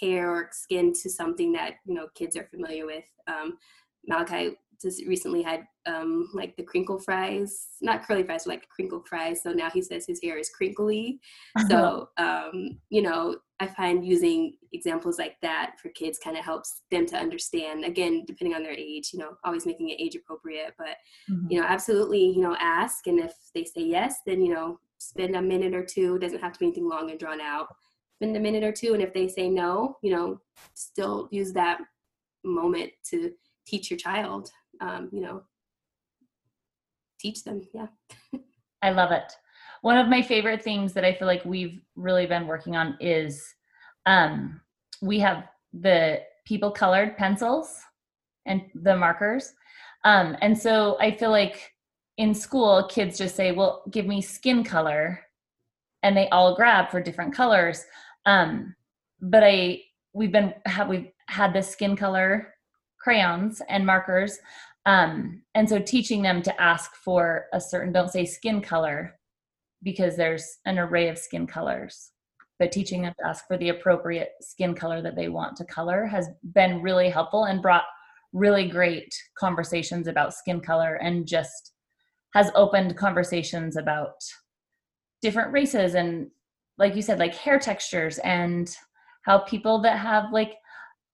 hair 0.00 0.30
or 0.30 0.48
skin 0.52 0.92
to 1.02 1.10
something 1.10 1.52
that 1.52 1.74
you 1.84 1.94
know 1.94 2.08
kids 2.14 2.36
are 2.36 2.44
familiar 2.44 2.86
with 2.86 3.04
um, 3.28 3.58
Malachi 4.06 4.56
just 4.82 5.06
recently 5.06 5.42
had 5.42 5.64
um, 5.86 6.28
like 6.34 6.56
the 6.56 6.62
crinkle 6.62 6.98
fries, 6.98 7.68
not 7.80 8.04
curly 8.04 8.24
fries, 8.24 8.44
but 8.44 8.54
like 8.54 8.68
crinkle 8.68 9.02
fries. 9.08 9.42
So 9.42 9.52
now 9.52 9.70
he 9.70 9.80
says 9.80 10.06
his 10.06 10.20
hair 10.22 10.36
is 10.36 10.50
crinkly. 10.50 11.20
So, 11.68 12.08
um, 12.18 12.78
you 12.90 13.02
know, 13.02 13.36
I 13.60 13.68
find 13.68 14.04
using 14.04 14.54
examples 14.72 15.18
like 15.18 15.36
that 15.42 15.74
for 15.80 15.88
kids 15.90 16.18
kind 16.18 16.36
of 16.36 16.44
helps 16.44 16.82
them 16.90 17.06
to 17.06 17.16
understand, 17.16 17.84
again, 17.84 18.24
depending 18.26 18.56
on 18.56 18.64
their 18.64 18.72
age, 18.72 19.10
you 19.12 19.20
know, 19.20 19.36
always 19.44 19.66
making 19.66 19.90
it 19.90 20.00
age 20.00 20.16
appropriate. 20.16 20.74
But, 20.76 20.96
mm-hmm. 21.30 21.46
you 21.48 21.60
know, 21.60 21.66
absolutely, 21.66 22.24
you 22.24 22.42
know, 22.42 22.56
ask. 22.58 23.06
And 23.06 23.20
if 23.20 23.34
they 23.54 23.64
say 23.64 23.82
yes, 23.82 24.16
then, 24.26 24.42
you 24.42 24.52
know, 24.52 24.80
spend 24.98 25.36
a 25.36 25.42
minute 25.42 25.74
or 25.74 25.84
two. 25.84 26.16
It 26.16 26.22
doesn't 26.22 26.40
have 26.40 26.52
to 26.54 26.58
be 26.58 26.66
anything 26.66 26.88
long 26.88 27.10
and 27.10 27.18
drawn 27.18 27.40
out. 27.40 27.68
Spend 28.16 28.36
a 28.36 28.40
minute 28.40 28.64
or 28.64 28.72
two. 28.72 28.94
And 28.94 29.02
if 29.02 29.12
they 29.12 29.28
say 29.28 29.48
no, 29.48 29.96
you 30.02 30.10
know, 30.10 30.40
still 30.74 31.28
use 31.30 31.52
that 31.52 31.78
moment 32.44 32.90
to 33.10 33.32
teach 33.66 33.90
your 33.90 33.98
child 33.98 34.50
um, 34.80 35.08
you 35.12 35.20
know 35.20 35.42
teach 37.22 37.44
them. 37.44 37.62
Yeah. 37.72 37.86
I 38.82 38.90
love 38.90 39.12
it. 39.12 39.32
One 39.82 39.96
of 39.96 40.08
my 40.08 40.20
favorite 40.20 40.62
things 40.62 40.92
that 40.92 41.04
I 41.04 41.14
feel 41.14 41.26
like 41.26 41.44
we've 41.44 41.80
really 41.94 42.26
been 42.26 42.46
working 42.46 42.76
on 42.76 42.96
is 43.00 43.54
um, 44.06 44.60
we 45.00 45.20
have 45.20 45.44
the 45.72 46.20
people 46.44 46.70
colored 46.70 47.16
pencils 47.16 47.80
and 48.46 48.62
the 48.74 48.96
markers. 48.96 49.52
Um, 50.04 50.36
and 50.40 50.58
so 50.58 50.98
I 51.00 51.12
feel 51.12 51.30
like 51.30 51.72
in 52.18 52.34
school, 52.34 52.88
kids 52.90 53.18
just 53.18 53.36
say, 53.36 53.52
well, 53.52 53.84
give 53.90 54.06
me 54.06 54.20
skin 54.20 54.64
color. 54.64 55.20
And 56.02 56.16
they 56.16 56.28
all 56.30 56.56
grab 56.56 56.90
for 56.90 57.00
different 57.00 57.32
colors. 57.32 57.84
Um, 58.26 58.74
but 59.20 59.44
I, 59.44 59.82
we've 60.12 60.32
been, 60.32 60.52
have, 60.66 60.88
we've 60.88 61.10
had 61.28 61.52
the 61.52 61.62
skin 61.62 61.96
color 61.96 62.54
crayons 63.02 63.60
and 63.68 63.84
markers. 63.84 64.38
Um, 64.86 65.42
and 65.54 65.68
so 65.68 65.78
teaching 65.78 66.22
them 66.22 66.42
to 66.42 66.60
ask 66.60 66.94
for 66.96 67.46
a 67.52 67.60
certain, 67.60 67.92
don't 67.92 68.10
say 68.10 68.24
skin 68.24 68.60
color 68.60 69.18
because 69.82 70.16
there's 70.16 70.58
an 70.64 70.78
array 70.78 71.08
of 71.08 71.18
skin 71.18 71.46
colors 71.46 72.12
but 72.62 72.70
teaching 72.70 73.02
them 73.02 73.12
to 73.18 73.26
ask 73.26 73.44
for 73.48 73.58
the 73.58 73.70
appropriate 73.70 74.34
skin 74.40 74.72
color 74.72 75.02
that 75.02 75.16
they 75.16 75.28
want 75.28 75.56
to 75.56 75.64
color 75.64 76.06
has 76.06 76.28
been 76.54 76.80
really 76.80 77.10
helpful 77.10 77.46
and 77.46 77.60
brought 77.60 77.82
really 78.32 78.68
great 78.68 79.12
conversations 79.36 80.06
about 80.06 80.32
skin 80.32 80.60
color 80.60 80.94
and 81.02 81.26
just 81.26 81.72
has 82.34 82.52
opened 82.54 82.96
conversations 82.96 83.76
about 83.76 84.14
different 85.22 85.52
races 85.52 85.96
and 85.96 86.30
like 86.78 86.94
you 86.94 87.02
said 87.02 87.18
like 87.18 87.34
hair 87.34 87.58
textures 87.58 88.18
and 88.18 88.76
how 89.22 89.38
people 89.38 89.82
that 89.82 89.98
have 89.98 90.32
like 90.32 90.52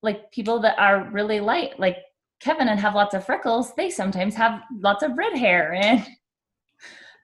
like 0.03 0.31
people 0.33 0.61
that 0.61 0.79
are 0.79 1.09
really 1.11 1.41
light 1.41 1.79
like 1.79 1.97
kevin 2.41 2.69
and 2.69 2.79
have 2.81 2.95
lots 2.95 3.15
of 3.15 3.25
freckles 3.25 3.75
they 3.75 3.91
sometimes 3.91 4.35
have 4.35 4.63
lots 4.81 5.03
of 5.03 5.17
red 5.17 5.37
hair 5.37 5.73
and 5.83 6.07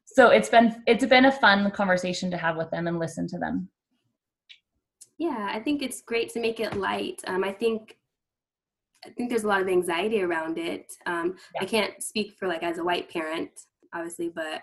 so 0.06 0.30
it's 0.30 0.48
been 0.48 0.82
it's 0.86 1.04
been 1.06 1.24
a 1.26 1.32
fun 1.32 1.70
conversation 1.72 2.30
to 2.30 2.36
have 2.36 2.56
with 2.56 2.70
them 2.70 2.86
and 2.86 2.98
listen 3.00 3.26
to 3.28 3.38
them. 3.38 3.68
Yeah 5.18 5.50
i 5.52 5.58
think 5.60 5.82
it's 5.82 6.02
great 6.02 6.32
to 6.32 6.40
make 6.40 6.60
it 6.60 6.76
light. 6.76 7.20
Um, 7.26 7.42
i 7.44 7.52
think 7.52 7.96
i 9.04 9.10
think 9.10 9.28
there's 9.28 9.44
a 9.44 9.48
lot 9.48 9.60
of 9.60 9.68
anxiety 9.68 10.22
around 10.22 10.58
it. 10.58 10.92
Um, 11.06 11.36
Yeah. 11.54 11.62
i 11.62 11.64
can't 11.64 12.02
speak 12.02 12.34
for 12.38 12.46
like 12.48 12.62
as 12.62 12.78
a 12.78 12.84
white 12.84 13.10
parent 13.10 13.50
obviously 13.94 14.28
but 14.28 14.62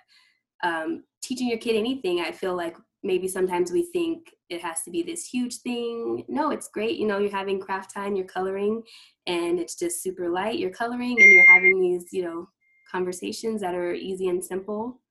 um, 0.64 1.04
teaching 1.24 1.48
your 1.50 1.58
kid 1.58 1.76
anything 1.76 2.20
i 2.22 2.32
feel 2.32 2.56
like 2.56 2.76
maybe 3.04 3.28
sometimes 3.28 3.72
we 3.72 3.84
think 3.92 4.30
it 4.50 4.62
has 4.62 4.84
to 4.84 4.92
be 4.92 5.02
this 5.02 5.26
huge 5.26 5.58
thing 5.58 6.24
no 6.28 6.52
it's 6.52 6.70
great 6.70 6.98
you 6.98 7.08
know 7.08 7.18
you're 7.18 7.32
having 7.32 7.60
craft 7.60 7.94
time 7.94 8.16
you're 8.16 8.26
coloring 8.26 8.82
and 9.28 9.60
it's 9.60 9.76
just 9.76 10.04
super 10.04 10.30
light 10.30 10.60
you're 10.60 10.70
coloring 10.70 11.16
and 11.20 11.32
you're 11.32 11.52
having 11.52 11.80
these 11.80 12.06
you 12.12 12.24
know 12.24 12.48
conversations 12.92 13.62
that 13.62 13.74
are 13.74 13.94
easy 13.94 14.28
and 14.28 14.44
simple 14.44 15.02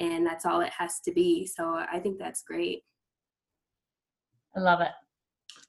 and 0.00 0.26
that's 0.26 0.46
all 0.46 0.60
it 0.60 0.70
has 0.70 1.00
to 1.00 1.12
be 1.12 1.46
so 1.46 1.84
i 1.92 1.98
think 1.98 2.18
that's 2.18 2.42
great 2.42 2.82
i 4.56 4.60
love 4.60 4.80
it 4.80 4.92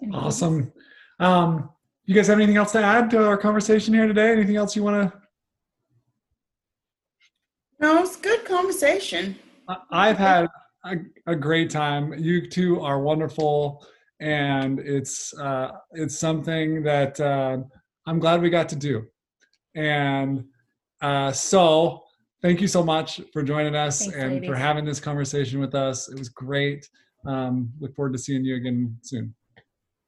Anything? 0.02 0.20
Awesome. 0.20 0.74
Um, 1.20 1.70
you 2.06 2.14
guys 2.14 2.28
have 2.28 2.38
anything 2.38 2.58
else 2.58 2.72
to 2.74 2.80
add 2.84 3.10
to 3.12 3.26
our 3.26 3.38
conversation 3.38 3.94
here 3.94 4.08
today? 4.08 4.32
Anything 4.32 4.56
else 4.56 4.76
you 4.76 4.84
want 4.84 5.12
to? 5.12 5.20
No, 7.80 8.04
it's 8.04 8.16
good 8.16 8.46
conversation. 8.46 9.36
I've 9.92 10.18
had 10.18 10.48
a, 10.86 10.96
a 11.28 11.36
great 11.36 11.70
time. 11.70 12.14
You 12.18 12.48
two 12.48 12.82
are 12.82 13.00
wonderful, 13.00 13.86
and 14.20 14.80
it's 14.80 15.38
uh, 15.38 15.72
it's 15.92 16.18
something 16.18 16.84
that 16.84 17.20
uh, 17.20 17.58
I'm 18.06 18.20
glad 18.20 18.42
we 18.42 18.50
got 18.50 18.70
to 18.70 18.76
do. 18.76 19.06
And 19.76 20.46
uh, 21.02 21.32
so, 21.32 22.04
thank 22.42 22.62
you 22.62 22.68
so 22.68 22.84
much 22.84 23.22
for 23.34 23.44
joining 23.44 23.76
us 23.76 24.00
Thanks, 24.00 24.16
and 24.16 24.46
for 24.46 24.56
having 24.56 24.86
this 24.86 25.00
conversation 25.00 25.60
with 25.60 25.76
us. 25.76 26.10
It 26.10 26.18
was 26.18 26.30
great. 26.30 26.88
Um, 27.28 27.72
look 27.80 27.96
forward 27.96 28.14
to 28.14 28.20
seeing 28.20 28.46
you 28.46 28.56
again 28.56 28.98
soon. 29.02 29.34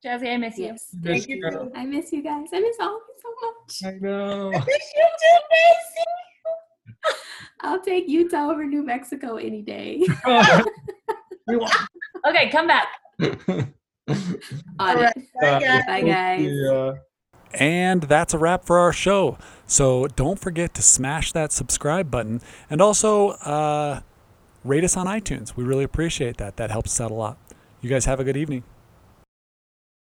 jazzy 0.05 0.32
i 0.32 0.38
miss 0.38 0.55
you 0.59 0.65
yes 0.65 0.89
Miss 0.93 1.25
thank 1.25 1.28
you 1.28 1.38
you. 1.38 1.71
i 1.73 1.84
miss 1.84 2.11
you 2.13 2.21
guys 2.21 2.49
i 2.53 2.59
miss 2.59 2.78
all 2.80 2.97
of 2.97 3.01
you 3.09 3.15
so 3.23 3.30
much 3.41 3.95
I 3.95 3.97
know. 3.99 4.51
I 4.55 4.59
miss 4.59 4.88
you 4.95 5.07
too, 5.21 5.39
Macy. 5.51 6.05
I'll 7.62 7.82
take 7.82 8.08
Utah 8.08 8.49
over 8.51 8.66
New 8.66 8.84
Mexico 8.84 9.36
any 9.38 9.62
day. 9.62 10.05
Okay 12.28 12.49
come 12.49 12.68
back 12.68 12.88
On 13.22 13.74
All 14.80 14.97
it. 14.97 15.01
right. 15.01 15.16
Bye, 15.41 15.60
guys. 15.60 15.86
Bye, 15.86 16.01
guys. 16.01 16.49
Yeah. 16.51 16.91
And 17.53 18.03
that's 18.03 18.34
a 18.34 18.38
wrap 18.38 18.66
for 18.66 18.78
our 18.80 18.91
show. 18.93 19.38
So 19.66 20.08
don't 20.08 20.39
forget 20.39 20.74
to 20.76 20.82
smash 20.82 21.32
that 21.32 21.51
subscribe 21.51 22.12
button 22.12 22.41
and 22.70 22.82
also 22.82 23.30
uh, 23.30 24.01
rate 24.64 24.84
us 24.84 24.97
on 24.97 25.08
iTunes. 25.08 25.55
We 25.55 25.64
really 25.64 25.84
appreciate 25.84 26.38
that. 26.38 26.58
That 26.58 26.72
helps 26.72 26.91
us 26.91 27.01
out 27.01 27.12
a 27.12 27.14
lot. 27.16 27.38
You 27.82 27.89
guys 27.89 28.05
have 28.05 28.20
a 28.20 28.24
good 28.24 28.38
evening. 28.38 28.64